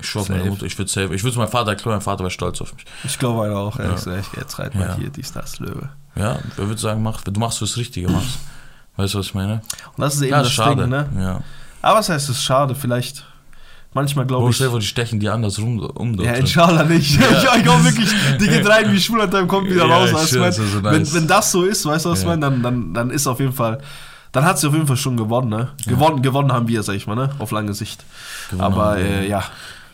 Ich 0.00 0.08
schwör 0.08 0.22
auf 0.22 0.28
meine. 0.28 0.44
Mutter, 0.44 0.66
ich 0.66 0.76
würde 0.78 0.90
safe. 0.90 1.14
Ich 1.14 1.22
würde 1.22 1.30
es 1.30 1.36
meinem 1.36 1.48
Vater 1.48 1.70
erklären, 1.70 1.96
mein 1.96 2.00
Vater 2.02 2.20
wäre 2.20 2.30
stolz 2.30 2.60
auf 2.60 2.72
mich. 2.74 2.84
Ich 3.04 3.18
glaube 3.18 3.44
einer 3.44 3.56
auch, 3.56 3.78
ehrlich 3.78 4.04
Ja. 4.04 4.12
gesagt. 4.16 4.36
Jetzt 4.36 4.58
reit 4.58 4.74
mal 4.74 4.88
Ja. 4.88 4.96
hier, 4.96 5.10
dies, 5.10 5.32
das, 5.32 5.58
Löwe. 5.60 5.88
Ja, 6.16 6.38
wer 6.56 6.68
würde 6.68 6.80
sagen, 6.80 7.02
mach, 7.02 7.20
du 7.22 7.38
machst 7.40 7.58
fürs 7.58 7.76
Richtige, 7.76 8.08
machst. 8.08 8.38
Weißt 8.96 9.14
du, 9.14 9.18
was 9.18 9.26
ich 9.26 9.34
meine? 9.34 9.62
Und 9.96 9.98
das 10.02 10.14
ist 10.16 10.22
eben 10.22 10.30
Ja, 10.32 10.42
das 10.42 10.52
schade. 10.52 10.82
Ding, 10.82 10.90
ne? 10.90 11.08
Ja. 11.18 11.40
Aber 11.80 11.98
was 11.98 12.08
heißt 12.08 12.28
es 12.28 12.36
ist 12.36 12.42
schade? 12.44 12.74
Vielleicht, 12.74 13.24
manchmal 13.94 14.26
glaube 14.26 14.50
ich. 14.50 14.56
stell 14.56 14.70
die 14.70 14.82
stechen 14.82 15.18
die 15.18 15.28
anders 15.28 15.58
rum, 15.58 15.78
um 15.80 16.14
Ja, 16.20 16.32
inshallah 16.34 16.84
nicht. 16.84 17.18
Ja. 17.20 17.26
Ich, 17.56 17.62
glaube 17.62 17.84
wirklich, 17.84 18.10
die 18.40 18.46
geht 18.48 18.68
rein 18.68 18.92
wie 18.92 19.00
Schwulertime, 19.00 19.46
kommt 19.46 19.68
wieder 19.70 19.86
Ja, 19.86 19.96
raus. 19.96 20.28
schwör, 20.28 20.40
mein, 20.42 20.52
so 20.52 20.62
wenn, 20.82 20.82
nice. 20.98 21.14
wenn 21.14 21.26
das 21.26 21.50
so 21.50 21.64
ist, 21.64 21.84
weißt 21.86 22.04
du, 22.04 22.10
was 22.10 22.18
ich 22.20 22.24
Ja. 22.24 22.30
meine, 22.30 22.42
dann, 22.42 22.62
dann, 22.62 22.94
dann 22.94 23.10
ist 23.10 23.26
auf 23.26 23.40
jeden 23.40 23.52
Fall, 23.52 23.80
dann 24.32 24.44
hat 24.44 24.58
sie 24.58 24.66
auf 24.68 24.74
jeden 24.74 24.86
Fall 24.86 24.96
schon 24.96 25.16
gewonnen, 25.16 25.48
ne? 25.48 25.68
Gewonnen, 25.86 26.22
gewonnen 26.22 26.52
haben 26.52 26.68
wir, 26.68 26.82
sag 26.82 26.94
ich 26.94 27.06
mal, 27.06 27.16
ne? 27.16 27.30
Auf 27.38 27.50
lange 27.50 27.74
Sicht. 27.74 28.04
Gewonnen 28.50 28.64
Aber 28.72 28.98
äh, 28.98 29.28
ja, 29.28 29.42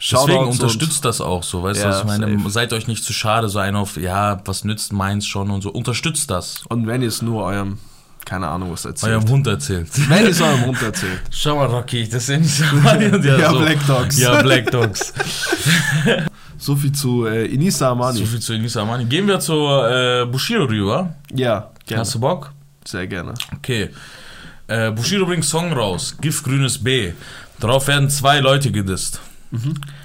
Deswegen 0.00 0.28
Shoutouts 0.28 0.61
unterstützt 0.61 1.04
das 1.04 1.20
auch 1.20 1.42
so, 1.42 1.62
weißt 1.64 1.82
du, 1.82 1.88
was 1.88 1.98
ich 2.00 2.04
meine? 2.04 2.38
safe. 2.38 2.50
Seid 2.50 2.72
euch 2.72 2.87
nicht 2.87 3.02
zu 3.02 3.12
schade, 3.12 3.48
so 3.48 3.58
ein 3.58 3.74
auf, 3.74 3.96
ja, 3.96 4.40
was 4.44 4.62
nützt 4.64 4.92
meins 4.92 5.26
schon 5.26 5.50
und 5.50 5.62
so. 5.62 5.70
Unterstützt 5.70 6.30
das. 6.30 6.58
Und, 6.68 6.82
und 6.82 6.87
wenn 6.87 7.02
ihr 7.02 7.08
es 7.08 7.20
nur 7.20 7.42
eurem, 7.42 7.78
keine 8.29 8.47
Ahnung, 8.47 8.73
was 8.73 8.85
erzählt. 8.85 9.14
Eurem 9.14 9.29
Hund 9.29 9.47
erzählt. 9.47 9.88
Wenn 10.07 10.27
es 10.27 10.38
eurem 10.43 10.67
Hund 10.67 10.83
erzählt. 10.83 11.23
Schau 11.31 11.57
mal, 11.57 11.64
Rocky, 11.64 12.07
das 12.07 12.25
ist 12.25 12.29
ja 12.29 12.37
nicht 12.37 12.55
so. 12.55 12.64
Ja, 13.27 13.53
Black 13.53 13.87
Dogs. 13.87 14.19
Ja, 14.21 14.43
Black 14.43 14.71
Dogs. 14.71 15.14
So 16.61 16.75
viel 16.75 16.91
zu 16.91 17.25
äh, 17.25 17.47
Inisa 17.47 17.93
Amani. 17.93 18.19
so 18.19 18.27
viel 18.27 18.41
zu 18.41 18.53
Inisa 18.53 18.83
Amani. 18.83 19.05
Gehen 19.05 19.29
wir 19.29 19.38
zu 19.38 19.55
äh, 19.55 20.27
Bushido 20.27 20.64
rüber. 20.64 21.14
Ja, 21.33 21.71
gerne. 21.87 22.01
Hast 22.01 22.17
du 22.17 22.19
Bock? 22.19 22.53
Sehr 22.85 23.07
gerne. 23.07 23.35
Okay. 23.57 23.91
Äh, 24.67 24.91
Bushido 24.91 25.25
bringt 25.25 25.45
Song 25.45 25.73
raus. 25.73 26.17
Giftgrünes 26.21 26.83
B. 26.83 27.12
Darauf 27.61 27.87
werden 27.87 28.11
zwei 28.11 28.41
Leute 28.41 28.73
gedisst. 28.73 29.21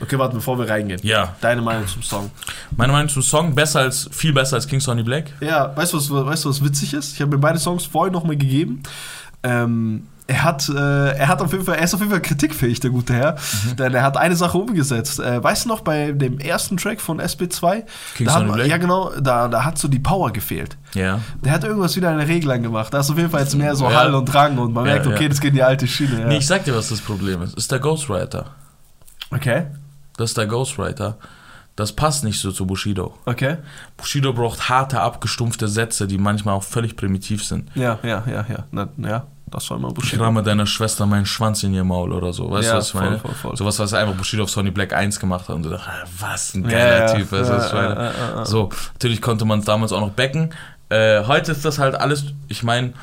Okay, 0.02 0.18
warte, 0.18 0.36
bevor 0.36 0.58
wir 0.58 0.70
reingehen. 0.70 1.00
Ja. 1.04 1.36
Deine 1.42 1.62
Meinung 1.62 1.88
zum 1.88 2.02
Song. 2.02 2.32
Meine 2.76 2.94
Meinung 2.94 3.10
zum 3.10 3.22
Song, 3.22 3.54
besser 3.54 3.82
als, 3.82 4.10
viel 4.12 4.34
besser 4.34 4.56
als 4.56 4.68
King 4.68 4.80
Sonny 4.80 5.04
Black. 5.04 5.32
Ja, 5.42 5.76
weißt 5.76 5.94
du, 5.94 5.98
was, 5.98 6.10
weißt 6.10 6.46
was 6.46 6.64
witzig 6.64 6.94
ist? 6.94 7.14
Ich 7.14 7.22
habe 7.22 7.32
mir 7.32 7.38
beide 7.40 7.60
Songs 7.60 7.86
vorhin 7.86 8.14
nochmal 8.14 8.38
gegeben. 8.38 8.84
Ähm, 9.44 10.08
er 10.26 10.44
hat, 10.44 10.70
äh, 10.70 11.18
er 11.18 11.28
hat 11.28 11.42
auf 11.42 11.52
jeden 11.52 11.66
Fall, 11.66 11.76
er 11.76 11.84
ist 11.84 11.94
auf 11.94 12.00
jeden 12.00 12.12
Fall 12.12 12.22
kritikfähig, 12.22 12.80
der 12.80 12.92
gute 12.92 13.14
Herr. 13.14 13.34
Mhm. 13.34 13.76
Denn 13.76 13.94
er 13.94 14.04
hat 14.04 14.16
eine 14.16 14.38
Sache 14.38 14.58
umgesetzt. 14.58 15.20
Äh, 15.20 15.44
weißt 15.44 15.66
du 15.66 15.70
noch, 15.70 15.82
bei 15.82 16.14
dem 16.14 16.40
ersten 16.40 16.78
Track 16.78 17.02
von 17.02 17.20
SB2? 17.20 17.84
King 18.16 18.28
da 18.28 18.34
hat 18.36 18.66
ja, 18.66 18.78
genau, 18.78 19.12
da, 19.20 19.50
da 19.50 19.66
hat 19.66 19.78
so 19.78 19.90
die 19.90 20.00
Power 20.00 20.32
gefehlt. 20.32 20.78
Ja. 20.94 21.20
Der 21.44 21.52
hat 21.52 21.66
irgendwas 21.66 21.98
wieder 21.98 22.10
eine 22.10 22.26
Regel 22.26 22.52
angemacht. 22.52 22.94
Da 22.94 23.02
ist 23.02 23.10
auf 23.10 23.18
jeden 23.18 23.30
Fall 23.32 23.42
jetzt 23.42 23.56
mehr 23.56 23.76
so 23.76 23.90
Ja. 23.90 23.96
Hall 23.96 24.16
und 24.16 24.26
Drang 24.26 24.58
und 24.58 24.74
man 24.74 24.86
Ja, 24.86 24.94
merkt, 24.94 25.08
okay, 25.08 25.28
das 25.28 25.42
geht 25.42 25.50
in 25.50 25.56
die 25.56 25.64
alte 25.64 25.88
Schiene. 25.88 26.22
Ja. 26.22 26.28
Nee, 26.28 26.38
ich 26.38 26.48
sag 26.48 26.64
dir, 26.64 26.74
was 26.74 26.88
das 26.88 27.02
Problem 27.02 27.42
ist. 27.42 27.58
Ist 27.58 27.72
der 27.72 27.80
Ghostwriter. 27.80 28.46
Okay, 29.36 29.66
Das 30.18 30.32
ist 30.32 30.38
der 30.38 30.48
Ghostwriter. 30.48 31.18
Das 31.76 31.92
passt 31.92 32.24
nicht 32.24 32.40
so 32.40 32.52
zu 32.52 32.68
Bushido. 32.68 33.18
okay. 33.26 33.58
Bushido 33.98 34.32
braucht 34.32 34.70
harte, 34.70 35.02
abgestumpfte 35.02 35.68
Sätze, 35.68 36.06
die 36.06 36.20
manchmal 36.20 36.54
auch 36.54 36.64
völlig 36.64 36.96
primitiv 36.96 37.44
sind. 37.44 37.70
Ja, 37.76 37.98
ja, 38.04 38.24
ja, 38.28 38.46
ja. 38.48 38.66
Na, 38.72 38.90
ja, 38.98 39.26
das 39.48 39.66
soll 39.66 39.80
man 39.80 39.90
Ich 39.92 39.96
Bushido. 39.96 40.24
ramme 40.24 40.44
deiner 40.44 40.68
Schwester 40.68 41.08
meinen 41.08 41.26
Schwanz 41.26 41.64
in 41.64 41.74
ihr 41.74 41.84
Maul 41.84 42.14
oder 42.14 42.32
so. 42.32 42.52
Weißt 42.52 42.68
Ja, 42.68 42.74
du, 42.74 42.78
was 42.78 42.86
ich 42.88 42.92
voll, 42.92 43.02
meine? 43.04 43.18
voll, 43.18 43.34
voll. 43.34 43.58
Sowas, 43.58 43.80
was 43.80 43.92
einfach 43.96 44.14
Bushido 44.14 44.44
auf 44.44 44.52
Sony 44.52 44.70
Black 44.70 44.94
1 44.94 45.20
gemacht 45.20 45.50
hat. 45.50 45.56
Und 45.56 45.64
du 45.64 45.70
dachtest, 45.70 45.90
ah, 45.90 46.08
was 46.20 46.54
ein 46.54 46.62
geiler 46.64 46.78
Ja, 46.78 47.08
ja, 47.08 47.14
Typ. 47.16 47.32
Weißt 47.32 47.50
du, 47.50 47.54
was 47.56 47.66
ich 47.66 47.74
ja, 47.74 47.82
meine? 47.82 47.96
ja, 47.96 48.04
ja, 48.12 48.36
ja. 48.36 48.46
So, 48.46 48.70
natürlich 48.94 49.22
konnte 49.24 49.46
man 49.46 49.60
es 49.60 49.66
damals 49.66 49.92
auch 49.94 50.02
noch 50.02 50.12
backen. 50.12 50.52
Äh, 50.90 51.24
heute 51.26 51.54
ist 51.54 51.66
das 51.66 51.80
halt 51.80 51.96
alles, 51.96 52.26
ich 52.50 52.62
meine, 52.62 52.94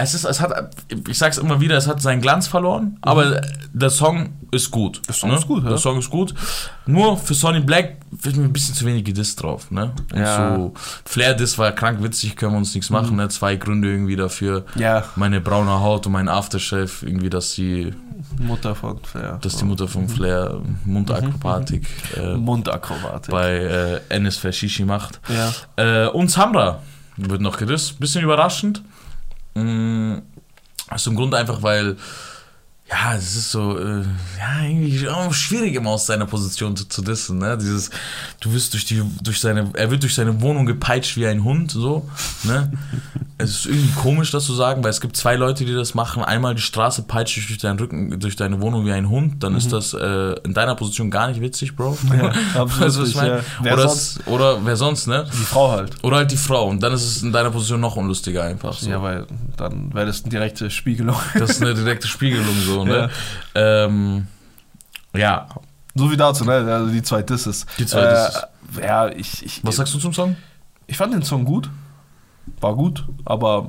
es 0.00 0.14
ist, 0.14 0.24
es 0.24 0.40
hat, 0.40 0.52
ich 1.08 1.18
sag's 1.18 1.38
immer 1.38 1.60
wieder, 1.60 1.76
es 1.76 1.88
hat 1.88 2.00
seinen 2.00 2.20
Glanz 2.20 2.46
verloren, 2.46 2.96
aber 3.00 3.40
der 3.72 3.90
Song 3.90 4.30
ist 4.52 4.70
gut. 4.70 4.98
Mhm. 4.98 5.02
Der 5.08 5.14
Song 5.14 5.32
ist 5.32 5.46
gut, 5.46 5.62
ja. 5.64 5.68
Der 5.70 5.78
Song 5.78 5.98
ist 5.98 6.08
gut. 6.10 6.34
Nur 6.86 7.16
für 7.16 7.34
Sonny 7.34 7.60
Black 7.60 7.96
wird 8.10 8.36
mir 8.36 8.44
ein 8.44 8.52
bisschen 8.52 8.74
zu 8.74 8.86
wenig 8.86 9.04
gedisst 9.04 9.42
drauf, 9.42 9.70
ne? 9.70 9.92
Und 10.12 10.18
Ja. 10.20 10.54
so, 10.56 10.72
Flair-Diss 11.04 11.58
war 11.58 11.72
krank 11.72 12.02
witzig, 12.02 12.36
können 12.36 12.52
wir 12.52 12.58
uns 12.58 12.72
nichts 12.74 12.90
machen, 12.90 13.10
Mhm. 13.10 13.16
ne? 13.16 13.28
Zwei 13.28 13.56
Gründe 13.56 13.90
irgendwie 13.90 14.16
dafür. 14.16 14.64
Ja, 14.76 15.04
Meine 15.16 15.40
braune 15.40 15.80
Haut 15.80 16.06
und 16.06 16.12
mein 16.12 16.28
Aftershave, 16.28 16.90
irgendwie, 17.02 17.28
dass 17.28 17.54
die, 17.54 17.92
Mutter 18.40 18.74
von 18.76 19.00
ja. 19.14 19.36
dass 19.38 19.56
die 19.56 19.64
Mutter 19.64 19.88
von 19.88 20.08
Flair 20.08 20.60
Mundakrobatik 20.84 21.86
äh, 22.16 22.34
Mundakrobatik. 22.36 23.30
bei 23.32 23.56
äh, 23.56 24.00
Enes 24.10 24.36
Fashishi 24.36 24.84
macht. 24.84 25.20
Ja. 25.28 26.04
Äh, 26.04 26.08
und 26.08 26.30
Samra 26.30 26.80
wird 27.16 27.40
noch 27.40 27.56
gedisst. 27.56 27.98
Bisschen 27.98 28.22
überraschend. 28.22 28.82
Mm, 29.54 30.18
aus 30.88 31.04
dem 31.04 31.16
Grund 31.16 31.34
einfach, 31.34 31.62
weil, 31.62 31.96
ja, 32.90 33.14
es 33.14 33.36
ist 33.36 33.50
so, 33.50 33.78
äh, 33.78 34.02
ja, 34.38 34.64
irgendwie 34.66 35.08
auch 35.08 35.32
schwierig 35.34 35.74
immer 35.74 35.90
aus 35.90 36.06
seiner 36.06 36.24
Position 36.26 36.74
zu, 36.74 36.88
zu 36.88 37.02
dissen, 37.02 37.38
ne? 37.38 37.58
Dieses, 37.58 37.90
du 38.40 38.52
wirst 38.52 38.72
durch 38.72 38.86
die, 38.86 39.02
durch 39.22 39.40
seine, 39.40 39.70
er 39.74 39.90
wird 39.90 40.02
durch 40.02 40.14
seine 40.14 40.40
Wohnung 40.40 40.64
gepeitscht 40.64 41.16
wie 41.16 41.26
ein 41.26 41.44
Hund, 41.44 41.70
so, 41.70 42.08
ne? 42.44 42.72
es 43.38 43.50
ist 43.50 43.66
irgendwie 43.66 43.92
komisch, 43.92 44.30
das 44.32 44.44
zu 44.46 44.54
sagen, 44.54 44.82
weil 44.82 44.90
es 44.90 45.00
gibt 45.00 45.16
zwei 45.16 45.36
Leute, 45.36 45.64
die 45.64 45.72
das 45.74 45.94
machen. 45.94 46.24
Einmal 46.24 46.54
die 46.56 46.62
Straße 46.62 47.02
peitscht 47.02 47.36
dich 47.36 47.46
durch 47.46 47.58
deinen 47.58 47.78
Rücken, 47.78 48.18
durch 48.18 48.34
deine 48.36 48.60
Wohnung 48.60 48.84
wie 48.84 48.92
ein 48.92 49.08
Hund, 49.08 49.42
dann 49.44 49.54
ist 49.54 49.70
das 49.72 49.92
äh, 49.94 50.34
in 50.44 50.54
deiner 50.54 50.74
Position 50.74 51.10
gar 51.10 51.28
nicht 51.28 51.40
witzig, 51.40 51.76
Bro. 51.76 51.98
Mhm. 52.02 52.14
Ja, 52.18 52.32
absolut 52.54 52.80
Weißt 52.80 52.96
du, 52.96 53.02
was 53.02 53.08
ich 53.10 53.14
meine? 53.16 53.36
ja. 53.36 53.40
Wer 53.62 53.74
Oder, 53.74 53.82
sonst? 53.88 54.16
es- 54.20 54.26
oder 54.26 54.64
wer 54.64 54.76
sonst, 54.76 55.06
ne? 55.06 55.26
Die 55.32 55.44
Frau 55.44 55.70
halt. 55.72 55.92
Oder 56.02 56.16
halt 56.16 56.30
die 56.32 56.36
Frau. 56.36 56.66
Und 56.68 56.82
dann 56.82 56.92
ist 56.92 57.04
es 57.04 57.22
in 57.22 57.32
deiner 57.32 57.50
Position 57.50 57.80
noch 57.80 57.96
unlustiger 57.96 58.42
einfach. 58.44 58.76
So. 58.78 58.90
Ja, 58.90 59.02
weil 59.02 59.26
dann 59.56 59.92
wäre 59.94 60.06
das 60.06 60.22
eine 60.22 60.30
direkte 60.30 60.70
Spiegelung. 60.70 61.16
Das 61.34 61.50
ist 61.50 61.62
eine 61.62 61.74
direkte 61.74 62.08
Spiegelung 62.08 62.56
so, 62.66 62.77
ne? 62.84 63.10
Ähm, 63.54 64.26
ja. 65.14 65.46
So 65.94 66.10
wie 66.10 66.16
dazu, 66.16 66.44
ne? 66.44 66.52
Also 66.52 66.92
die 66.92 67.02
zwei 67.02 67.22
Disses. 67.22 67.66
Die 67.78 67.86
zwei 67.86 68.06
Disses. 68.06 68.42
Äh, 68.80 68.86
ja, 68.86 69.08
ich, 69.08 69.44
ich, 69.44 69.64
Was 69.64 69.76
sagst 69.76 69.94
du 69.94 69.98
zum 69.98 70.12
Song? 70.12 70.36
ich 70.88 70.96
fand 70.96 71.14
den 71.14 71.22
Song 71.22 71.44
gut. 71.44 71.70
War 72.60 72.74
gut, 72.74 73.06
aber 73.24 73.68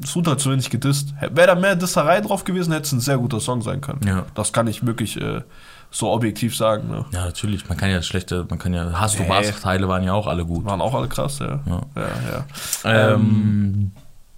es 0.00 0.14
wurde 0.16 0.30
halt 0.30 0.40
zu 0.40 0.50
wenig 0.50 0.70
gedisst. 0.70 1.12
Wäre 1.20 1.48
da 1.48 1.54
mehr 1.54 1.76
Disserei 1.76 2.20
drauf 2.20 2.44
gewesen, 2.44 2.72
hätte 2.72 2.84
es 2.84 2.92
ein 2.92 3.00
sehr 3.00 3.18
guter 3.18 3.40
Song 3.40 3.60
sein 3.62 3.80
können. 3.80 4.00
Ja. 4.06 4.24
Das 4.34 4.52
kann 4.52 4.68
ich 4.68 4.86
wirklich 4.86 5.20
äh, 5.20 5.42
so 5.90 6.10
objektiv 6.10 6.56
sagen. 6.56 6.88
Ne? 6.88 7.04
Ja, 7.12 7.26
natürlich. 7.26 7.68
Man 7.68 7.76
kann 7.76 7.90
ja 7.90 8.00
schlechte, 8.00 8.46
man 8.48 8.58
kann 8.58 8.72
ja, 8.72 8.92
Hast 8.92 9.18
du 9.18 9.28
was? 9.28 9.60
Teile 9.60 9.88
waren 9.88 10.04
ja 10.04 10.12
auch 10.14 10.28
alle 10.28 10.46
gut. 10.46 10.64
Waren 10.64 10.80
auch 10.80 10.94
alle 10.94 11.08
krass, 11.08 11.40
ja. 11.40 11.60
Ja. 11.66 11.80
Ja, 11.96 12.44
ja. 12.84 13.14
Ähm, 13.14 13.90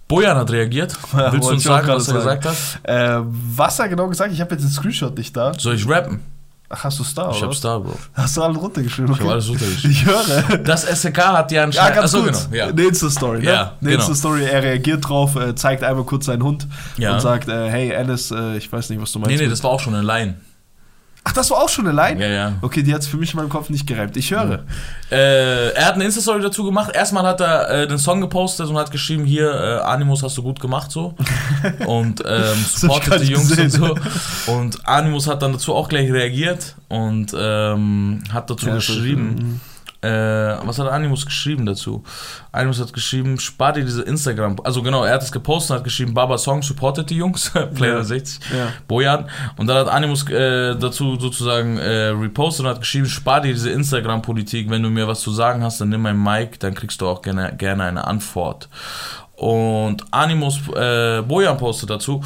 Bojan 0.07 0.37
hat 0.37 0.51
reagiert. 0.51 0.95
Ja, 1.17 1.31
Willst 1.31 1.47
du 1.49 1.53
uns 1.53 1.63
sagen, 1.63 1.87
was 1.87 2.07
er 2.07 2.21
sagen. 2.21 2.39
gesagt 2.41 2.45
hat? 2.83 2.89
Äh, 2.89 3.21
was 3.55 3.79
er 3.79 3.87
genau 3.89 4.07
gesagt 4.07 4.29
hat, 4.29 4.35
ich 4.35 4.41
habe 4.41 4.51
jetzt 4.53 4.63
den 4.63 4.69
Screenshot 4.71 5.17
nicht 5.17 5.35
da. 5.35 5.53
Soll 5.57 5.75
ich 5.75 5.87
rappen? 5.87 6.19
Ach, 6.67 6.83
hast 6.83 6.97
du 6.99 7.03
Star, 7.03 7.29
Ich 7.31 7.37
oder? 7.37 7.47
hab's 7.47 7.61
da, 7.61 7.77
Bro. 7.77 7.97
Hast 8.13 8.35
du 8.37 8.41
alle 8.43 8.57
runtergeschrieben? 8.57 9.13
Ich 9.13 9.19
hab 9.21 9.27
alles 9.29 9.47
runtergeschrieben. 9.49 9.91
Ich 9.91 10.05
höre. 10.05 10.57
Das 10.57 10.81
SK 10.83 11.17
hat 11.19 11.51
ja 11.51 11.57
Ja, 11.59 11.63
anscheinend. 11.65 11.95
ganz 11.95 12.13
Achso, 12.13 12.23
kurz. 12.23 12.45
genau. 12.49 12.55
Ja. 12.65 12.67
Eine 12.71 12.83
Insta-Story, 12.83 13.39
ne? 13.39 13.45
Ja, 13.45 13.61
Eine 13.79 13.91
genau. 13.91 13.93
Insta-Story, 14.01 14.43
er 14.45 14.63
reagiert 14.63 15.07
drauf, 15.07 15.35
äh, 15.35 15.53
zeigt 15.55 15.83
einmal 15.83 16.05
kurz 16.05 16.25
seinen 16.25 16.41
Hund 16.43 16.67
Ja. 16.97 17.13
und 17.13 17.21
sagt, 17.21 17.47
äh, 17.49 17.69
hey, 17.69 17.95
Alice, 17.95 18.31
äh, 18.31 18.57
ich 18.57 18.71
weiß 18.71 18.89
nicht, 18.89 18.99
was 18.99 19.11
du 19.11 19.19
meinst. 19.19 19.35
Nee, 19.37 19.43
nee, 19.43 19.49
das 19.49 19.63
war 19.63 19.69
auch 19.71 19.79
schon 19.79 19.93
eine 19.93 20.05
Line. 20.05 20.35
Ach, 21.27 21.33
das 21.33 21.49
war 21.49 21.57
auch 21.57 21.69
schon 21.69 21.87
eine 21.87 21.95
Line? 21.95 22.21
Ja, 22.21 22.29
ja. 22.31 22.53
Okay, 22.61 22.83
die 22.83 22.93
hat 22.93 23.01
es 23.01 23.07
für 23.07 23.17
mich 23.17 23.33
in 23.33 23.37
meinem 23.37 23.49
Kopf 23.49 23.69
nicht 23.71 23.87
gereimt. 23.87 24.15
Ich 24.15 24.29
höre. 24.31 24.63
Äh, 25.11 25.71
er 25.71 25.85
hat 25.87 25.95
eine 25.95 26.03
Insta-Story 26.03 26.39
dazu 26.41 26.63
gemacht. 26.63 26.91
Erstmal 26.95 27.23
hat 27.25 27.41
er 27.41 27.67
äh, 27.69 27.87
den 27.87 27.97
Song 27.97 28.21
gepostet 28.21 28.67
und 28.69 28.77
hat 28.77 28.91
geschrieben, 28.91 29.25
hier, 29.25 29.51
äh, 29.51 29.79
Animus 29.81 30.21
hast 30.21 30.37
du 30.37 30.43
gut 30.43 30.59
gemacht, 30.59 30.91
so. 30.91 31.15
Und 31.87 32.21
ähm, 32.25 32.55
supportet 32.75 33.21
die 33.23 33.31
Jungs 33.33 33.49
gesehen. 33.49 33.65
und 33.83 33.99
so. 34.45 34.51
Und 34.53 34.87
Animus 34.87 35.27
hat 35.27 35.41
dann 35.41 35.51
dazu 35.53 35.73
auch 35.73 35.89
gleich 35.89 36.11
reagiert 36.11 36.75
und 36.89 37.33
ähm, 37.37 38.23
hat 38.31 38.49
dazu 38.49 38.67
Ja, 38.67 38.73
so- 38.73 38.93
geschrieben. 38.93 39.61
Äh, 40.01 40.07
was 40.09 40.77
hat 40.77 40.87
Animus 40.87 41.25
geschrieben 41.25 41.65
dazu? 41.65 42.03
Animus 42.51 42.79
hat 42.79 42.93
geschrieben, 42.93 43.39
spar 43.39 43.73
dir 43.73 43.83
diese 43.83 44.03
Instagram. 44.03 44.57
Also 44.63 44.83
genau, 44.83 45.03
er 45.03 45.15
hat 45.15 45.23
es 45.23 45.31
gepostet 45.31 45.71
und 45.71 45.77
hat 45.77 45.83
geschrieben, 45.83 46.13
Baba 46.13 46.37
Song 46.37 46.61
supportet 46.61 47.09
die 47.09 47.15
Jungs, 47.15 47.51
Player 47.75 47.97
Ja. 47.97 48.03
60, 48.03 48.39
Ja. 48.55 48.67
Bojan. 48.87 49.29
Und 49.57 49.67
dann 49.67 49.77
hat 49.77 49.87
Animus 49.87 50.29
äh, 50.29 50.75
dazu 50.75 51.15
sozusagen 51.19 51.77
äh, 51.77 52.07
repostet 52.09 52.65
und 52.65 52.71
hat 52.71 52.79
geschrieben, 52.81 53.07
spar 53.07 53.41
dir 53.41 53.53
diese 53.53 53.71
Instagram-Politik, 53.71 54.69
wenn 54.69 54.83
du 54.83 54.89
mir 54.89 55.07
was 55.07 55.21
zu 55.21 55.31
sagen 55.31 55.63
hast, 55.63 55.81
dann 55.81 55.89
nimm 55.89 56.01
mein 56.01 56.21
Mic, 56.21 56.59
dann 56.59 56.73
kriegst 56.75 57.01
du 57.01 57.07
auch 57.07 57.21
gerne, 57.21 57.53
gerne 57.57 57.83
eine 57.85 58.05
Antwort. 58.05 58.69
Und 59.35 60.05
Animus, 60.11 60.59
äh, 60.75 61.21
Bojan 61.23 61.57
postet 61.57 61.89
dazu, 61.89 62.23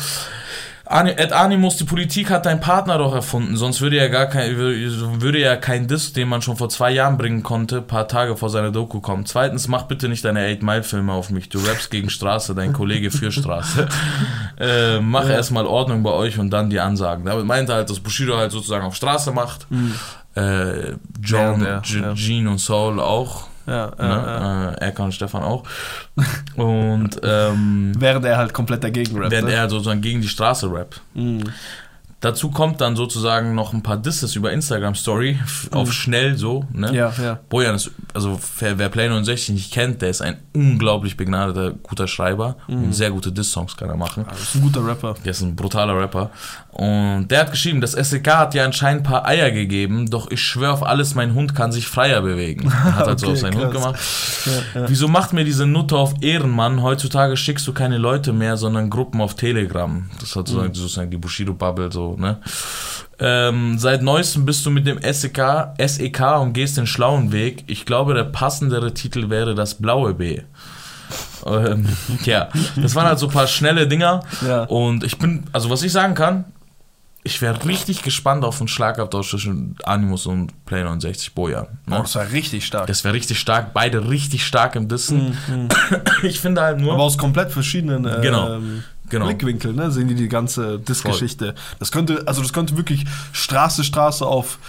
Ed 0.91 1.33
Animus, 1.33 1.77
die 1.77 1.83
Politik 1.83 2.31
hat 2.31 2.47
dein 2.47 2.59
Partner 2.59 2.97
doch 2.97 3.13
erfunden, 3.13 3.55
sonst 3.57 3.79
würde 3.79 3.97
ja 3.97 4.07
gar 4.07 4.25
kein, 4.25 4.57
würde 4.57 5.37
ja 5.39 5.55
kein 5.55 5.87
Diss, 5.87 6.13
den 6.13 6.27
man 6.27 6.41
schon 6.41 6.57
vor 6.57 6.67
zwei 6.69 6.89
Jahren 6.89 7.15
bringen 7.17 7.43
konnte, 7.43 7.81
paar 7.83 8.07
Tage 8.07 8.35
vor 8.35 8.49
seiner 8.49 8.71
Doku 8.71 8.99
kommen. 8.99 9.27
Zweitens, 9.27 9.67
mach 9.67 9.83
bitte 9.83 10.09
nicht 10.09 10.25
deine 10.25 10.47
8-Mile-Filme 10.47 11.13
auf 11.13 11.29
mich. 11.29 11.47
Du 11.49 11.59
rappst 11.59 11.91
gegen 11.91 12.09
Straße, 12.09 12.55
dein 12.55 12.73
Kollege 12.73 13.11
für 13.11 13.31
Straße. 13.31 13.87
äh, 14.59 14.99
mach 14.99 15.25
Ja. 15.25 15.35
erstmal 15.35 15.67
Ordnung 15.67 16.01
bei 16.01 16.11
euch 16.11 16.39
und 16.39 16.49
dann 16.49 16.71
die 16.71 16.79
Ansagen. 16.79 17.23
Damit 17.25 17.45
meinte 17.45 17.73
er 17.73 17.75
halt, 17.77 17.89
dass 17.91 17.99
Bushido 17.99 18.37
halt 18.37 18.51
sozusagen 18.51 18.85
auf 18.85 18.95
Straße 18.95 19.31
macht. 19.31 19.67
Äh, 20.35 20.93
John, 21.21 21.61
Ja, 21.63 21.79
G- 21.81 21.99
ja. 22.01 22.13
Gene 22.13 22.49
und 22.49 22.57
Soul 22.59 22.99
auch. 22.99 23.48
Ja, 23.69 23.91
ja, 23.97 24.07
Ne? 24.07 24.23
ja. 24.25 24.69
Äh, 24.71 24.85
Erkan 24.85 25.05
und 25.05 25.11
Stefan 25.13 25.43
auch. 25.43 25.63
Und 26.55 27.19
ähm, 27.23 27.93
Während 27.97 28.25
er 28.25 28.37
halt 28.37 28.53
komplett 28.53 28.83
dagegen 28.83 29.17
rappt. 29.17 29.31
während 29.31 29.47
ne? 29.49 29.53
er 29.53 29.69
sozusagen 29.69 30.01
gegen 30.01 30.21
die 30.21 30.27
Straße 30.27 30.71
rappt. 30.71 31.01
Mhm. 31.13 31.43
Dazu 32.21 32.51
kommt 32.51 32.81
dann 32.81 32.97
sozusagen 32.97 33.55
noch 33.55 33.71
ein 33.71 33.81
paar 33.81 33.95
Disses 33.95 34.35
über 34.35 34.51
Instagram 34.51 34.93
Story 34.93 35.39
auf 35.71 35.93
schnell 35.93 36.35
so. 36.35 36.65
Ne? 36.73 36.93
Ja, 36.93 37.13
ja. 37.17 37.39
Bojan 37.47 37.75
ist, 37.75 37.91
also 38.13 38.37
wer, 38.59 38.77
wer 38.77 38.89
Play 38.89 39.07
69 39.07 39.51
nicht 39.55 39.71
kennt, 39.71 40.01
der 40.01 40.09
ist 40.09 40.21
ein 40.21 40.35
unglaublich 40.53 41.15
begnadeter, 41.15 41.71
guter 41.81 42.09
Schreiber 42.09 42.57
und 42.67 42.91
sehr 42.91 43.11
gute 43.11 43.31
Diss-Songs 43.31 43.77
kann 43.77 43.89
er 43.89 43.95
machen. 43.95 44.25
Das 44.29 44.41
ist 44.41 44.55
ein 44.55 44.61
guter 44.63 44.85
Rapper. 44.85 45.15
Der 45.23 45.31
ist 45.31 45.39
ein 45.41 45.55
brutaler 45.55 45.97
Rapper. 45.97 46.29
Und 46.71 47.27
der 47.29 47.41
hat 47.41 47.51
geschrieben, 47.51 47.81
das 47.81 47.91
SEK 47.93 48.27
hat 48.27 48.53
ja 48.53 48.65
anscheinend 48.65 49.01
ein 49.01 49.11
paar 49.11 49.25
Eier 49.25 49.51
gegeben, 49.51 50.09
doch 50.09 50.31
ich 50.31 50.41
schwör 50.41 50.73
auf 50.73 50.83
alles, 50.83 51.15
mein 51.15 51.33
Hund 51.33 51.55
kann 51.55 51.71
sich 51.71 51.87
freier 51.87 52.21
bewegen. 52.21 52.71
Hat 52.83 53.07
halt 53.07 53.19
so 53.19 53.27
Okay, 53.27 53.33
auf 53.33 53.39
seinen 53.39 53.57
Hund 53.59 53.71
krass. 53.71 54.43
gemacht. 54.73 54.89
Wieso 54.89 55.07
macht 55.07 55.33
mir 55.33 55.43
diese 55.43 55.65
Nutte 55.65 55.97
auf 55.97 56.13
Ehrenmann? 56.21 56.81
Heutzutage 56.81 57.35
schickst 57.37 57.67
du 57.67 57.73
keine 57.73 57.97
Leute 57.97 58.33
mehr, 58.33 58.55
sondern 58.55 58.89
Gruppen 58.89 59.19
auf 59.19 59.35
Telegram. 59.35 60.09
Das 60.19 60.35
hat 60.35 60.47
sozusagen, 60.47 60.73
sozusagen 60.73 61.11
die 61.11 61.17
Bushido-Bubble 61.17 61.91
so 61.91 61.99
so, 61.99 62.15
ne? 62.17 62.37
Ähm, 63.19 63.77
seit 63.77 64.01
neuestem 64.01 64.45
bist 64.45 64.65
du 64.65 64.69
mit 64.69 64.87
dem 64.87 64.99
SEK, 65.01 65.73
SEK 65.77 66.21
und 66.39 66.53
gehst 66.53 66.77
den 66.77 66.87
schlauen 66.87 67.33
Weg. 67.33 67.65
Ich 67.67 67.85
glaube, 67.85 68.13
der 68.13 68.23
passendere 68.23 68.93
Titel 68.93 69.29
wäre 69.29 69.55
das 69.55 69.75
blaue 69.75 70.13
B. 70.13 70.41
Ähm, 71.45 71.85
ja, 72.23 72.47
das 72.77 72.95
waren 72.95 73.07
halt 73.07 73.19
so 73.19 73.27
ein 73.27 73.33
paar 73.33 73.47
schnelle 73.47 73.87
Dinger. 73.87 74.21
Ja. 74.47 74.63
Und 74.63 75.03
ich 75.03 75.17
bin, 75.17 75.43
also 75.51 75.69
was 75.69 75.83
ich 75.83 75.91
sagen 75.91 76.13
kann, 76.13 76.45
ich 77.23 77.41
wäre 77.41 77.65
richtig 77.65 78.01
gespannt 78.03 78.45
auf 78.45 78.59
einen 78.59 78.67
Schlagabtausch 78.67 79.29
zwischen 79.31 79.75
Animus 79.83 80.25
und 80.25 80.65
Play 80.65 80.83
69 80.83 81.33
Bojan. 81.33 81.67
Oh, 81.87 81.91
Ne? 81.91 81.97
das 82.01 82.15
war 82.15 82.31
richtig 82.31 82.65
stark. 82.65 82.87
Das 82.87 83.03
wäre 83.03 83.13
richtig 83.13 83.39
stark, 83.39 83.73
beide 83.73 84.09
richtig 84.09 84.45
stark 84.45 84.75
im 84.75 84.87
Dissen. 84.87 85.37
Ich 86.23 86.39
finde 86.39 86.61
halt 86.61 86.79
nur. 86.79 86.93
Aber 86.93 87.03
aus 87.03 87.17
komplett 87.17 87.51
verschiedenen 87.51 88.05
äh, 88.05 88.19
Genau, 88.21 88.59
genau. 89.09 89.25
Blickwinkeln, 89.25 89.75
ne, 89.75 89.91
sehen 89.91 90.07
die 90.07 90.15
die 90.15 90.27
ganze 90.29 90.79
Diss-Geschichte. 90.79 91.55
Das 91.79 91.91
könnte, 91.91 92.23
also 92.25 92.41
das 92.41 92.51
könnte 92.53 92.75
wirklich 92.77 93.05
Straße, 93.31 93.83
Straße 93.83 94.25
auf 94.25 94.59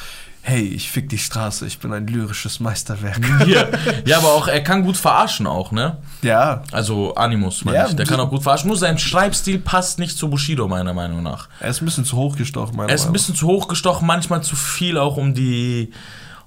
Hey, 0.43 0.63
ich 0.63 0.91
fick 0.91 1.09
die 1.11 1.19
Straße, 1.19 1.67
ich 1.67 1.79
bin 1.79 1.93
ein 1.93 2.07
lyrisches 2.07 2.61
Meisterwerk. 2.61 3.21
ja. 3.47 3.67
ja, 4.07 4.19
aber 4.19 4.29
auch, 4.29 4.49
er 4.49 4.63
kann 4.63 4.83
gut 4.85 4.97
verarschen 4.97 5.47
auch, 5.47 5.71
ne? 5.71 5.99
ja, 6.23 6.63
Also 6.73 7.15
Animus, 7.15 7.65
meine 7.65 7.77
Ja, 7.77 7.87
ich. 7.89 7.95
Der 7.95 8.07
kann 8.07 8.19
auch 8.21 8.31
gut 8.31 8.43
verarschen. 8.43 8.69
Nur 8.69 8.77
sein 8.79 8.99
Schreibstil 8.99 9.59
passt 9.59 9.99
nicht 9.99 10.17
zu 10.17 10.31
Bushido, 10.31 10.67
meiner 10.67 10.95
Meinung 10.95 11.23
nach. 11.23 11.49
er 11.61 11.69
ist 11.71 11.83
ein 11.83 11.85
bisschen 11.85 12.05
zu 12.07 12.17
hoch 12.17 12.37
gestochen, 12.37 12.75
meiner 12.75 12.89
Er 12.89 12.95
ist 12.95 13.03
ein 13.03 13.05
Meinung 13.05 13.13
bisschen 13.15 13.35
zu 13.35 13.47
hoch 13.49 13.69
gestochen, 13.69 14.07
manchmal 14.07 14.43
zu 14.43 14.57
viel 14.57 14.97
auch 14.99 15.17
um 15.17 15.35
die. 15.35 15.93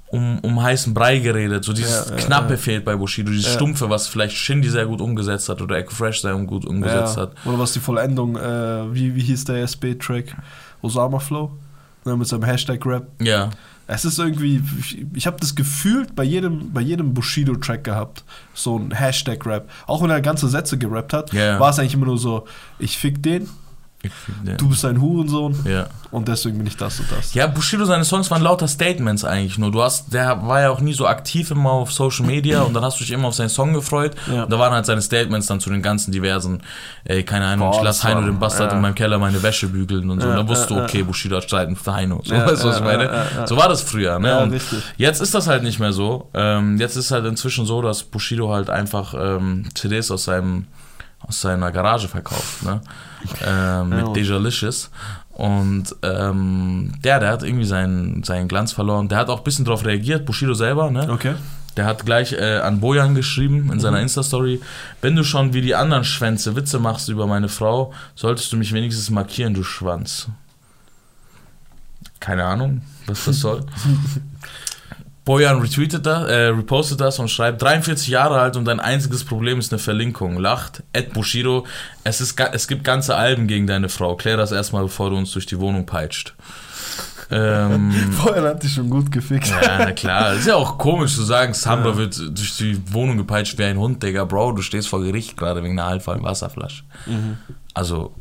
Um, 0.07 0.37
um 0.41 0.61
heißen 0.61 0.93
Brei 0.93 1.17
geredet. 1.17 1.63
So 1.65 1.73
dieses 1.73 2.07
Ja, 2.09 2.15
Knappe 2.15 2.57
fehlt 2.57 2.85
bei 2.85 2.95
Bushido, 2.95 3.31
dieses. 3.31 3.51
Stumpfe, 3.51 3.89
was 3.89 4.07
vielleicht 4.07 4.35
Shindy 4.37 4.69
sehr 4.69 4.85
gut 4.85 5.01
umgesetzt 5.01 5.49
hat 5.49 5.59
oder 5.59 5.75
Echo 5.77 5.89
Fresh 5.89 6.21
sehr 6.21 6.35
gut 6.35 6.65
umgesetzt 6.65 7.17
hat. 7.17 7.31
Oder 7.45 7.57
was 7.57 7.73
die 7.73 7.79
Vollendung, 7.79 8.35
äh, 8.37 8.93
wie, 8.93 9.15
wie 9.15 9.23
hieß 9.23 9.45
der 9.45 9.63
SB-Track? 9.63 10.35
Osama 10.83 11.17
Flow? 11.17 11.57
Ne, 12.05 12.17
mit 12.17 12.27
seinem 12.27 12.43
Hashtag-Rap. 12.43 13.07
Ja. 13.21 13.49
Es 13.85 14.05
ist 14.05 14.17
irgendwie, 14.17 14.61
ich, 14.79 15.05
ich 15.13 15.27
habe 15.27 15.37
das 15.39 15.55
gefühlt 15.55 16.15
bei 16.15 16.23
jedem, 16.23 16.71
bei 16.71 16.81
jedem 16.81 17.13
Bushido-Track 17.13 17.83
gehabt, 17.83 18.23
so 18.53 18.77
ein 18.77 18.91
Hashtag-Rap. 18.91 19.69
Auch 19.87 20.01
wenn 20.01 20.09
er 20.09 20.21
ganze 20.21 20.47
Sätze 20.47 20.77
gerappt 20.77 21.13
hat, 21.13 21.33
ja. 21.33 21.59
war 21.59 21.69
es 21.69 21.79
eigentlich 21.79 21.93
immer 21.93 22.05
nur 22.05 22.17
so, 22.17 22.45
ich 22.79 22.97
fick 22.97 23.21
den, 23.21 23.49
Du 24.57 24.67
bist 24.67 24.83
ein 24.83 24.99
Hurensohn 24.99 25.55
ja. 25.65 25.87
und 26.11 26.27
deswegen 26.27 26.57
bin 26.57 26.67
ich 26.67 26.75
das 26.75 26.99
und 26.99 27.09
das. 27.11 27.33
Ja, 27.33 27.47
Bushido, 27.47 27.85
seine 27.85 28.03
Songs 28.03 28.29
waren 28.31 28.41
lauter 28.41 28.67
Statements 28.67 29.23
eigentlich 29.23 29.57
nur. 29.57 29.71
Du 29.71 29.81
hast, 29.81 30.13
der 30.13 30.45
war 30.45 30.61
ja 30.61 30.69
auch 30.71 30.81
nie 30.81 30.93
so 30.93 31.07
aktiv 31.07 31.51
immer 31.51 31.71
auf 31.71 31.93
Social 31.93 32.25
Media 32.25 32.61
und 32.63 32.73
dann 32.73 32.83
hast 32.83 32.99
du 32.99 33.03
dich 33.05 33.11
immer 33.11 33.29
auf 33.29 33.35
seinen 33.35 33.49
Song 33.49 33.73
gefreut. 33.73 34.13
Ja. 34.29 34.43
Und 34.43 34.51
da 34.51 34.59
waren 34.59 34.73
halt 34.73 34.85
seine 34.85 35.01
Statements 35.01 35.47
dann 35.47 35.61
zu 35.61 35.69
den 35.69 35.81
ganzen 35.81 36.11
diversen, 36.11 36.61
ey, 37.05 37.23
keine 37.23 37.45
Ahnung, 37.45 37.71
Boah, 37.71 37.77
ich 37.77 37.83
lass 37.83 38.03
Heino 38.03 38.21
den 38.21 38.39
Bastard 38.39 38.71
ja. 38.71 38.75
in 38.75 38.81
meinem 38.81 38.95
Keller 38.95 39.19
meine 39.19 39.41
Wäsche 39.41 39.67
bügeln 39.67 40.09
und 40.09 40.21
so. 40.21 40.27
Und 40.27 40.35
dann 40.35 40.47
wusstest 40.49 40.71
du, 40.71 40.81
okay, 40.81 41.03
Bushido 41.03 41.37
hat 41.37 41.45
Streit 41.45 41.69
mit 41.69 41.79
Heino. 41.87 42.21
So, 42.25 42.35
weißt 42.35 42.63
du, 42.63 42.67
was 42.67 42.77
ich 42.77 42.83
meine? 42.83 43.25
So 43.45 43.55
war 43.55 43.69
das 43.69 43.81
früher, 43.81 44.19
ne? 44.19 44.41
Und 44.41 44.61
jetzt 44.97 45.21
ist 45.21 45.33
das 45.33 45.47
halt 45.47 45.63
nicht 45.63 45.79
mehr 45.79 45.93
so. 45.93 46.29
Ähm, 46.33 46.77
jetzt 46.77 46.97
ist 46.97 47.11
halt 47.11 47.25
inzwischen 47.25 47.65
so, 47.65 47.81
dass 47.81 48.03
Bushido 48.03 48.51
halt 48.51 48.69
einfach 48.69 49.13
ähm, 49.17 49.69
CDs 49.73 50.11
aus 50.11 50.25
seinem 50.25 50.67
aus 51.27 51.41
seiner 51.41 51.71
Garage 51.71 52.07
verkauft, 52.07 52.63
ne? 52.63 52.81
Ähm, 53.45 53.89
mit 53.89 53.99
Ja. 53.99 54.13
Dejalicious. 54.13 54.89
Und 55.31 55.95
ähm, 56.03 56.93
der, 57.03 57.19
der 57.19 57.29
hat 57.31 57.43
irgendwie 57.43 57.65
seinen, 57.65 58.23
seinen 58.23 58.47
Glanz 58.47 58.71
verloren. 58.71 59.09
Der 59.09 59.17
hat 59.17 59.29
auch 59.29 59.39
ein 59.39 59.43
bisschen 59.43 59.65
darauf 59.65 59.83
reagiert, 59.85 60.25
Bushido 60.25 60.53
selber, 60.53 60.91
ne? 60.91 61.09
Okay. 61.09 61.35
Der 61.75 61.85
hat 61.85 62.05
gleich 62.05 62.33
äh, 62.33 62.57
an 62.59 62.79
Bojan 62.81 63.15
geschrieben 63.15 63.71
in 63.71 63.79
seiner 63.79 63.99
Insta-Story, 63.99 64.61
wenn 65.01 65.15
du 65.15 65.23
schon 65.23 65.53
wie 65.53 65.61
die 65.61 65.73
anderen 65.73 66.03
Schwänze 66.03 66.55
Witze 66.55 66.77
machst 66.77 67.09
über 67.09 67.25
meine 67.25 67.49
Frau, 67.49 67.93
solltest 68.13 68.53
du 68.53 68.57
mich 68.57 68.73
wenigstens 68.73 69.09
markieren, 69.09 69.55
du 69.55 69.63
Schwanz. 69.63 70.27
Keine 72.19 72.45
Ahnung, 72.45 72.83
was 73.07 73.25
das 73.25 73.39
soll. 73.39 73.65
Bojan 75.25 75.61
retweetet 75.61 76.05
das, 76.05 76.27
äh, 76.29 76.47
repostet 76.47 76.99
das 76.99 77.17
und 77.19 77.29
schreibt, 77.29 77.61
43 77.61 78.09
Jahre 78.09 78.39
alt 78.39 78.57
und 78.57 78.65
dein 78.65 78.81
einziges 78.81 79.23
Problem 79.23 79.59
ist 79.59 79.71
eine 79.71 79.79
Verlinkung. 79.79 80.37
Lacht, 80.37 80.83
Ed 80.91 81.13
Bushido, 81.13 81.65
es, 82.03 82.19
ist, 82.19 82.37
es 82.39 82.67
gibt 82.67 82.83
ganze 82.83 83.15
Alben 83.15 83.47
gegen 83.47 83.65
deine 83.65 83.87
Frau. 83.87 84.15
Klär 84.15 84.35
das 84.35 84.51
erstmal, 84.51 84.83
bevor 84.83 85.11
du 85.11 85.15
uns 85.15 85.31
durch 85.31 85.45
die 85.45 85.59
Wohnung 85.59 85.85
peitscht. 85.85 86.33
Ähm, 87.31 87.91
Vorher 88.11 88.43
hat 88.43 88.63
die 88.63 88.67
schon 88.67 88.89
gut 88.89 89.11
gefickt. 89.11 89.47
ja, 89.47 89.77
na 89.79 89.91
klar. 89.93 90.33
Ist 90.33 90.47
ja 90.47 90.55
auch 90.55 90.77
komisch 90.77 91.15
zu 91.15 91.23
sagen, 91.23 91.53
Sandra 91.53 91.95
wird 91.95 92.17
durch 92.17 92.57
die 92.57 92.81
Wohnung 92.93 93.17
gepeitscht 93.17 93.57
wie 93.57 93.63
ein 93.63 93.77
Hund, 93.77 94.03
Digga. 94.03 94.25
Bro, 94.25 94.51
du 94.51 94.61
stehst 94.61 94.89
vor 94.89 95.01
Gericht 95.01 95.37
gerade 95.37 95.63
wegen 95.63 95.79
einer 95.79 95.89
halbvollen 95.89 96.23
Wasserflasche. 96.23 96.83
Mhm. 97.05 97.37
Also, 97.73 98.13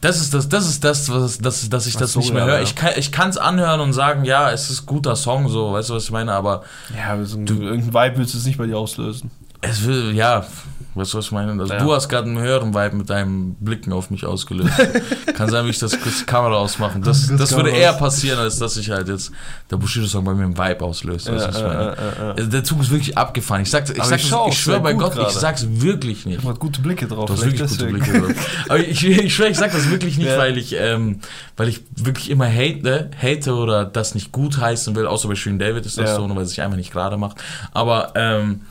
das 0.00 0.20
ist 0.20 0.32
das, 0.32 0.48
das 0.48 0.68
ist 0.68 0.84
das, 0.84 1.10
was, 1.10 1.38
das, 1.38 1.68
dass 1.68 1.86
ich 1.86 1.96
Ach 1.96 2.00
das 2.00 2.12
so, 2.12 2.20
nicht 2.20 2.32
mehr 2.32 2.46
ja, 2.46 2.52
höre. 2.52 2.62
Ich 2.62 2.74
kann 2.74 2.92
ich 2.96 3.10
kann's 3.10 3.36
anhören 3.36 3.80
und 3.80 3.92
sagen, 3.92 4.24
ja, 4.24 4.50
es 4.50 4.70
ist 4.70 4.82
ein 4.82 4.86
guter 4.86 5.16
Song, 5.16 5.48
so, 5.48 5.72
weißt 5.72 5.90
du, 5.90 5.94
was 5.94 6.04
ich 6.04 6.10
meine, 6.10 6.32
aber 6.32 6.62
Ja, 6.96 7.24
so 7.24 7.36
ein, 7.36 7.46
irgendein 7.46 7.94
Vibe 7.94 8.18
willst 8.18 8.34
du 8.34 8.38
es 8.38 8.44
nicht 8.44 8.58
bei 8.58 8.66
dir 8.66 8.78
auslösen. 8.78 9.30
es 9.60 9.84
will, 9.84 10.14
ja, 10.14 10.46
weißt 10.94 11.14
du, 11.14 11.18
was 11.18 11.26
ich 11.26 11.32
meine? 11.32 11.52
Also, 11.52 11.72
Ja. 11.72 11.78
Du 11.82 11.92
hast 11.92 12.08
gerade 12.08 12.26
einen 12.28 12.38
höheren 12.40 12.74
Vibe 12.74 12.96
mit 12.96 13.08
deinem 13.10 13.54
Blicken 13.60 13.92
auf 13.92 14.10
mich 14.10 14.24
ausgelöst. 14.26 14.72
kann 15.34 15.48
sein, 15.48 15.64
wie 15.66 15.70
ich 15.70 15.78
das 15.78 16.00
kurz 16.00 16.18
die 16.20 16.24
Kamera 16.24 16.56
ausmachen. 16.56 17.02
Das, 17.02 17.28
Das 17.28 17.38
das 17.38 17.56
würde 17.56 17.70
eher 17.70 17.92
passieren, 17.92 18.38
als 18.40 18.58
dass 18.58 18.76
ich 18.76 18.90
halt 18.90 19.08
jetzt 19.08 19.30
der 19.70 19.76
Bushido-Song 19.76 20.24
bei 20.24 20.34
mir 20.34 20.44
einen 20.44 20.58
Vibe 20.58 20.84
auslöst. 20.84 21.30
Weißt 21.30 21.44
du, 21.44 21.48
was 21.48 21.56
ich 21.56 21.62
meine? 21.62 21.96
äh, 21.96 22.30
äh. 22.30 22.32
Also 22.38 22.50
Der 22.50 22.64
Zug 22.64 22.80
ist 22.80 22.90
wirklich 22.90 23.16
abgefahren. 23.16 23.62
Ich 23.62 23.70
sag, 23.70 23.88
ich, 23.88 24.00
Aber 24.00 24.08
sag 24.08 24.18
ich 24.20 24.28
das, 24.30 24.48
ich 24.48 24.58
schwöre 24.60 24.80
bei 24.80 24.92
Gott, 24.94 25.12
ich 25.12 25.18
gerade. 25.18 25.38
sag's 25.38 25.66
wirklich 25.68 26.26
nicht. 26.26 26.40
Ich 26.40 26.44
hab 26.44 26.58
gute 26.58 26.80
Blicke 26.80 27.06
drauf. 27.06 27.26
Du 27.26 27.34
hast 27.34 27.44
wirklich 27.44 27.60
gute 27.70 27.86
deswegen. 27.86 27.98
Blicke 28.00 28.20
drauf. 28.34 28.50
Aber 28.68 28.78
ich, 28.80 29.04
ich 29.04 29.34
schwöre, 29.34 29.50
ich 29.50 29.56
sag 29.58 29.72
das 29.72 29.88
wirklich 29.90 30.18
nicht, 30.18 30.28
Ja. 30.28 30.38
weil 30.38 30.58
ich, 30.58 30.74
ähm, 30.76 31.20
weil 31.56 31.68
ich 31.68 31.82
wirklich 31.96 32.30
immer 32.30 32.46
hate, 32.48 33.10
hate 33.20 33.54
oder 33.54 33.84
das 33.84 34.14
nicht 34.14 34.32
gut 34.32 34.58
heißen 34.58 34.96
will, 34.96 35.06
außer 35.06 35.28
bei 35.28 35.34
Shirin 35.34 35.58
David 35.58 35.86
ist 35.86 35.98
das 35.98 36.10
Ja. 36.10 36.16
so, 36.16 36.26
nur 36.26 36.36
weil 36.36 36.44
es 36.44 36.50
sich 36.50 36.62
einfach 36.62 36.76
nicht 36.76 36.92
gerade 36.92 37.16
macht. 37.16 37.36
Aber 37.72 38.12
ähm, 38.16 38.62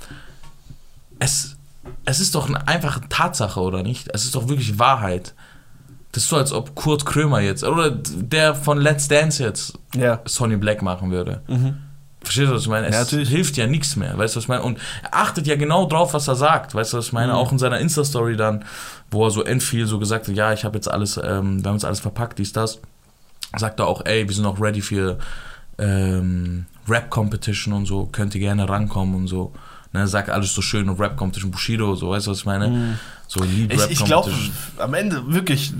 es, 1.20 1.56
es 2.05 2.19
ist 2.19 2.35
doch 2.35 2.47
eine 2.47 2.67
einfache 2.67 3.01
Tatsache, 3.09 3.59
oder 3.59 3.83
nicht? 3.83 4.07
Es 4.13 4.23
ist 4.25 4.35
doch 4.35 4.47
wirklich 4.47 4.79
Wahrheit. 4.79 5.33
Das 6.11 6.23
ist 6.23 6.29
so, 6.29 6.38
als 6.38 6.51
ob 6.53 6.73
Kurt 6.75 7.05
Krömer 7.05 7.41
jetzt, 7.41 7.63
oder 7.63 7.91
der 7.91 8.55
von 8.55 8.79
Let's 8.79 9.07
Dance 9.07 9.43
jetzt 9.43 9.77
Ja. 9.95 10.21
Sonny 10.25 10.57
Black 10.57 10.81
machen 10.81 11.11
würde. 11.11 11.41
Mhm. 11.47 11.77
Verstehst 12.21 12.49
du, 12.49 12.55
was 12.55 12.61
ich 12.63 12.67
meine? 12.69 12.88
Es 12.88 12.93
Ja, 12.95 13.01
natürlich. 13.01 13.29
hilft 13.29 13.57
ja 13.57 13.67
nichts 13.67 13.95
mehr, 13.95 14.17
weißt 14.17 14.35
du, 14.35 14.38
was 14.38 14.43
ich 14.45 14.49
meine? 14.49 14.63
Und 14.63 14.79
er 15.03 15.13
achtet 15.15 15.47
ja 15.47 15.55
genau 15.55 15.85
drauf, 15.85 16.13
was 16.13 16.27
er 16.27 16.35
sagt, 16.35 16.73
weißt 16.75 16.93
du, 16.93 16.97
was 16.97 17.07
ich 17.07 17.13
meine? 17.13 17.33
Mhm. 17.33 17.38
Auch 17.38 17.51
in 17.51 17.59
seiner 17.59 17.79
Insta-Story 17.79 18.35
dann, 18.35 18.65
wo 19.11 19.25
er 19.25 19.31
so 19.31 19.43
endviel 19.43 19.85
so 19.85 19.99
gesagt 19.99 20.27
hat, 20.27 20.35
ja, 20.35 20.51
ich 20.53 20.65
habe 20.65 20.75
jetzt 20.75 20.89
alles, 20.89 21.17
ähm, 21.17 21.63
wir 21.63 21.69
haben 21.69 21.75
jetzt 21.75 21.85
alles 21.85 21.99
verpackt, 21.99 22.39
dies, 22.39 22.51
das. 22.53 22.79
Sagt 23.55 23.79
er 23.79 23.88
auch, 23.88 24.01
ey, 24.05 24.27
wir 24.27 24.35
sind 24.35 24.45
auch 24.45 24.59
ready 24.59 24.81
für 24.81 25.19
ähm, 25.77 26.65
Rap-Competition 26.89 27.73
und 27.73 27.85
so, 27.85 28.07
könnt 28.11 28.33
ihr 28.35 28.41
gerne 28.41 28.67
rankommen 28.67 29.15
und 29.15 29.27
so. 29.27 29.53
Ne, 29.93 30.07
sagt 30.07 30.29
alles 30.29 30.53
so 30.53 30.61
schön 30.61 30.89
und 30.89 30.99
Rap-Competition, 30.99 31.49
Bushido, 31.51 31.95
so, 31.95 32.09
weißt 32.09 32.27
du, 32.27 32.31
was 32.31 32.39
ich 32.39 32.45
meine? 32.45 32.99
So 33.27 33.41
Lead 33.43 33.73
Ich, 33.73 33.91
ich 33.91 34.03
glaube, 34.05 34.31
am 34.77 34.93
Ende 34.93 35.31
wirklich. 35.33 35.73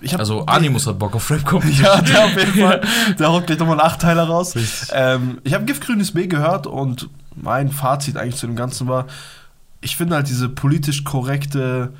Ich 0.00 0.12
hab, 0.14 0.20
Also 0.20 0.46
Animus 0.46 0.86
hat 0.86 0.98
Bock 0.98 1.14
auf 1.14 1.30
Rap-Competition. 1.30 1.84
Ja, 1.86 2.00
der 2.00 2.24
auf 2.24 2.36
jeden 2.36 2.54
Fall. 2.54 2.80
Der 3.18 3.28
haut 3.28 3.46
gleich 3.46 3.58
nochmal 3.58 3.78
einen 3.80 3.86
Achteiler 3.88 4.24
raus. 4.24 4.54
Ähm, 4.92 5.38
ich 5.44 5.52
habe 5.54 5.64
Giftgrünes 5.66 6.12
B 6.12 6.26
gehört 6.26 6.66
und 6.66 7.08
mein 7.34 7.70
Fazit 7.70 8.16
eigentlich 8.16 8.36
zu 8.36 8.46
dem 8.46 8.56
Ganzen 8.56 8.88
war, 8.88 9.06
ich 9.80 9.96
finde 9.96 10.16
halt 10.16 10.28
diese 10.28 10.48
politisch 10.48 11.04
korrekte 11.04 11.92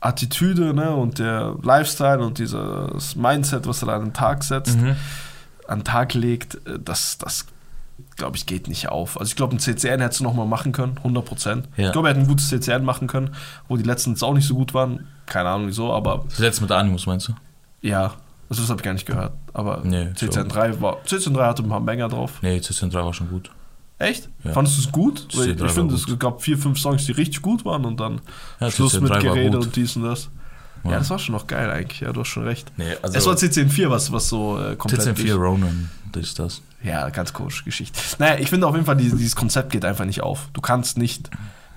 Attitüde 0.00 0.74
ne, 0.74 0.90
und 0.94 1.18
der 1.18 1.54
Lifestyle 1.62 2.20
und 2.20 2.38
dieses 2.38 3.16
Mindset, 3.16 3.66
was 3.66 3.82
er 3.82 3.86
da 3.86 3.96
an 3.96 4.04
den 4.06 4.12
Tag 4.12 4.44
setzt, 4.44 4.78
Mhm. 4.80 4.96
an 5.68 5.78
den 5.80 5.84
Tag 5.84 6.14
legt, 6.14 6.54
äh, 6.66 6.78
das, 6.82 7.18
das 7.18 7.46
glaube 8.16 8.36
ich, 8.36 8.46
geht 8.46 8.68
nicht 8.68 8.88
auf. 8.88 9.18
Also 9.20 9.30
ich 9.30 9.36
glaube, 9.36 9.54
ein 9.56 9.58
CCN 9.58 10.00
hättest 10.00 10.20
du 10.20 10.24
nochmal 10.24 10.46
machen 10.46 10.72
können, 10.72 10.98
100%. 11.04 11.64
Ja. 11.76 11.86
Ich 11.86 11.92
glaube, 11.92 12.08
er 12.08 12.14
hätte 12.14 12.20
ein 12.24 12.28
gutes 12.28 12.48
CCN 12.48 12.84
machen 12.84 13.08
können, 13.08 13.30
wo 13.68 13.76
die 13.76 13.82
letzten 13.82 14.10
jetzt 14.10 14.22
auch 14.24 14.34
nicht 14.34 14.46
so 14.46 14.54
gut 14.54 14.74
waren. 14.74 15.06
Keine 15.26 15.48
Ahnung 15.48 15.66
wieso, 15.68 15.92
aber 15.92 16.24
Das 16.28 16.38
letzte 16.38 16.62
mit 16.62 16.72
Animus, 16.72 17.06
meinst 17.06 17.28
du? 17.28 17.32
ja, 17.82 18.14
also 18.48 18.62
das 18.62 18.70
habe 18.70 18.80
ich 18.80 18.84
gar 18.84 18.92
nicht 18.92 19.06
gehört. 19.06 19.32
Aber 19.52 19.80
Nee, 19.84 20.12
CCN 20.14 20.48
3 20.48 20.80
war. 20.80 21.02
CCN 21.04 21.34
3 21.34 21.46
hatte 21.46 21.62
ein 21.64 21.68
paar 21.68 21.80
Banger 21.80 22.08
drauf. 22.08 22.38
Nee, 22.42 22.60
CCN 22.60 22.90
3 22.90 23.04
war 23.04 23.12
schon 23.12 23.28
gut. 23.28 23.50
Echt? 23.98 24.28
Ja. 24.44 24.52
Fandest 24.52 24.76
du 24.76 24.82
es 24.82 24.92
gut? 24.92 25.26
CCN 25.32 25.38
Weil 25.48 25.56
3 25.56 25.64
ich 25.66 25.72
finde, 25.72 25.94
es 25.94 26.18
gab 26.18 26.42
vier, 26.42 26.56
fünf 26.58 26.78
Songs, 26.78 27.06
die 27.06 27.12
richtig 27.12 27.42
gut 27.42 27.64
waren 27.64 27.84
und 27.84 27.98
dann 27.98 28.20
Ja, 28.60 28.70
Schluss 28.70 29.00
mit 29.00 29.10
3 29.10 29.14
war 29.14 29.20
Gerede 29.22 29.58
und 29.58 29.74
dies 29.74 29.96
und 29.96 30.02
das. 30.04 30.28
Ja. 30.84 30.92
Ja. 30.92 30.98
das 30.98 31.10
war 31.10 31.18
schon 31.18 31.34
noch 31.34 31.46
geil 31.46 31.70
eigentlich. 31.70 32.00
Ja, 32.00 32.12
du 32.12 32.20
hast 32.20 32.28
schon 32.28 32.44
recht. 32.44 32.70
Nee, 32.76 32.96
also 33.02 33.16
es 33.16 33.26
war 33.26 33.36
CCN 33.36 33.70
4, 33.70 33.90
was, 33.90 34.12
was 34.12 34.28
so 34.28 34.60
äh, 34.60 34.76
komplett. 34.76 35.02
TCN 35.02 35.16
4 35.16 35.34
Ronan, 35.34 35.90
das 36.12 36.22
ist 36.24 36.38
das. 36.38 36.62
Ja, 36.82 37.08
ganz 37.10 37.32
komische 37.32 37.64
Geschichte. 37.64 37.98
Naja, 38.18 38.38
ich 38.38 38.48
finde 38.48 38.66
auf 38.66 38.74
jeden 38.74 38.86
Fall, 38.86 38.96
dieses, 38.96 39.18
dieses 39.18 39.36
Konzept 39.36 39.70
geht 39.70 39.84
einfach 39.84 40.04
nicht 40.04 40.22
auf. 40.22 40.48
Du 40.52 40.60
kannst 40.60 40.98
nicht 40.98 41.30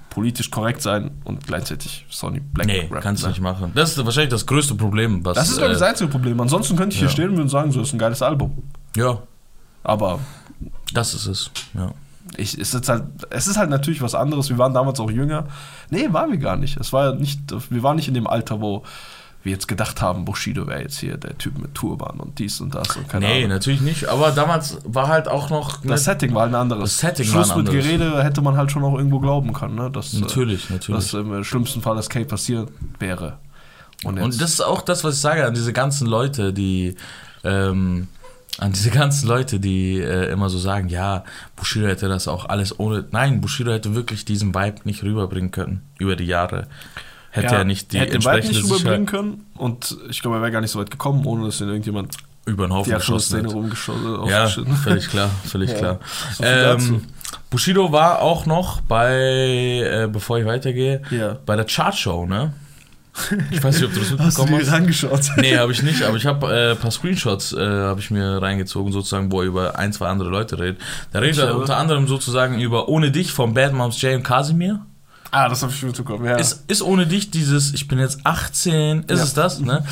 politisch 0.10 0.52
korrekt 0.52 0.82
sein 0.82 1.12
und 1.24 1.46
gleichzeitig 1.48 2.06
Sonny 2.10 2.40
Black 2.40 2.68
Nee, 2.68 2.82
rappen, 2.82 3.00
kannst 3.02 3.24
du 3.24 3.28
ne? 3.28 3.32
nicht 3.32 3.42
machen. 3.42 3.72
Das 3.76 3.92
ist 3.92 4.06
wahrscheinlich 4.06 4.32
das 4.32 4.46
größte 4.46 4.76
Problem, 4.76 5.24
was. 5.24 5.36
Das 5.36 5.50
ist, 5.50 5.58
glaube 5.58 5.72
ich, 5.72 5.78
äh, 5.78 5.80
das 5.80 5.90
einzige 5.90 6.10
Problem. 6.10 6.40
Ansonsten 6.42 6.76
könnte 6.76 6.94
ich 6.94 7.00
hier 7.00 7.08
ja. 7.08 7.14
stehen 7.14 7.40
und 7.40 7.50
sagen, 7.50 7.72
so 7.72 7.82
ist 7.82 7.94
ein 7.94 8.00
geiles 8.00 8.22
Album. 8.22 8.64
Ja, 8.96 9.20
Aber 9.84 10.20
das 10.94 11.14
ist 11.14 11.26
es. 11.28 11.52
Ja. 11.74 11.94
Ich, 12.38 12.58
es, 12.58 12.74
ist 12.74 12.90
halt, 12.90 13.04
es 13.30 13.48
ist 13.48 13.58
halt 13.58 13.70
natürlich 13.70 14.02
was 14.02 14.16
anderes. 14.16 14.50
Wir 14.50 14.58
waren 14.58 14.74
damals 14.74 15.00
auch 15.00 15.12
jünger. 15.12 15.46
Nee, 15.90 16.08
waren 16.12 16.32
wir 16.32 16.38
gar 16.38 16.56
nicht. 16.56 16.78
Es 16.78 16.94
war 16.94 17.14
nicht, 17.16 17.40
wir 17.70 17.84
waren 17.84 17.96
nicht 17.96 18.08
in 18.08 18.14
dem 18.14 18.28
Alter, 18.28 18.62
wo 18.62 18.84
wir 19.42 19.54
jetzt 19.54 19.68
gedacht 19.70 20.02
haben, 20.02 20.26
Bushido 20.26 20.68
wäre 20.68 20.82
jetzt 20.82 21.00
hier 21.00 21.16
der 21.16 21.38
Typ 21.38 21.58
mit 21.60 21.74
Turban 21.74 22.20
und 22.20 22.40
dies 22.40 22.60
und 22.60 22.76
das 22.76 22.98
und 22.98 23.08
keine 23.08 23.26
Nee, 23.26 23.38
Ahnung. 23.38 23.50
natürlich 23.52 23.80
nicht. 23.80 24.08
Aber 24.10 24.32
damals 24.32 24.80
war 24.84 25.08
halt 25.08 25.30
auch 25.30 25.50
noch. 25.50 25.82
Das 25.82 26.04
Setting 26.04 26.34
war 26.34 26.46
ein 26.46 26.56
anderes. 26.56 26.84
Das 26.92 26.98
Setting 27.00 27.26
Schluss 27.26 27.50
war 27.50 27.56
ein 27.56 27.64
mit 27.64 27.70
anderes. 27.70 27.88
Gerede 27.88 28.24
hätte 28.24 28.42
man 28.42 28.58
halt 28.58 28.70
schon 28.72 28.84
auch 28.84 28.98
irgendwo 28.98 29.20
glauben 29.20 29.54
können, 29.54 29.76
ne? 29.76 29.90
Dass, 29.90 30.14
äh, 30.14 30.20
Natürlich, 30.20 30.70
natürlich. 30.70 31.12
Dass 31.12 31.14
im 31.14 31.44
schlimmsten 31.46 31.82
Fall 31.82 31.96
das 31.96 32.10
Cape 32.10 32.26
passiert 32.26 32.70
wäre. 33.00 33.38
Und, 34.04 34.20
Und 34.20 34.42
das 34.42 34.52
ist 34.52 34.62
auch 34.62 34.82
das, 34.82 35.04
was 35.06 35.16
ich 35.16 35.22
sage 35.22 35.46
an 35.46 35.54
diese 35.54 35.72
ganzen 35.74 36.08
Leute, 36.08 36.52
die 36.54 36.96
ähm, 37.44 38.08
an 38.60 38.72
diese 38.74 38.90
ganzen 38.92 39.28
Leute, 39.28 39.60
die 39.60 40.00
äh, 40.00 40.32
immer 40.32 40.50
so 40.50 40.58
sagen, 40.58 40.90
ja, 40.90 41.24
Bushido 41.56 41.88
hätte 41.88 42.08
das 42.10 42.28
auch 42.28 42.46
alles 42.50 42.80
ohne. 42.80 43.06
Nein, 43.12 43.42
Bushido 43.42 43.72
hätte 43.72 43.96
wirklich 43.96 44.26
diesen 44.26 44.54
Vibe 44.54 44.82
nicht 44.84 45.04
rüberbringen 45.04 45.52
können 45.52 45.82
über 45.98 46.16
die 46.16 46.26
Jahre. 46.26 46.68
Hätte 47.32 47.56
er 47.56 47.64
nicht 47.64 47.94
die 47.94 48.00
hätte 48.00 48.14
den 48.14 48.22
Vibe 48.22 48.32
entsprechende 48.38 48.62
nicht 48.62 48.72
rüberbringen 48.74 49.06
können 49.06 49.46
und 49.56 49.96
ich 50.10 50.22
glaube, 50.22 50.38
er 50.38 50.42
wäre 50.42 50.52
gar 50.52 50.62
nicht 50.62 50.72
so 50.72 50.80
weit 50.80 50.90
gekommen, 50.92 51.26
ohne 51.26 51.46
dass 51.46 51.62
ihn 51.62 51.68
irgendjemand 51.68 52.16
über 52.46 52.66
den 52.68 52.74
Haufen 52.74 52.90
die 52.92 52.96
geschossen 52.98 53.46
Abschlussszene 53.46 53.48
hat. 53.50 53.56
rumgeschossen 53.56 54.28
Ja, 54.30 54.48
völlig 54.78 55.08
klar, 55.10 55.30
völlig 55.46 55.70
Ja. 55.74 55.78
klar. 55.78 56.00
So. 56.34 56.44
Ähm, 56.44 57.02
Bushido 57.52 57.92
war 57.92 58.22
auch 58.22 58.46
noch 58.48 58.82
bei, 58.82 59.14
äh, 59.14 60.10
bevor 60.12 60.40
ich 60.40 60.46
weitergehe, 60.46 61.02
Ja. 61.12 61.38
bei 61.46 61.56
der 61.56 61.66
Chartshow, 61.66 62.26
ne? 62.26 62.54
Ich 63.52 63.64
weiß 63.64 63.76
nicht, 63.76 63.86
ob 63.86 63.94
du 63.94 64.00
das 64.00 64.10
Hast 64.12 64.20
du 64.20 64.24
mitbekommen 64.44 64.60
dir 64.60 64.66
hast. 64.66 64.74
rangeschaut? 64.74 65.22
Nee, 65.38 65.58
habe 65.58 65.72
ich 65.72 65.82
nicht, 65.84 66.04
aber 66.04 66.18
ich 66.18 66.26
habe 66.26 66.48
äh, 66.52 66.72
ein 66.72 66.78
paar 66.78 66.92
Screenshots 66.92 67.54
äh, 67.54 67.60
habe 67.60 68.00
ich 68.00 68.12
mir 68.12 68.42
reingezogen, 68.42 68.92
sozusagen, 68.92 69.32
wo 69.32 69.42
er 69.42 69.48
über 69.48 69.78
ein, 69.80 69.94
zwei 69.94 70.08
andere 70.08 70.30
Leute 70.30 70.60
redet. 70.60 70.82
Da 71.12 71.20
redet 71.20 71.38
er 71.40 71.56
unter 71.56 71.78
anderem 71.78 72.08
sozusagen 72.08 72.60
über 72.60 72.88
Ohne 72.90 73.12
dich 73.12 73.32
von 73.32 73.54
Bad 73.54 73.74
Moms 73.74 74.02
Jay 74.02 74.16
und 74.16 74.24
Casimir. 74.24 74.86
Ah, 75.32 75.48
das 75.48 75.62
habe 75.62 75.72
ich 75.72 75.80
schon 75.80 75.90
mitbekommen, 75.90 76.26
ja. 76.26 76.36
Ist, 76.38 76.64
ist 76.68 76.82
ohne 76.82 77.06
dich 77.06 77.30
dieses, 77.32 77.74
ich 77.74 77.88
bin 77.88 78.00
jetzt 78.00 78.20
18, 78.26 79.04
ist 79.04 79.18
Ja. 79.20 79.24
es 79.24 79.34
das, 79.34 79.60
ne? 79.60 79.84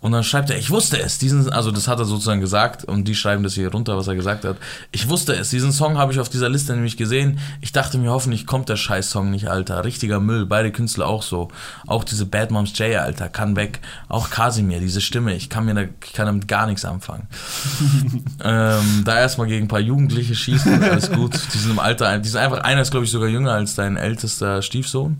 Und 0.00 0.12
dann 0.12 0.22
schreibt 0.22 0.50
er, 0.50 0.58
ich 0.58 0.70
wusste 0.70 1.00
es, 1.00 1.18
diesen, 1.18 1.50
also 1.52 1.70
das 1.70 1.88
hat 1.88 1.98
er 1.98 2.04
sozusagen 2.04 2.40
gesagt 2.40 2.84
und 2.84 3.08
die 3.08 3.14
schreiben 3.14 3.42
das 3.42 3.54
hier 3.54 3.70
runter, 3.72 3.96
was 3.96 4.06
er 4.06 4.14
gesagt 4.14 4.44
hat. 4.44 4.56
Ich 4.92 5.08
wusste 5.08 5.34
es, 5.34 5.50
diesen 5.50 5.72
Song 5.72 5.96
habe 5.98 6.12
ich 6.12 6.20
auf 6.20 6.28
dieser 6.28 6.48
Liste 6.48 6.74
nämlich 6.74 6.96
gesehen. 6.96 7.38
Ich 7.60 7.72
dachte 7.72 7.96
mir, 7.98 8.10
hoffentlich 8.10 8.46
kommt 8.46 8.68
der 8.68 8.76
Scheiß-Song 8.76 9.30
nicht, 9.30 9.48
Alter. 9.48 9.84
Richtiger 9.84 10.20
Müll, 10.20 10.46
beide 10.46 10.70
Künstler 10.70 11.06
auch 11.06 11.22
so. 11.22 11.48
Auch 11.86 12.04
diese 12.04 12.26
Bad 12.26 12.50
Moms 12.50 12.78
J, 12.78 12.96
Alter, 12.96 13.28
kann 13.30 13.56
weg. 13.56 13.80
Auch 14.08 14.30
Kasimir, 14.30 14.78
diese 14.80 15.00
Stimme, 15.00 15.34
ich 15.34 15.48
kann 15.48 15.64
mir 15.64 15.74
da, 15.74 15.82
ich 15.82 16.12
kann 16.12 16.26
damit 16.26 16.46
gar 16.46 16.66
nichts 16.66 16.84
anfangen. 16.84 17.26
ähm, 18.44 19.02
da 19.04 19.18
erstmal 19.18 19.46
gegen 19.48 19.64
ein 19.64 19.68
paar 19.68 19.80
Jugendliche 19.80 20.34
schießen, 20.34 20.82
alles 20.84 21.10
gut. 21.10 21.32
Die 21.54 21.58
sind 21.58 21.70
im 21.72 21.78
Alter, 21.78 22.18
die 22.18 22.28
sind 22.28 22.40
einfach, 22.40 22.58
einer 22.58 22.82
ist 22.82 22.90
glaube 22.90 23.06
ich 23.06 23.10
sogar 23.10 23.28
jünger 23.28 23.52
als 23.52 23.74
dein 23.74 23.96
ältester 23.96 24.62
Stiefsohn. 24.66 25.16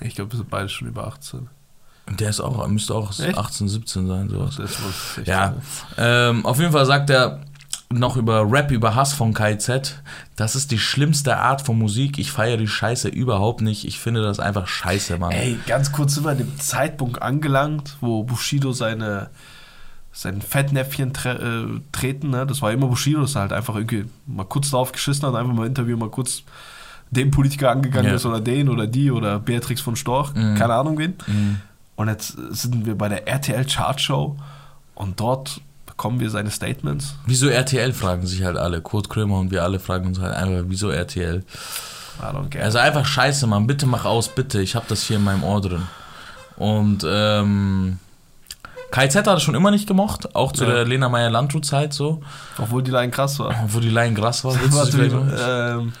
ich 0.00 0.14
glaube, 0.14 0.32
wir 0.32 0.36
sind 0.38 0.50
beide 0.50 0.68
schon 0.68 0.88
über 0.88 1.06
18. 1.06 1.48
Und 2.06 2.20
Der 2.20 2.30
ist 2.30 2.40
auch, 2.40 2.66
müsste 2.68 2.94
auch 2.94 3.10
Echt? 3.18 3.38
18, 3.38 3.68
17 3.68 4.06
sein, 4.08 4.28
sowas. 4.28 4.56
Das 4.56 4.78
Ja, 5.24 5.54
ähm, 5.96 6.44
auf 6.44 6.58
jeden 6.58 6.72
Fall 6.72 6.84
sagt 6.84 7.10
er 7.10 7.40
noch 7.92 8.16
über 8.16 8.50
Rap, 8.50 8.70
über 8.70 8.94
Hass 8.94 9.12
von 9.12 9.34
KZ. 9.34 10.02
Das 10.36 10.56
ist 10.56 10.70
die 10.70 10.78
schlimmste 10.78 11.36
Art 11.36 11.62
von 11.62 11.78
Musik. 11.78 12.18
Ich 12.18 12.32
feiere 12.32 12.56
die 12.56 12.66
Scheiße 12.68 13.08
überhaupt 13.08 13.60
nicht. 13.60 13.86
Ich 13.86 13.98
finde 13.98 14.22
das 14.22 14.40
einfach 14.40 14.66
scheiße, 14.66 15.18
Mann. 15.18 15.32
Ey, 15.32 15.58
ganz 15.66 15.92
kurz 15.92 16.14
sind 16.14 16.24
wir 16.24 16.30
an 16.30 16.38
dem 16.38 16.58
Zeitpunkt 16.58 17.22
angelangt, 17.22 17.96
wo 18.00 18.24
Bushido 18.24 18.72
seine 18.72 19.30
sein 20.14 20.42
Fettnäpfchen 20.42 21.14
tre 21.14 21.30
äh, 21.38 21.80
treten, 21.90 22.30
ne? 22.30 22.46
Das 22.46 22.60
war 22.60 22.70
immer 22.70 22.86
Bushido, 22.86 23.22
dass 23.22 23.34
er 23.34 23.42
halt 23.42 23.52
einfach 23.52 23.76
irgendwie 23.76 24.04
mal 24.26 24.44
kurz 24.44 24.70
drauf 24.70 24.92
geschissen 24.92 25.26
hat, 25.26 25.34
einfach 25.34 25.54
mal 25.54 25.62
im 25.62 25.68
Interview 25.68 25.96
mal 25.96 26.10
kurz 26.10 26.42
den 27.12 27.30
Politiker 27.30 27.70
angegangen 27.70 28.08
Ja. 28.10 28.16
ist 28.16 28.26
oder 28.26 28.40
den 28.40 28.68
oder 28.68 28.86
die 28.88 29.10
oder 29.12 29.38
Beatrix 29.38 29.80
von 29.80 29.94
Storch, 29.96 30.34
Mhm. 30.34 30.56
keine 30.56 30.74
Ahnung 30.74 30.98
wen. 30.98 31.14
Mhm. 31.26 31.60
Und 31.94 32.08
jetzt 32.08 32.36
sind 32.50 32.84
wir 32.86 32.96
bei 32.98 33.08
der 33.08 33.28
RTL 33.28 33.64
Chartshow 33.66 34.36
und 34.94 35.20
dort 35.20 35.60
bekommen 35.86 36.18
wir 36.20 36.30
seine 36.30 36.50
Statements. 36.50 37.14
Wieso 37.26 37.48
RTL 37.48 37.92
fragen 37.92 38.26
sich 38.26 38.42
halt 38.42 38.56
alle. 38.56 38.80
Kurt 38.80 39.08
Krömer 39.10 39.38
und 39.38 39.50
wir 39.50 39.62
alle 39.62 39.78
fragen 39.78 40.06
uns 40.08 40.18
halt 40.20 40.34
einfach, 40.34 40.64
wieso 40.68 40.90
RTL? 40.90 41.44
Also 42.60 42.78
einfach 42.78 43.04
scheiße, 43.06 43.46
Mann. 43.46 43.66
Bitte 43.66 43.86
mach 43.86 44.04
aus, 44.04 44.28
bitte. 44.28 44.60
Ich 44.62 44.74
habe 44.74 44.86
das 44.88 45.02
hier 45.04 45.16
in 45.16 45.24
meinem 45.24 45.44
Ohr 45.44 45.60
drin. 45.60 45.82
Und 46.56 47.04
ähm, 47.06 47.98
KZ 48.90 49.26
hat 49.26 49.36
es 49.38 49.42
schon 49.42 49.54
immer 49.54 49.70
nicht 49.70 49.86
gemocht, 49.88 50.34
auch 50.34 50.52
zu 50.52 50.64
Ja. 50.64 50.70
der 50.72 50.84
Lena 50.84 51.08
Meyer-Landrut-Zeit 51.08 51.92
so, 51.94 52.22
Obwohl 52.58 52.82
die 52.82 52.90
Line 52.90 53.10
krass 53.10 53.38
war. 53.38 53.54
wo 53.68 53.80
die 53.80 53.88
Line 53.90 54.14
krass 54.14 54.44
war. 54.44 54.54
Willst 54.60 54.94
du 54.94 54.98
sie 54.98 55.16
ähm, 55.40 55.92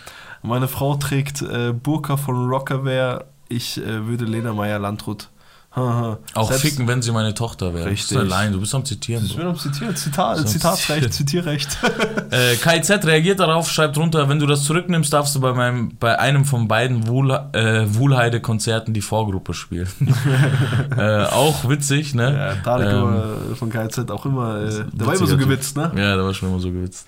meine 0.42 0.68
Frau 0.68 0.96
trägt 0.96 1.42
äh, 1.42 1.72
Burka 1.72 2.16
von 2.16 2.48
Rockerwear. 2.48 3.24
Ich 3.48 3.78
äh, 3.78 4.06
würde 4.06 4.24
Lena 4.24 4.52
Meyer 4.52 4.78
Landrut. 4.78 5.28
Haha. 5.74 6.18
Auch 6.34 6.48
Selbst- 6.48 6.62
ficken, 6.62 6.86
wenn 6.86 7.00
sie 7.00 7.12
meine 7.12 7.32
Tochter 7.32 7.72
wäre. 7.72 7.86
Richtig. 7.86 8.16
Das 8.16 8.24
ist 8.26 8.32
eine 8.32 8.42
Line, 8.44 8.52
du 8.52 8.60
bist 8.60 8.74
am 8.74 8.84
Zitieren. 8.84 9.24
Ich 9.24 9.36
bin 9.36 9.46
am 9.46 9.56
Zitieren. 9.58 9.96
Zitat, 9.96 10.38
So. 10.38 10.44
Zitatsrecht, 10.44 11.12
Zitierrecht. 11.12 11.78
Äh, 12.32 12.56
KZ 12.56 13.04
reagiert 13.04 13.40
darauf, 13.40 13.70
schreibt 13.70 13.98
runter, 13.98 14.26
wenn 14.26 14.38
du 14.38 14.46
das 14.46 14.64
zurücknimmst, 14.64 15.12
darfst 15.12 15.34
du 15.34 15.40
bei, 15.40 15.52
meinem, 15.52 15.98
bei 15.98 16.18
einem 16.18 16.46
von 16.46 16.66
beiden 16.66 17.06
Wohl, 17.06 17.30
äh, 17.52 17.84
Wohlheide-Konzerten 17.94 18.94
die 18.94 19.02
Vorgruppe 19.02 19.52
spielen. 19.52 19.86
äh, 20.96 21.24
auch 21.26 21.68
witzig, 21.68 22.14
ne? 22.14 22.32
ja, 22.34 22.54
Tarek 22.62 22.88
Ähm, 22.90 23.56
von 23.56 23.68
KZ 23.68 24.10
auch 24.10 24.24
immer. 24.24 24.62
Äh, 24.62 24.84
der 24.92 25.06
war 25.06 25.14
immer 25.14 25.26
so 25.26 25.36
gewitzt, 25.36 25.76
ne? 25.76 25.92
Ja, 25.94 26.16
der 26.16 26.24
war 26.24 26.32
schon 26.32 26.48
immer 26.48 26.60
so 26.60 26.70
gewitzt. 26.70 27.06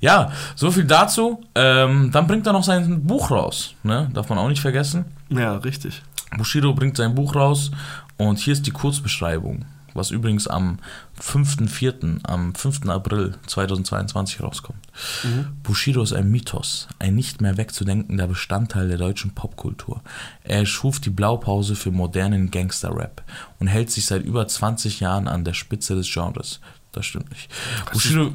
Ja, 0.00 0.32
so 0.56 0.70
viel 0.70 0.84
dazu. 0.84 1.42
Ähm, 1.54 2.10
dann 2.10 2.26
bringt 2.26 2.46
er 2.46 2.54
noch 2.54 2.64
sein 2.64 3.04
Buch 3.04 3.30
raus, 3.30 3.74
ne? 3.82 4.10
Darf 4.14 4.30
man 4.30 4.38
auch 4.38 4.48
nicht 4.48 4.62
vergessen. 4.62 5.04
Ja, 5.28 5.56
richtig. 5.58 6.02
Bushido 6.38 6.72
bringt 6.72 6.96
sein 6.96 7.14
Buch 7.14 7.34
raus 7.34 7.70
und 8.28 8.38
hier 8.38 8.52
ist 8.52 8.66
die 8.66 8.72
Kurzbeschreibung, 8.72 9.64
was 9.94 10.10
übrigens 10.10 10.46
am 10.46 10.78
5.4., 11.20 12.20
am 12.24 12.54
5. 12.54 12.88
April 12.88 13.34
2022 13.46 14.42
rauskommt. 14.42 14.78
Bushido 15.62 16.02
ist 16.02 16.12
ein 16.12 16.30
Mythos, 16.30 16.88
ein 16.98 17.14
nicht 17.14 17.40
mehr 17.40 17.56
wegzudenkender 17.56 18.26
Bestandteil 18.26 18.88
der 18.88 18.98
deutschen 18.98 19.34
Popkultur. 19.34 20.02
Er 20.44 20.60
erschuf 20.60 21.00
die 21.00 21.10
Blaupause 21.10 21.76
für 21.76 21.90
modernen 21.90 22.50
Gangster-Rap 22.50 23.22
und 23.58 23.66
hält 23.66 23.90
sich 23.90 24.06
seit 24.06 24.22
über 24.22 24.46
20 24.46 25.00
Jahren 25.00 25.28
an 25.28 25.44
der 25.44 25.54
Spitze 25.54 25.94
des 25.94 26.10
Genres. 26.12 26.60
Das 26.92 27.06
stimmt 27.06 27.30
nicht. 27.30 27.48
Bushido, 27.90 28.32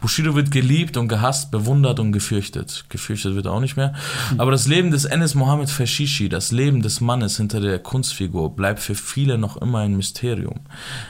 Bushido 0.00 0.34
wird 0.34 0.50
geliebt 0.50 0.96
und 0.96 1.06
gehasst, 1.06 1.52
bewundert 1.52 2.00
und 2.00 2.10
gefürchtet. 2.10 2.84
Gefürchtet 2.88 3.36
wird 3.36 3.46
er 3.46 3.52
auch 3.52 3.60
nicht 3.60 3.76
mehr. 3.76 3.94
Aber 4.38 4.50
das 4.50 4.66
Leben 4.66 4.90
des 4.90 5.04
Enes 5.04 5.36
Mohammed 5.36 5.70
Fashishi, 5.70 6.28
das 6.28 6.50
Leben 6.50 6.82
des 6.82 7.00
Mannes 7.00 7.36
hinter 7.36 7.60
der 7.60 7.78
Kunstfigur, 7.78 8.56
bleibt 8.56 8.80
für 8.80 8.96
viele 8.96 9.38
noch 9.38 9.56
immer 9.56 9.78
ein 9.78 9.96
Mysterium. 9.96 10.58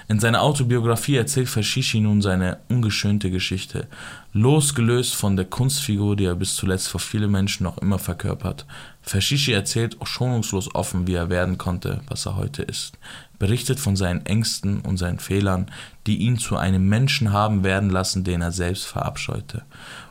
In 0.07 0.21
seiner 0.21 0.43
Autobiografie 0.43 1.17
erzählt 1.17 1.49
Fashishi 1.49 2.01
nun 2.01 2.21
seine 2.21 2.59
ungeschönte 2.69 3.31
Geschichte. 3.31 3.89
Losgelöst 4.35 5.15
von 5.15 5.37
der 5.37 5.47
Kunstfigur, 5.47 6.15
die 6.15 6.27
er 6.27 6.35
bis 6.35 6.57
zuletzt 6.57 6.89
vor 6.89 7.01
viele 7.01 7.27
Menschen 7.27 7.65
noch 7.65 7.79
immer 7.79 7.99
verkörpert. 7.99 8.67
Fashishi 9.01 9.53
erzählt 9.53 9.99
auch 10.03 10.07
schonungslos 10.07 10.75
offen, 10.75 11.07
wie 11.07 11.15
er 11.15 11.31
werden 11.31 11.57
konnte, 11.57 12.03
was 12.07 12.27
er 12.27 12.37
heute 12.37 12.63
ist. 12.63 12.99
Berichtet 13.41 13.81
von 13.81 13.97
seinen 13.97 14.27
Ängsten 14.27 14.83
und 14.83 14.99
seinen 14.99 15.19
Fehlern, 15.19 15.71
die 16.07 16.19
ihn 16.19 16.39
zu 16.39 16.59
einem 16.59 16.89
Menschen 16.89 17.33
haben 17.33 17.65
werden 17.65 17.89
lassen, 17.89 18.23
den 18.23 18.43
er 18.43 18.53
selbst 18.53 18.87
verabscheute. 18.87 19.63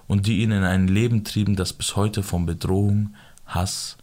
Und 0.07 0.25
die 0.25 0.39
ihn 0.41 0.51
in 0.51 0.63
ein 0.63 0.87
Leben 0.87 1.23
trieben, 1.23 1.55
das 1.55 1.71
bis 1.71 1.95
heute 1.95 2.23
von 2.23 2.47
Bedrohung, 2.47 3.13
Hass 3.45 3.97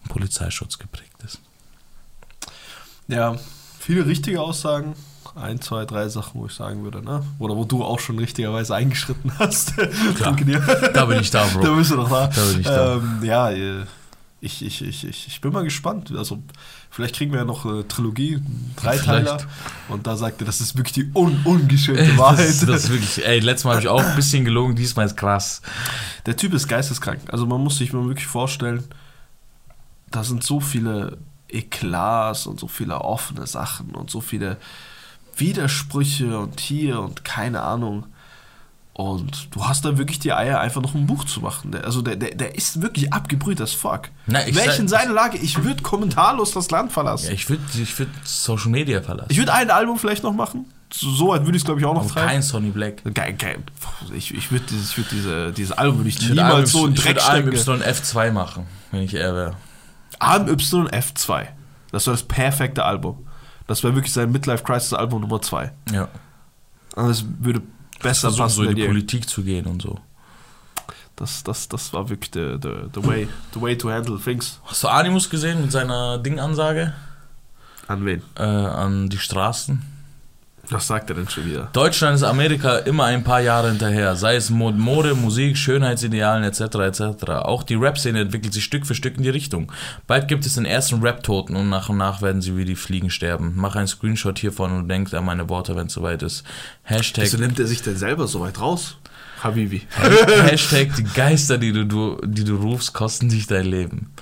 und 0.00 0.08
Polizeischutz 0.08 0.78
geprägt 0.78 1.22
ist. 1.22 1.40
Ja, 3.08 3.36
viele 3.78 4.06
richtige 4.06 4.40
Aussagen. 4.40 4.94
Ein, 5.34 5.60
zwei, 5.60 5.84
drei 5.84 6.08
Sachen, 6.08 6.40
wo 6.40 6.46
ich 6.46 6.54
sagen 6.54 6.82
würde, 6.82 7.02
ne? 7.02 7.22
Oder 7.38 7.54
wo 7.54 7.64
du 7.64 7.84
auch 7.84 8.00
schon 8.00 8.18
richtigerweise 8.18 8.74
eingeschritten 8.74 9.38
hast. 9.38 9.74
Danke 10.18 10.46
dir. 10.46 10.60
Da 10.94 11.04
bin 11.04 11.20
ich 11.20 11.30
da, 11.30 11.46
Bro. 11.46 11.60
Da 11.60 11.74
bist 11.74 11.90
du 11.90 11.96
doch 11.96 12.08
da. 12.08 12.28
Da 12.28 12.44
bin 12.46 12.60
ich 12.60 12.66
da. 12.66 12.96
Ähm, 12.96 13.20
ja, 13.22 13.50
äh, 13.50 13.84
ich, 14.40 14.64
ich, 14.64 14.82
ich, 14.82 15.04
ich, 15.04 15.26
ich 15.26 15.40
bin 15.42 15.52
mal 15.52 15.64
gespannt. 15.64 16.10
Also, 16.16 16.42
vielleicht 16.92 17.16
kriegen 17.16 17.32
wir 17.32 17.40
ja 17.40 17.44
noch 17.44 17.64
eine 17.66 17.88
Trilogie, 17.88 18.36
einen 18.36 18.74
Dreiteiler. 18.76 19.38
Und 19.88 20.06
da 20.06 20.16
sagt 20.16 20.40
er, 20.42 20.44
das 20.46 20.60
ist 20.60 20.76
wirklich 20.76 20.92
die 20.92 21.10
un 21.14 21.40
ungeschönte 21.44 22.04
Das, 22.06 22.18
Wahrheit. 22.18 22.48
ist- 22.48 22.68
das 22.68 22.84
ist 22.84 22.90
wirklich, 22.90 23.26
ey, 23.26 23.40
letztes 23.40 23.64
Mal 23.64 23.72
habe 23.72 23.82
ich 23.82 23.88
auch 23.88 24.02
ein 24.04 24.14
bisschen 24.14 24.44
gelogen, 24.44 24.76
diesmal 24.76 25.06
ist 25.06 25.16
krass. 25.16 25.60
Der 26.26 26.36
Typ 26.36 26.52
ist 26.54 26.68
geisteskrank. 26.68 27.20
Also, 27.32 27.46
man 27.46 27.60
muss 27.60 27.78
sich 27.78 27.92
mal 27.92 28.06
wirklich 28.06 28.26
vorstellen, 28.28 28.84
da 30.10 30.22
sind 30.22 30.44
so 30.44 30.60
viele 30.60 31.16
Eklats 31.48 32.46
und 32.46 32.60
so 32.60 32.68
viele 32.68 33.00
offene 33.00 33.46
Sachen 33.46 33.94
und 33.94 34.10
so 34.10 34.20
viele 34.20 34.58
Widersprüche 35.36 36.38
und 36.38 36.60
hier 36.60 37.00
und 37.00 37.24
keine 37.24 37.62
Ahnung. 37.62 38.04
Und 38.94 39.54
du 39.54 39.64
hast 39.66 39.86
da 39.86 39.96
wirklich 39.96 40.18
die 40.18 40.32
Eier, 40.34 40.60
einfach 40.60 40.82
noch 40.82 40.94
ein 40.94 41.06
Buch 41.06 41.24
zu 41.24 41.40
machen. 41.40 41.74
Also 41.82 42.02
der, 42.02 42.16
der, 42.16 42.34
der 42.34 42.54
ist 42.56 42.82
wirklich 42.82 43.10
abgebrüht 43.12 43.58
as 43.60 43.72
fuck. 43.72 44.10
Na, 44.26 44.46
ich 44.46 44.54
Wäre 44.54 44.70
ich 44.70 44.78
in 44.78 44.86
seiner 44.88 45.14
Lage, 45.14 45.38
ich 45.38 45.64
würde 45.64 45.82
kommentarlos 45.82 46.52
das 46.52 46.70
Land 46.70 46.92
verlassen. 46.92 47.28
Ja, 47.28 47.32
ich 47.32 47.48
würde 47.48 47.62
ich 47.74 47.98
würd 47.98 48.10
Social 48.22 48.70
Media 48.70 49.00
verlassen. 49.00 49.28
Ich 49.30 49.38
würde 49.38 49.54
ein 49.54 49.70
Album 49.70 49.98
vielleicht 49.98 50.22
noch 50.22 50.34
machen. 50.34 50.66
So, 50.92 51.28
weit 51.28 51.46
würde 51.46 51.56
ich 51.56 51.62
es, 51.62 51.64
glaube 51.64 51.80
ich, 51.80 51.86
auch 51.86 51.94
noch 51.94 52.02
Aber 52.02 52.10
treiben. 52.10 52.28
kein 52.28 52.42
Sonny 52.42 52.68
Black. 52.68 53.02
Geil, 53.14 53.32
geil. 53.32 53.62
Ich, 54.14 54.34
ich 54.34 54.52
würde 54.52 54.66
dieses, 54.68 54.90
ich 54.90 54.98
würd 54.98 55.10
diese, 55.10 55.52
dieses 55.52 55.72
Album 55.72 56.00
würde 56.00 56.10
ich, 56.10 56.20
Ich 56.20 56.28
niemals 56.28 56.70
so 56.72 56.86
in 56.86 56.92
ich 56.92 57.00
Dreck 57.00 57.18
stecken. 57.18 57.48
AMYF2 57.48 58.30
machen, 58.30 58.66
wenn 58.90 59.00
ich 59.00 59.14
er 59.14 59.34
wäre. 59.34 59.56
AMY 60.18 60.50
F2. 60.52 61.46
Das 61.92 62.06
war 62.06 62.12
das 62.12 62.24
perfekte 62.24 62.84
Album. 62.84 63.26
Das 63.66 63.82
wäre 63.82 63.94
wirklich 63.94 64.12
sein 64.12 64.30
Midlife 64.32 64.64
Crisis 64.64 64.92
Album 64.92 65.22
Nummer 65.22 65.40
2. 65.40 65.72
Ja. 65.92 66.08
Also 66.94 67.10
es 67.10 67.24
würde 67.40 67.62
besser 68.02 68.32
Versuchen 68.32 68.50
so 68.50 68.62
in 68.64 68.76
die 68.76 68.86
Politik 68.86 69.28
zu 69.28 69.42
gehen 69.42 69.66
und 69.66 69.82
so. 69.82 69.98
Das, 71.16 71.42
das, 71.44 71.68
das 71.68 71.92
war 71.92 72.08
wirklich 72.08 72.30
the, 72.32 72.56
the, 72.60 72.88
the, 72.94 73.06
way, 73.06 73.28
the 73.54 73.60
way 73.60 73.76
to 73.76 73.90
handle 73.90 74.18
things. 74.18 74.60
Hast 74.64 74.82
du 74.82 74.88
Animus 74.88 75.28
gesehen 75.30 75.60
mit 75.60 75.70
seiner 75.70 76.18
Dingansage 76.18 76.94
An 77.86 78.04
wen? 78.04 78.22
äh, 78.36 78.42
an 78.42 79.08
die 79.08 79.18
Straßen? 79.18 79.82
Was 80.70 80.86
sagt 80.86 81.10
er 81.10 81.16
denn 81.16 81.28
schon 81.28 81.44
wieder? 81.44 81.68
Deutschland 81.72 82.14
ist 82.16 82.22
Amerika 82.22 82.78
immer 82.78 83.04
ein 83.04 83.24
paar 83.24 83.40
Jahre 83.40 83.68
hinterher, 83.68 84.16
sei 84.16 84.36
es 84.36 84.48
Mo- 84.48 84.70
Mode, 84.72 85.14
Musik, 85.14 85.56
Schönheitsidealen 85.58 86.44
etc. 86.44 86.60
etc. 86.60 87.02
Auch 87.42 87.62
die 87.62 87.74
Rap-Szene 87.74 88.20
entwickelt 88.20 88.54
sich 88.54 88.64
Stück 88.64 88.86
für 88.86 88.94
Stück 88.94 89.16
in 89.16 89.22
die 89.22 89.28
Richtung. 89.28 89.70
Bald 90.06 90.28
gibt 90.28 90.46
es 90.46 90.54
den 90.54 90.64
ersten 90.64 91.02
Rap-Toten 91.02 91.56
und 91.56 91.68
nach 91.68 91.88
und 91.88 91.98
nach 91.98 92.22
werden 92.22 92.40
sie 92.40 92.56
wie 92.56 92.64
die 92.64 92.76
Fliegen 92.76 93.10
sterben. 93.10 93.52
Mach 93.56 93.74
einen 93.76 93.88
Screenshot 93.88 94.38
hiervon 94.38 94.72
und 94.72 94.88
denk 94.88 95.12
an 95.12 95.24
meine 95.24 95.48
Worte, 95.48 95.76
wenn 95.76 95.88
es 95.88 95.92
soweit 95.94 96.22
ist. 96.22 96.44
Hashtag, 96.84 97.24
Wieso 97.24 97.38
nimmt 97.38 97.58
er 97.58 97.66
sich 97.66 97.82
denn 97.82 97.96
selber 97.96 98.26
so 98.28 98.40
weit 98.40 98.60
raus? 98.60 98.96
Habibi. 99.42 99.82
Hashtag 100.46 100.94
die 100.96 101.02
Geister, 101.04 101.58
die 101.58 101.72
du, 101.72 102.16
die 102.24 102.44
du 102.44 102.54
rufst, 102.56 102.92
kosten 102.94 103.28
dich 103.28 103.46
dein 103.48 103.66
Leben. 103.66 104.12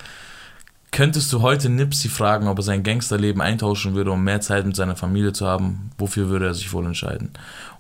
Könntest 0.93 1.33
du 1.33 1.41
heute 1.41 1.69
Nipsey 1.69 2.11
fragen, 2.11 2.49
ob 2.49 2.59
er 2.59 2.63
sein 2.63 2.83
Gangsterleben 2.83 3.41
eintauschen 3.41 3.95
würde, 3.95 4.11
um 4.11 4.25
mehr 4.25 4.41
Zeit 4.41 4.67
mit 4.67 4.75
seiner 4.75 4.97
Familie 4.97 5.33
zu 5.33 5.47
haben? 5.47 5.93
Wofür 5.99 6.29
würde 6.29 6.47
er 6.47 6.55
sich 6.55 6.73
wohl 6.73 6.85
entscheiden? 6.85 7.31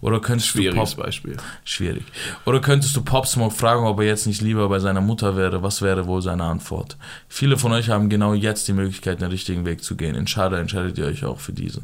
Oder 0.00 0.20
könntest 0.20 0.54
du 0.54 0.58
Schwieriges 0.58 0.94
Pop, 0.94 1.04
Beispiel. 1.04 1.36
schwierig. 1.64 2.04
Oder 2.46 2.60
könntest 2.60 2.94
du 2.94 3.02
Pop 3.02 3.26
Smoke 3.26 3.54
fragen, 3.54 3.84
ob 3.84 3.98
er 3.98 4.06
jetzt 4.06 4.26
nicht 4.26 4.40
lieber 4.42 4.68
bei 4.68 4.78
seiner 4.78 5.00
Mutter 5.00 5.36
wäre? 5.36 5.62
Was 5.62 5.82
wäre 5.82 6.06
wohl 6.06 6.22
seine 6.22 6.44
Antwort? 6.44 6.96
Viele 7.28 7.58
von 7.58 7.72
euch 7.72 7.90
haben 7.90 8.10
genau 8.10 8.32
jetzt 8.32 8.68
die 8.68 8.72
Möglichkeit, 8.72 9.20
den 9.20 9.30
richtigen 9.30 9.66
Weg 9.66 9.82
zu 9.82 9.96
gehen. 9.96 10.14
Entscheidet, 10.14 10.60
entscheidet 10.60 10.96
ihr 10.96 11.06
euch 11.06 11.24
auch 11.24 11.40
für 11.40 11.52
diese. 11.52 11.82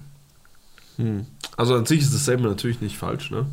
Hm. 0.96 1.26
Also 1.56 1.74
an 1.74 1.86
sich 1.86 2.00
ist 2.00 2.14
das 2.14 2.24
selber 2.24 2.48
natürlich 2.48 2.80
nicht 2.80 2.96
falsch, 2.96 3.32
ne? 3.32 3.46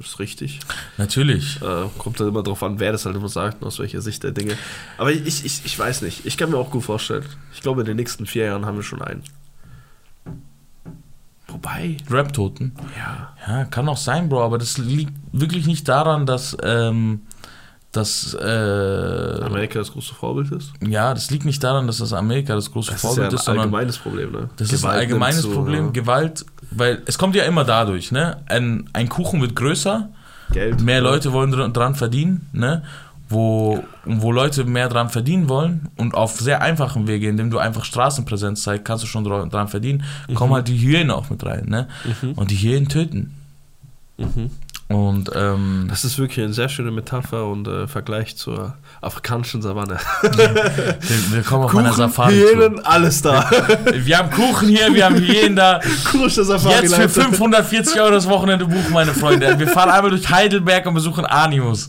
Ist 0.00 0.18
richtig. 0.18 0.60
Natürlich. 0.96 1.60
Äh, 1.60 1.84
kommt 1.98 2.18
dann 2.18 2.28
immer 2.28 2.42
drauf 2.42 2.62
an, 2.62 2.80
wer 2.80 2.90
das 2.92 3.04
halt 3.04 3.14
immer 3.16 3.28
sagt 3.28 3.60
und 3.60 3.68
aus 3.68 3.78
welcher 3.78 4.00
Sicht 4.00 4.22
der 4.22 4.30
Dinge. 4.32 4.56
Aber 4.96 5.12
ich, 5.12 5.44
ich, 5.44 5.62
ich 5.64 5.78
weiß 5.78 6.00
nicht. 6.02 6.24
Ich 6.24 6.38
kann 6.38 6.50
mir 6.50 6.56
auch 6.56 6.70
gut 6.70 6.84
vorstellen. 6.84 7.24
Ich 7.52 7.60
glaube, 7.60 7.82
in 7.82 7.86
den 7.86 7.96
nächsten 7.96 8.24
vier 8.24 8.46
Jahren 8.46 8.64
haben 8.64 8.76
wir 8.76 8.82
schon 8.82 9.02
einen. 9.02 9.22
Wobei, 11.48 11.96
Rap-Toten. 12.08 12.72
ja. 12.96 13.34
Ja, 13.46 13.64
kann 13.64 13.88
auch 13.88 13.96
sein, 13.96 14.28
Bro, 14.28 14.42
aber 14.44 14.58
das 14.58 14.78
liegt 14.78 15.12
wirklich 15.32 15.66
nicht 15.66 15.88
daran, 15.88 16.24
dass, 16.24 16.56
ähm, 16.62 17.22
dass, 17.90 18.34
äh, 18.34 19.40
Amerika 19.42 19.80
das 19.80 19.90
große 19.92 20.14
Vorbild 20.14 20.52
ist. 20.52 20.72
ja, 20.86 21.12
das 21.12 21.30
liegt 21.30 21.44
nicht 21.44 21.62
daran, 21.64 21.88
dass 21.88 21.98
das 21.98 22.12
Amerika 22.12 22.54
das 22.54 22.70
große 22.70 22.92
Das 22.92 22.98
ist 22.98 23.02
ja 23.02 23.08
Vorbild 23.08 23.32
ein 23.32 23.34
ist, 23.34 23.48
allgemeines 23.48 23.98
Problem, 23.98 24.30
ne? 24.30 24.48
das 24.56 24.72
ist 24.72 24.84
ein 24.84 24.90
Gewalt 24.90 24.98
allgemeines 25.00 25.40
zu, 25.40 25.50
Problem. 25.50 25.86
ja. 25.86 25.90
Gewalt, 25.90 26.46
weil 26.70 27.02
es 27.06 27.18
kommt 27.18 27.34
ja 27.34 27.44
immer 27.44 27.64
dadurch, 27.64 28.12
ne? 28.12 28.38
Ein, 28.46 28.88
ein 28.92 29.08
Kuchen 29.08 29.40
wird 29.40 29.56
größer, 29.56 30.08
Geld. 30.52 30.80
mehr 30.80 30.96
ja. 30.96 31.02
Leute 31.02 31.32
wollen 31.32 31.50
dr- 31.52 31.68
dran 31.70 31.94
verdienen, 31.94 32.48
ne? 32.52 32.82
Wo, 33.28 33.84
wo 34.04 34.32
Leute 34.32 34.64
mehr 34.64 34.88
dran 34.88 35.08
verdienen 35.08 35.48
wollen 35.48 35.88
und 35.96 36.14
auf 36.14 36.40
sehr 36.40 36.62
einfachen 36.62 37.06
Wege, 37.06 37.28
indem 37.28 37.50
du 37.50 37.58
einfach 37.58 37.84
Straßenpräsenz 37.84 38.62
zeigst, 38.64 38.84
kannst 38.84 39.04
du 39.04 39.06
schon 39.06 39.24
dra- 39.24 39.48
dran 39.48 39.68
verdienen, 39.68 40.02
kommen 40.34 40.52
halt 40.52 40.66
die 40.66 40.76
Hyänen 40.78 41.12
auch 41.12 41.30
mit 41.30 41.44
rein, 41.46 41.66
ne? 41.68 41.86
Mhm. 42.22 42.32
Und 42.32 42.50
die 42.50 42.56
Hyänen 42.56 42.88
töten. 42.88 43.34
Mhm. 44.18 44.50
Und 44.90 45.30
ähm, 45.36 45.86
Das 45.88 46.04
ist 46.04 46.18
wirklich 46.18 46.44
eine 46.44 46.52
sehr 46.52 46.68
schöne 46.68 46.90
Metapher 46.90 47.46
und 47.46 47.68
äh, 47.68 47.86
Vergleich 47.86 48.36
zur 48.36 48.74
afrikanischen 49.00 49.62
Savanne. 49.62 49.98
wir, 50.22 51.32
wir 51.32 51.42
kommen 51.44 51.64
auf 51.64 51.72
meiner 51.72 51.92
Safari. 51.92 52.34
Hyänen, 52.34 52.84
alles 52.84 53.22
da. 53.22 53.48
Wir 53.94 54.18
haben 54.18 54.30
Kuchen 54.32 54.66
hier, 54.66 54.92
wir 54.92 55.04
haben 55.04 55.14
Hyänen 55.14 55.54
da. 55.54 55.80
Kurische 56.10 56.42
Safari. 56.42 56.82
Jetzt 56.82 56.94
für 56.96 57.02
Leute. 57.02 57.08
540 57.08 58.00
Euro 58.00 58.10
das 58.10 58.28
Wochenende 58.28 58.66
buchen, 58.66 58.92
meine 58.92 59.14
Freunde. 59.14 59.56
Wir 59.60 59.68
fahren 59.68 59.90
einmal 59.90 60.10
durch 60.10 60.28
Heidelberg 60.28 60.84
und 60.86 60.94
besuchen 60.94 61.24
Animus. 61.24 61.88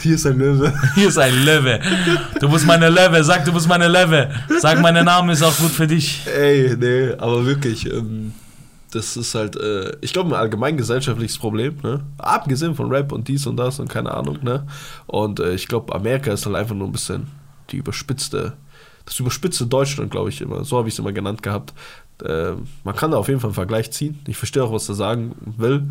Hier 0.00 0.16
ist 0.16 0.26
ein 0.26 0.36
Löwe. 0.36 0.74
Hier 0.96 1.08
ist 1.08 1.18
ein 1.18 1.44
Löwe. 1.44 1.78
Du 2.40 2.48
bist 2.48 2.66
meine 2.66 2.88
Löwe. 2.88 3.22
Sag, 3.22 3.44
du 3.44 3.52
bist 3.52 3.68
meine 3.68 3.86
Löwe. 3.86 4.30
Sag, 4.58 4.80
mein 4.80 5.04
Name 5.04 5.32
ist 5.32 5.44
auch 5.44 5.56
gut 5.56 5.70
für 5.70 5.86
dich. 5.86 6.26
Ey, 6.26 6.74
nee, 6.76 7.12
aber 7.18 7.46
wirklich, 7.46 7.86
ähm, 7.86 8.32
das 8.90 9.16
ist 9.16 9.34
halt, 9.34 9.56
äh, 9.56 9.96
ich 10.00 10.12
glaube, 10.12 10.30
ein 10.30 10.40
allgemein 10.40 10.76
gesellschaftliches 10.76 11.38
Problem, 11.38 11.76
ne? 11.82 12.04
Abgesehen 12.18 12.74
von 12.74 12.90
Rap 12.90 13.12
und 13.12 13.28
dies 13.28 13.46
und 13.46 13.56
das 13.56 13.78
und 13.78 13.88
keine 13.88 14.12
Ahnung, 14.12 14.38
ne? 14.42 14.66
Und 15.06 15.40
äh, 15.40 15.54
ich 15.54 15.68
glaube, 15.68 15.94
Amerika 15.94 16.32
ist 16.32 16.46
halt 16.46 16.56
einfach 16.56 16.74
nur 16.74 16.88
ein 16.88 16.92
bisschen 16.92 17.28
die 17.70 17.76
überspitzte, 17.76 18.54
das 19.06 19.18
überspitzte 19.20 19.66
Deutschland, 19.66 20.10
glaube 20.10 20.30
ich 20.30 20.40
immer. 20.40 20.64
So 20.64 20.76
habe 20.78 20.88
ich 20.88 20.94
es 20.94 20.98
immer 20.98 21.12
genannt 21.12 21.42
gehabt. 21.42 21.72
Äh, 22.24 22.52
man 22.84 22.94
kann 22.96 23.12
da 23.12 23.16
auf 23.16 23.28
jeden 23.28 23.40
Fall 23.40 23.48
einen 23.48 23.54
Vergleich 23.54 23.90
ziehen. 23.92 24.18
Ich 24.26 24.36
verstehe 24.36 24.62
auch, 24.62 24.72
was 24.72 24.88
er 24.88 24.94
sagen 24.94 25.34
will. 25.56 25.90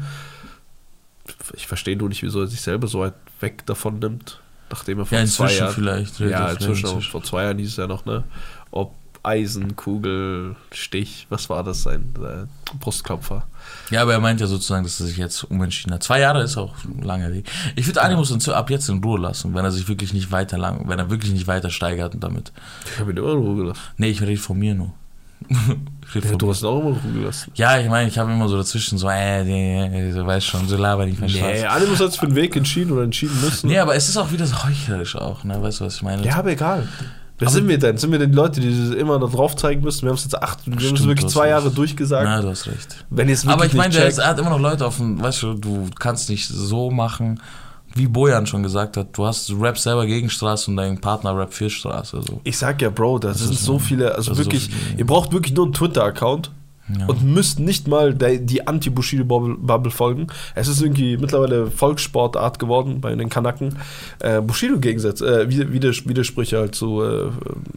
Ich 1.56 1.68
verstehe 1.68 1.95
nur 1.95 2.10
nicht, 2.10 2.24
wieso 2.24 2.41
er 2.41 2.47
sich 2.47 2.62
selber 2.62 2.88
so 2.88 3.00
weit 3.00 3.14
weg 3.39 3.66
davon 3.66 4.00
nimmt, 4.00 4.41
nachdem 4.70 5.00
er 5.00 5.06
vor 5.06 5.18
Ja, 5.18 5.26
zwei 5.26 5.43
inzwischen 5.45 5.60
Jahren. 5.64 5.74
vielleicht. 5.74 6.20
Ja, 6.20 6.26
Vielleicht 6.28 6.62
inzwischen, 6.62 6.86
auch 6.89 7.02
vor 7.04 7.24
zwei 7.24 7.43
Jahren 7.43 7.58
hieß 7.60 7.70
es 7.70 7.78
ja 7.78 7.88
noch, 7.88 8.06
ne? 8.06 8.24
Ob 8.72 8.93
Eisen, 9.24 9.76
Kugel, 9.76 10.56
Stich, 10.72 11.28
was 11.30 11.50
war 11.50 11.64
das 11.64 11.84
sein? 11.84 12.14
Äh, 12.18 12.46
Brustklopfer. 12.80 13.46
Ja, 13.92 14.02
aber 14.02 14.14
er 14.14 14.20
meint 14.20 14.40
ja 14.42 14.48
sozusagen, 14.48 14.84
dass 14.84 15.00
er 15.00 15.08
sich 15.08 15.18
jetzt 15.18 15.44
umentschieden 15.44 15.94
hat. 15.94 16.04
Zwei 16.04 16.20
Jahre 16.22 16.42
ist 16.44 16.58
auch 16.58 16.74
ein 16.86 17.02
langer 17.02 17.32
Weg. 17.34 17.50
Ich 17.76 17.86
würde 17.88 18.02
Animus 18.02 18.32
in- 18.32 18.54
ab 18.54 18.70
jetzt 18.70 18.88
in 18.90 19.04
Ruhe 19.04 19.20
lassen, 19.20 19.54
wenn 19.54 19.66
er 19.66 19.72
sich 19.72 19.88
wirklich 19.88 20.14
nicht 20.14 20.32
weiter 20.32 20.58
lang, 20.58 20.88
wenn 20.88 21.00
er 21.00 21.10
wirklich 21.10 21.32
nicht 21.34 21.48
weiter 21.48 21.70
steigert 21.70 22.16
damit. 22.20 22.52
Ich 22.94 23.00
habe 23.00 23.12
ihn 23.12 23.18
immer 23.18 23.32
in 23.34 23.38
Ruhe 23.40 23.56
gelassen. 23.64 23.82
Nee, 23.98 24.10
ich 24.10 24.22
rede 24.22 24.40
von 24.42 24.58
mir 24.58 24.74
nur. 24.76 24.94
Ja, 26.12 26.22
du 26.36 26.50
hast 26.50 26.64
auch 26.64 26.80
immer 26.80 26.90
in 26.90 26.96
Ruhe 27.12 27.14
gelassen. 27.20 27.52
Ja, 27.54 27.78
ich 27.80 27.88
meine, 27.88 28.08
ich 28.10 28.18
habe 28.18 28.32
immer 28.32 28.50
so 28.50 28.58
dazwischen 28.58 28.98
so, 28.98 29.08
äh, 29.10 29.44
nee, 29.44 30.12
du 30.12 30.26
weißt 30.26 30.44
schon, 30.48 30.68
so 30.68 30.76
laber 30.76 31.06
nicht 31.06 31.20
mehr 31.20 31.30
Nee, 31.30 31.60
Spaß. 31.60 31.76
Animus 31.76 32.00
hat 32.00 32.12
sich 32.12 32.20
für 32.20 32.26
den 32.26 32.36
Weg 32.36 32.56
entschieden 32.56 32.92
oder 32.92 33.04
entschieden 33.04 33.40
müssen. 33.42 33.68
Nee, 33.68 33.78
aber 33.78 33.94
es 33.96 34.10
ist 34.10 34.18
auch 34.18 34.32
wieder 34.32 34.48
so 34.48 34.64
heuchlerisch 34.64 35.16
auch, 35.16 35.44
ne? 35.44 35.62
Weißt 35.62 35.82
du, 35.82 35.86
was 35.86 35.98
ich 35.98 36.02
meine? 36.02 36.26
Ja, 36.26 36.38
aber 36.38 36.50
egal. 36.50 36.88
Wer 37.40 37.48
Aber- 37.48 37.56
sind 37.56 37.68
wir 37.68 37.80
denn? 37.80 37.98
Sind 37.98 38.12
wir 38.12 38.20
denn 38.20 38.32
die 38.32 38.36
Leute, 38.36 38.60
die 38.62 38.68
immer 38.98 39.18
da 39.18 39.28
drauf 39.28 39.56
zeigen 39.56 39.82
müssen? 39.82 40.04
Wir 40.04 40.10
haben 40.10 40.18
es 40.18 40.24
jetzt 40.24 40.42
acht, 40.42 40.60
wir 40.66 40.76
haben 40.76 40.96
es 40.96 41.06
wirklich 41.08 41.28
zwei 41.28 41.44
recht. 41.44 41.52
Jahre 41.52 41.72
durchgesagt. 41.72 42.26
Na, 42.26 42.42
du 42.42 42.50
hast 42.50 42.68
recht. 42.68 43.06
Wenn 43.10 43.30
wirklich 43.30 43.48
Aber 43.50 43.66
ich 43.66 43.74
meine, 43.74 43.96
er 43.98 44.28
hat 44.28 44.40
immer 44.40 44.50
noch 44.50 44.60
Leute 44.60 44.86
auf 44.86 44.98
dem, 44.98 45.22
weißt 45.22 45.44
du, 45.44 45.54
du 45.54 45.88
kannst 45.98 46.30
nicht 46.30 46.48
so 46.48 46.92
machen, 46.92 47.42
wie 47.96 48.08
Bojan 48.08 48.46
schon 48.46 48.62
gesagt 48.62 48.98
hat, 48.98 49.18
du 49.18 49.26
hast 49.26 49.52
rappst 49.58 49.84
selber 49.84 50.06
gegen 50.06 50.30
Straße 50.30 50.70
und 50.70 50.78
dein 50.78 51.00
Partner 51.00 51.36
rappt 51.36 51.54
für 51.54 51.70
Straße. 51.70 52.22
So. 52.28 52.42
ich 52.44 52.58
sag 52.58 52.82
ja, 52.82 52.90
Bro, 52.90 53.20
das, 53.20 53.40
sind 53.40 53.54
ist 53.54 53.64
so 53.64 53.80
viele, 53.80 54.14
also 54.16 54.32
das 54.32 54.40
ist 54.40 54.46
so 54.46 54.52
wirklich, 54.52 54.70
viel. 54.70 55.00
ihr 55.00 55.06
braucht 55.06 55.32
wirklich 55.32 55.54
nur 55.56 55.66
einen 55.66 55.74
Twitter-Account 55.74 56.52
Ja. 56.98 57.06
und 57.08 57.24
müsst 57.24 57.60
nicht 57.60 57.88
mal 57.88 58.14
die 58.16 58.66
Anti-Bushido-Bubble 58.68 59.92
folgen. 59.92 60.28
Es 60.56 60.68
ist 60.68 60.82
irgendwie 60.82 61.18
mittlerweile 61.18 61.70
Volkssportart 61.70 62.58
geworden 62.60 63.00
bei 63.02 63.14
den 63.14 63.30
Kanaken. 63.30 63.76
Äh, 64.20 64.42
Bushido-Gegensätze, 64.42 65.42
äh, 65.44 65.50
Wider- 65.50 65.72
Widers 65.72 66.08
Widersprüche 66.08 66.58
halt 66.58 66.76
zu 66.76 67.02
äh, 67.04 67.30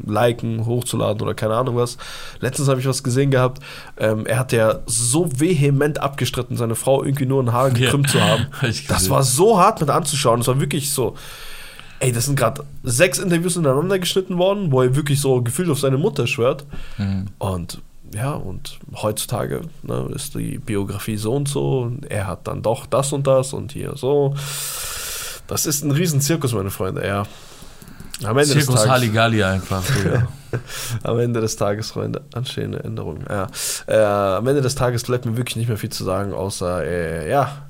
liken, 0.06 0.64
hochzuladen 0.66 1.20
oder 1.22 1.34
keine 1.34 1.54
Ahnung 1.54 1.76
was. 1.76 1.98
Letztens 2.40 2.68
habe 2.68 2.80
ich 2.80 2.86
was 2.86 3.02
gesehen 3.02 3.30
gehabt, 3.30 3.62
ähm, 3.98 4.24
er 4.26 4.38
hat 4.38 4.52
ja 4.52 4.80
so 4.86 5.28
vehement 5.36 6.00
abgestritten, 6.00 6.56
seine 6.56 6.74
Frau 6.74 7.02
irgendwie 7.04 7.26
nur 7.26 7.42
ein 7.42 7.52
Haar 7.52 7.70
gekrümmt 7.70 8.08
zu 8.08 8.20
haben. 8.20 8.46
Das 8.88 9.10
war 9.10 9.22
so 9.22 9.58
hart 9.58 9.80
mit 9.80 9.90
anzuschauen. 9.90 10.40
Das 10.40 10.48
war 10.48 10.60
wirklich 10.60 10.90
so. 10.90 11.14
Ey, 12.00 12.10
das 12.12 12.26
sind 12.26 12.36
gerade 12.36 12.64
sechs 12.82 13.18
Interviews 13.18 13.56
ineinander 13.56 13.98
geschnitten 13.98 14.38
worden, 14.38 14.72
wo 14.72 14.82
er 14.82 14.96
wirklich 14.96 15.20
so 15.20 15.40
gefühlt 15.42 15.70
auf 15.70 15.78
seine 15.78 15.98
Mutter 15.98 16.26
schwört. 16.26 16.64
Mhm. 16.98 17.26
Und 17.38 17.80
ja, 18.14 18.32
und 18.32 18.78
heutzutage 18.94 19.62
ne, 19.82 20.10
ist 20.14 20.34
die 20.34 20.58
Biografie 20.58 21.16
so 21.16 21.34
und 21.34 21.48
so. 21.48 21.80
Und 21.80 22.10
er 22.10 22.26
hat 22.26 22.46
dann 22.46 22.62
doch 22.62 22.86
das 22.86 23.12
und 23.12 23.26
das 23.26 23.52
und 23.52 23.72
hier 23.72 23.94
so. 23.96 24.34
Das 25.46 25.66
ist 25.66 25.82
ein 25.82 25.90
Riesenzirkus, 25.90 26.52
meine 26.52 26.70
Freunde, 26.70 27.06
ja. 27.06 27.24
Am 28.24 28.38
Ende, 28.38 28.54
des 28.54 28.64
Zirkus 28.64 28.76
Tages, 28.76 28.90
Halligalli 28.90 29.42
einfach. 29.42 29.82
Digga. 29.84 30.28
am 31.02 31.18
Ende 31.18 31.40
des 31.40 31.56
Tages, 31.56 31.90
Freunde, 31.90 32.22
anstehende 32.34 32.84
Änderungen. 32.84 33.24
Ja. 33.28 33.48
Äh, 33.86 33.96
am 34.36 34.46
Ende 34.46 34.60
des 34.60 34.74
Tages 34.74 35.02
bleibt 35.02 35.24
mir 35.24 35.36
wirklich 35.36 35.56
nicht 35.56 35.68
mehr 35.68 35.78
viel 35.78 35.90
zu 35.90 36.04
sagen, 36.04 36.32
außer, 36.32 36.84
äh, 36.84 37.30
ja, 37.30 37.66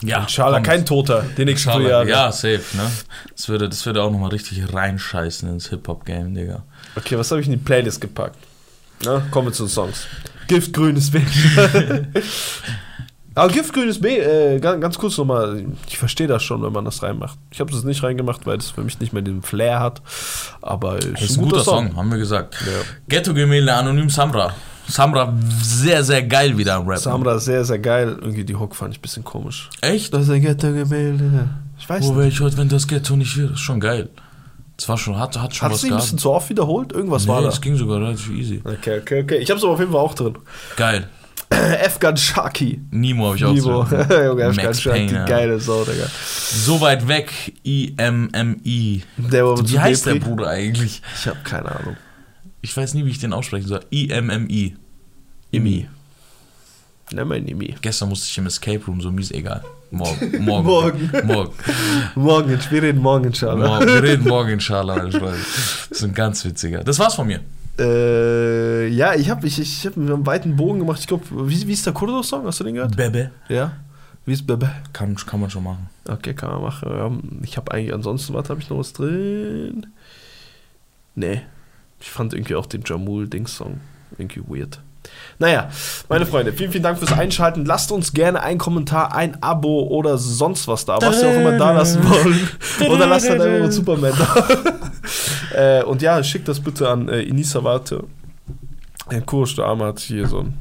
ja, 0.00 0.20
Inshallah, 0.20 0.60
kein 0.60 0.86
Toter, 0.86 1.24
die 1.36 1.44
nächsten 1.44 1.70
vier 1.70 1.80
Inshallah. 1.80 2.04
Jahre. 2.04 2.08
Ja, 2.08 2.32
safe, 2.32 2.62
ne? 2.76 2.88
Das 3.34 3.48
würde, 3.48 3.68
das 3.68 3.84
würde 3.84 4.02
auch 4.02 4.12
nochmal 4.12 4.30
richtig 4.30 4.72
reinscheißen 4.72 5.48
ins 5.48 5.70
Hip-Hop-Game, 5.70 6.34
Digga. 6.34 6.62
Okay, 6.94 7.18
was 7.18 7.30
habe 7.30 7.40
ich 7.40 7.48
in 7.48 7.52
die 7.52 7.58
Playlist 7.58 8.00
gepackt? 8.00 8.36
Na, 9.04 9.22
kommen 9.30 9.48
wir 9.48 9.52
zu 9.52 9.64
den 9.64 9.70
Songs. 9.70 10.06
Giftgrünes 10.48 11.10
B. 11.10 11.20
Aber 13.34 13.52
Giftgrünes 13.52 14.00
B, 14.00 14.18
äh, 14.18 14.58
ganz, 14.58 14.80
ganz 14.80 14.98
kurz 14.98 15.16
nochmal, 15.16 15.64
ich 15.86 15.96
verstehe 15.96 16.26
das 16.26 16.42
schon, 16.42 16.60
wenn 16.62 16.72
man 16.72 16.84
das 16.84 17.04
reinmacht. 17.04 17.38
Ich 17.52 17.60
habe 17.60 17.70
das 17.70 17.84
nicht 17.84 18.02
reingemacht, 18.02 18.46
weil 18.46 18.58
es 18.58 18.70
für 18.70 18.82
mich 18.82 18.98
nicht 18.98 19.12
mehr 19.12 19.22
den 19.22 19.42
Flair 19.42 19.78
hat. 19.78 20.02
Aber 20.60 20.96
es 20.96 21.22
Ist 21.22 21.38
ein 21.38 21.44
guter 21.44 21.62
Song, 21.62 21.94
haben 21.94 22.10
wir 22.10 22.18
gesagt. 22.18 22.56
Ja. 22.66 22.82
Ghetto-Gemälde, 23.08 23.72
Anonym 23.72 24.10
Samra. 24.10 24.54
Samra 24.88 25.32
sehr, 25.62 26.02
sehr 26.02 26.22
geil 26.24 26.58
wieder 26.58 26.74
am 26.76 26.88
Rap. 26.88 26.98
Samra 26.98 27.38
sehr, 27.38 27.64
sehr 27.64 27.78
geil. 27.78 28.16
Irgendwie 28.20 28.44
die 28.44 28.56
Hook 28.56 28.74
fand 28.74 28.94
ich 28.94 28.98
ein 28.98 29.02
bisschen 29.02 29.22
komisch. 29.22 29.68
Echt? 29.82 30.12
Das 30.12 30.22
ist 30.22 30.30
ein 30.30 30.40
Ghetto-Gemälde. 30.40 31.48
Ich 31.78 31.88
weiß 31.88 32.06
Wo 32.06 32.16
wäre 32.16 32.26
ich 32.26 32.40
heute, 32.40 32.56
wenn 32.56 32.68
das 32.68 32.88
Ghetto 32.88 33.14
nicht 33.14 33.36
wäre? 33.36 33.52
Ist 33.52 33.60
schon 33.60 33.78
geil. 33.78 34.08
Das 34.78 34.88
war 34.88 34.96
schon, 34.96 35.18
hat, 35.18 35.36
hat 35.38 35.54
schon 35.54 35.66
Hat 35.66 35.72
was 35.72 35.78
es 35.78 35.82
nicht 35.84 35.92
ein 35.92 35.98
bisschen 35.98 36.18
zu 36.18 36.30
oft 36.30 36.48
wiederholt? 36.48 36.92
Irgendwas 36.92 37.26
war 37.26 37.38
Nee, 37.40 37.44
da. 37.46 37.50
das 37.50 37.60
ging 37.60 37.76
sogar 37.76 38.00
relativ 38.00 38.30
easy. 38.30 38.62
Okay, 38.64 39.00
okay, 39.00 39.22
okay. 39.24 39.36
Ich 39.38 39.50
hab's 39.50 39.62
aber 39.62 39.72
auf 39.72 39.80
jeden 39.80 39.90
Fall 39.92 40.00
auch 40.00 40.14
drin. 40.14 40.38
Geil. 40.76 41.08
Afghan 41.50 42.16
Shaki. 42.16 42.80
Nemo 42.92 43.26
habe 43.26 43.36
ich 43.36 43.44
auch 43.44 43.52
Nivo. 43.52 43.82
drin. 43.82 44.06
Junge, 44.26 44.46
Afghan 44.46 44.74
Shaki, 44.74 44.98
Payne, 44.98 45.12
ja. 45.12 45.24
geile 45.24 45.58
Sau, 45.58 45.82
Digga. 45.84 46.06
So 46.08 46.80
weit 46.80 47.08
weg, 47.08 47.32
IMMI. 47.64 49.02
Der 49.16 49.44
war 49.46 49.68
Wie 49.68 49.78
heißt 49.80 50.06
der 50.06 50.14
Depri. 50.14 50.28
Bruder 50.28 50.48
eigentlich? 50.48 51.02
Ich 51.18 51.26
hab 51.26 51.44
keine 51.44 51.74
Ahnung. 51.74 51.96
Ich 52.60 52.76
weiß 52.76 52.94
nie, 52.94 53.04
wie 53.04 53.10
ich 53.10 53.18
den 53.18 53.32
aussprechen 53.32 53.66
soll. 53.66 53.80
IMMI. 53.90 54.76
Imi. 55.50 55.88
Nenn 57.12 57.26
mal 57.26 57.38
ihn 57.38 57.48
Imi. 57.48 57.74
Gestern 57.80 58.08
musste 58.10 58.26
ich 58.26 58.36
im 58.38 58.46
Escape 58.46 58.84
Room, 58.86 59.00
so 59.00 59.10
mies 59.10 59.30
egal. 59.30 59.64
Morgen. 59.90 60.38
Morgen. 60.44 60.66
Morgen. 60.66 61.26
Morgen. 61.26 61.52
Morgen, 62.14 62.58
wir 62.70 62.82
reden 62.82 63.00
morgen, 63.00 63.24
inshallah. 63.24 63.80
Wir 63.80 64.02
reden 64.02 64.28
morgen, 64.28 64.50
inshallah. 64.50 65.06
Das 65.06 65.88
ist 65.90 66.04
ein 66.04 66.12
ganz 66.12 66.44
witziger. 66.44 66.84
Das 66.84 66.98
war's 66.98 67.14
von 67.14 67.26
mir. 67.26 67.40
Äh, 67.78 68.88
ja, 68.88 69.14
ich 69.14 69.30
hab, 69.30 69.44
ich, 69.44 69.58
ich 69.58 69.86
hab 69.86 69.96
einen 69.96 70.26
weiten 70.26 70.56
Bogen 70.56 70.80
gemacht. 70.80 71.00
Ich 71.00 71.06
glaube, 71.06 71.24
wie, 71.30 71.66
wie 71.66 71.72
ist 71.72 71.86
der 71.86 71.94
Kurdo-Song? 71.94 72.44
Hast 72.44 72.60
du 72.60 72.64
den 72.64 72.74
gehört? 72.74 72.96
Bebe. 72.96 73.30
Ja. 73.48 73.72
Wie 74.26 74.32
ist 74.32 74.46
Bebe? 74.46 74.70
Kann, 74.92 75.14
kann 75.14 75.40
man 75.40 75.48
schon 75.48 75.64
machen. 75.64 75.88
Okay, 76.06 76.34
kann 76.34 76.50
man 76.50 76.62
machen. 76.62 77.40
Ich 77.42 77.56
habe 77.56 77.72
eigentlich 77.72 77.94
ansonsten, 77.94 78.34
was 78.34 78.50
habe 78.50 78.60
ich 78.60 78.68
noch 78.68 78.78
was 78.78 78.92
drin? 78.92 79.86
Nee. 81.14 81.40
Ich 82.00 82.10
fand 82.10 82.34
irgendwie 82.34 82.56
auch 82.56 82.66
den 82.66 82.82
Jamul-Dings-Song 82.84 83.80
irgendwie 84.18 84.42
weird. 84.46 84.80
Naja, 85.40 85.70
meine 86.08 86.26
Freunde, 86.26 86.52
vielen, 86.52 86.72
vielen 86.72 86.82
Dank 86.82 86.98
fürs 86.98 87.12
Einschalten. 87.12 87.64
Lasst 87.64 87.92
uns 87.92 88.12
gerne 88.12 88.42
einen 88.42 88.58
Kommentar, 88.58 89.14
ein 89.14 89.40
Abo 89.42 89.82
oder 89.84 90.18
sonst 90.18 90.66
was 90.66 90.84
da, 90.84 90.98
was 91.00 91.22
ihr 91.22 91.28
auch 91.28 91.34
immer 91.34 91.56
da 91.56 91.72
lassen 91.72 92.02
wollen. 92.08 92.48
Oder 92.90 93.06
lasst 93.06 93.30
halt 93.30 93.40
einfach 93.40 93.70
Superman 93.70 94.12
da. 94.18 94.48
äh, 95.80 95.84
und 95.84 96.02
ja, 96.02 96.22
schickt 96.24 96.48
das 96.48 96.58
bitte 96.58 96.88
an 96.88 97.08
äh, 97.08 97.20
Inisa 97.22 97.62
Warte. 97.62 98.04
Herr 99.08 99.20
Kursch, 99.22 99.54
der 99.54 99.66
Arme 99.66 99.84
hat 99.86 100.00
hier 100.00 100.26
so 100.26 100.40
einen, 100.40 100.58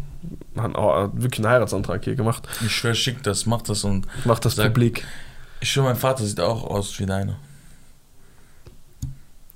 hat 0.57 0.75
auch 0.75 1.09
wirklich 1.13 1.39
einen 1.43 1.51
Heiratsantrag 1.51 2.03
hier 2.03 2.15
gemacht. 2.15 2.47
Ich 2.63 2.71
schwör, 2.71 2.93
schick 2.93 3.23
das, 3.23 3.45
mach 3.47 3.63
das 3.63 3.83
und 3.83 4.05
Macht 4.25 4.45
das 4.45 4.55
Sag- 4.55 4.67
publik. 4.67 5.05
ich 5.59 5.71
schwör, 5.71 5.83
mein 5.85 5.95
Vater 5.95 6.23
sieht 6.23 6.39
auch 6.39 6.63
aus 6.63 6.97
wie 6.99 7.05
deiner. 7.07 7.37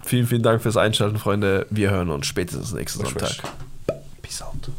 Vielen, 0.04 0.26
vielen 0.26 0.42
Dank 0.42 0.64
fürs 0.64 0.78
Einschalten, 0.78 1.20
Freunde. 1.20 1.68
Wir 1.70 1.92
hören 1.92 2.10
uns 2.10 2.26
spätestens 2.26 2.74
nächsten. 2.74 3.06
Sonntag. 3.06 3.34
Peace 4.24 4.42
out. 4.42 4.72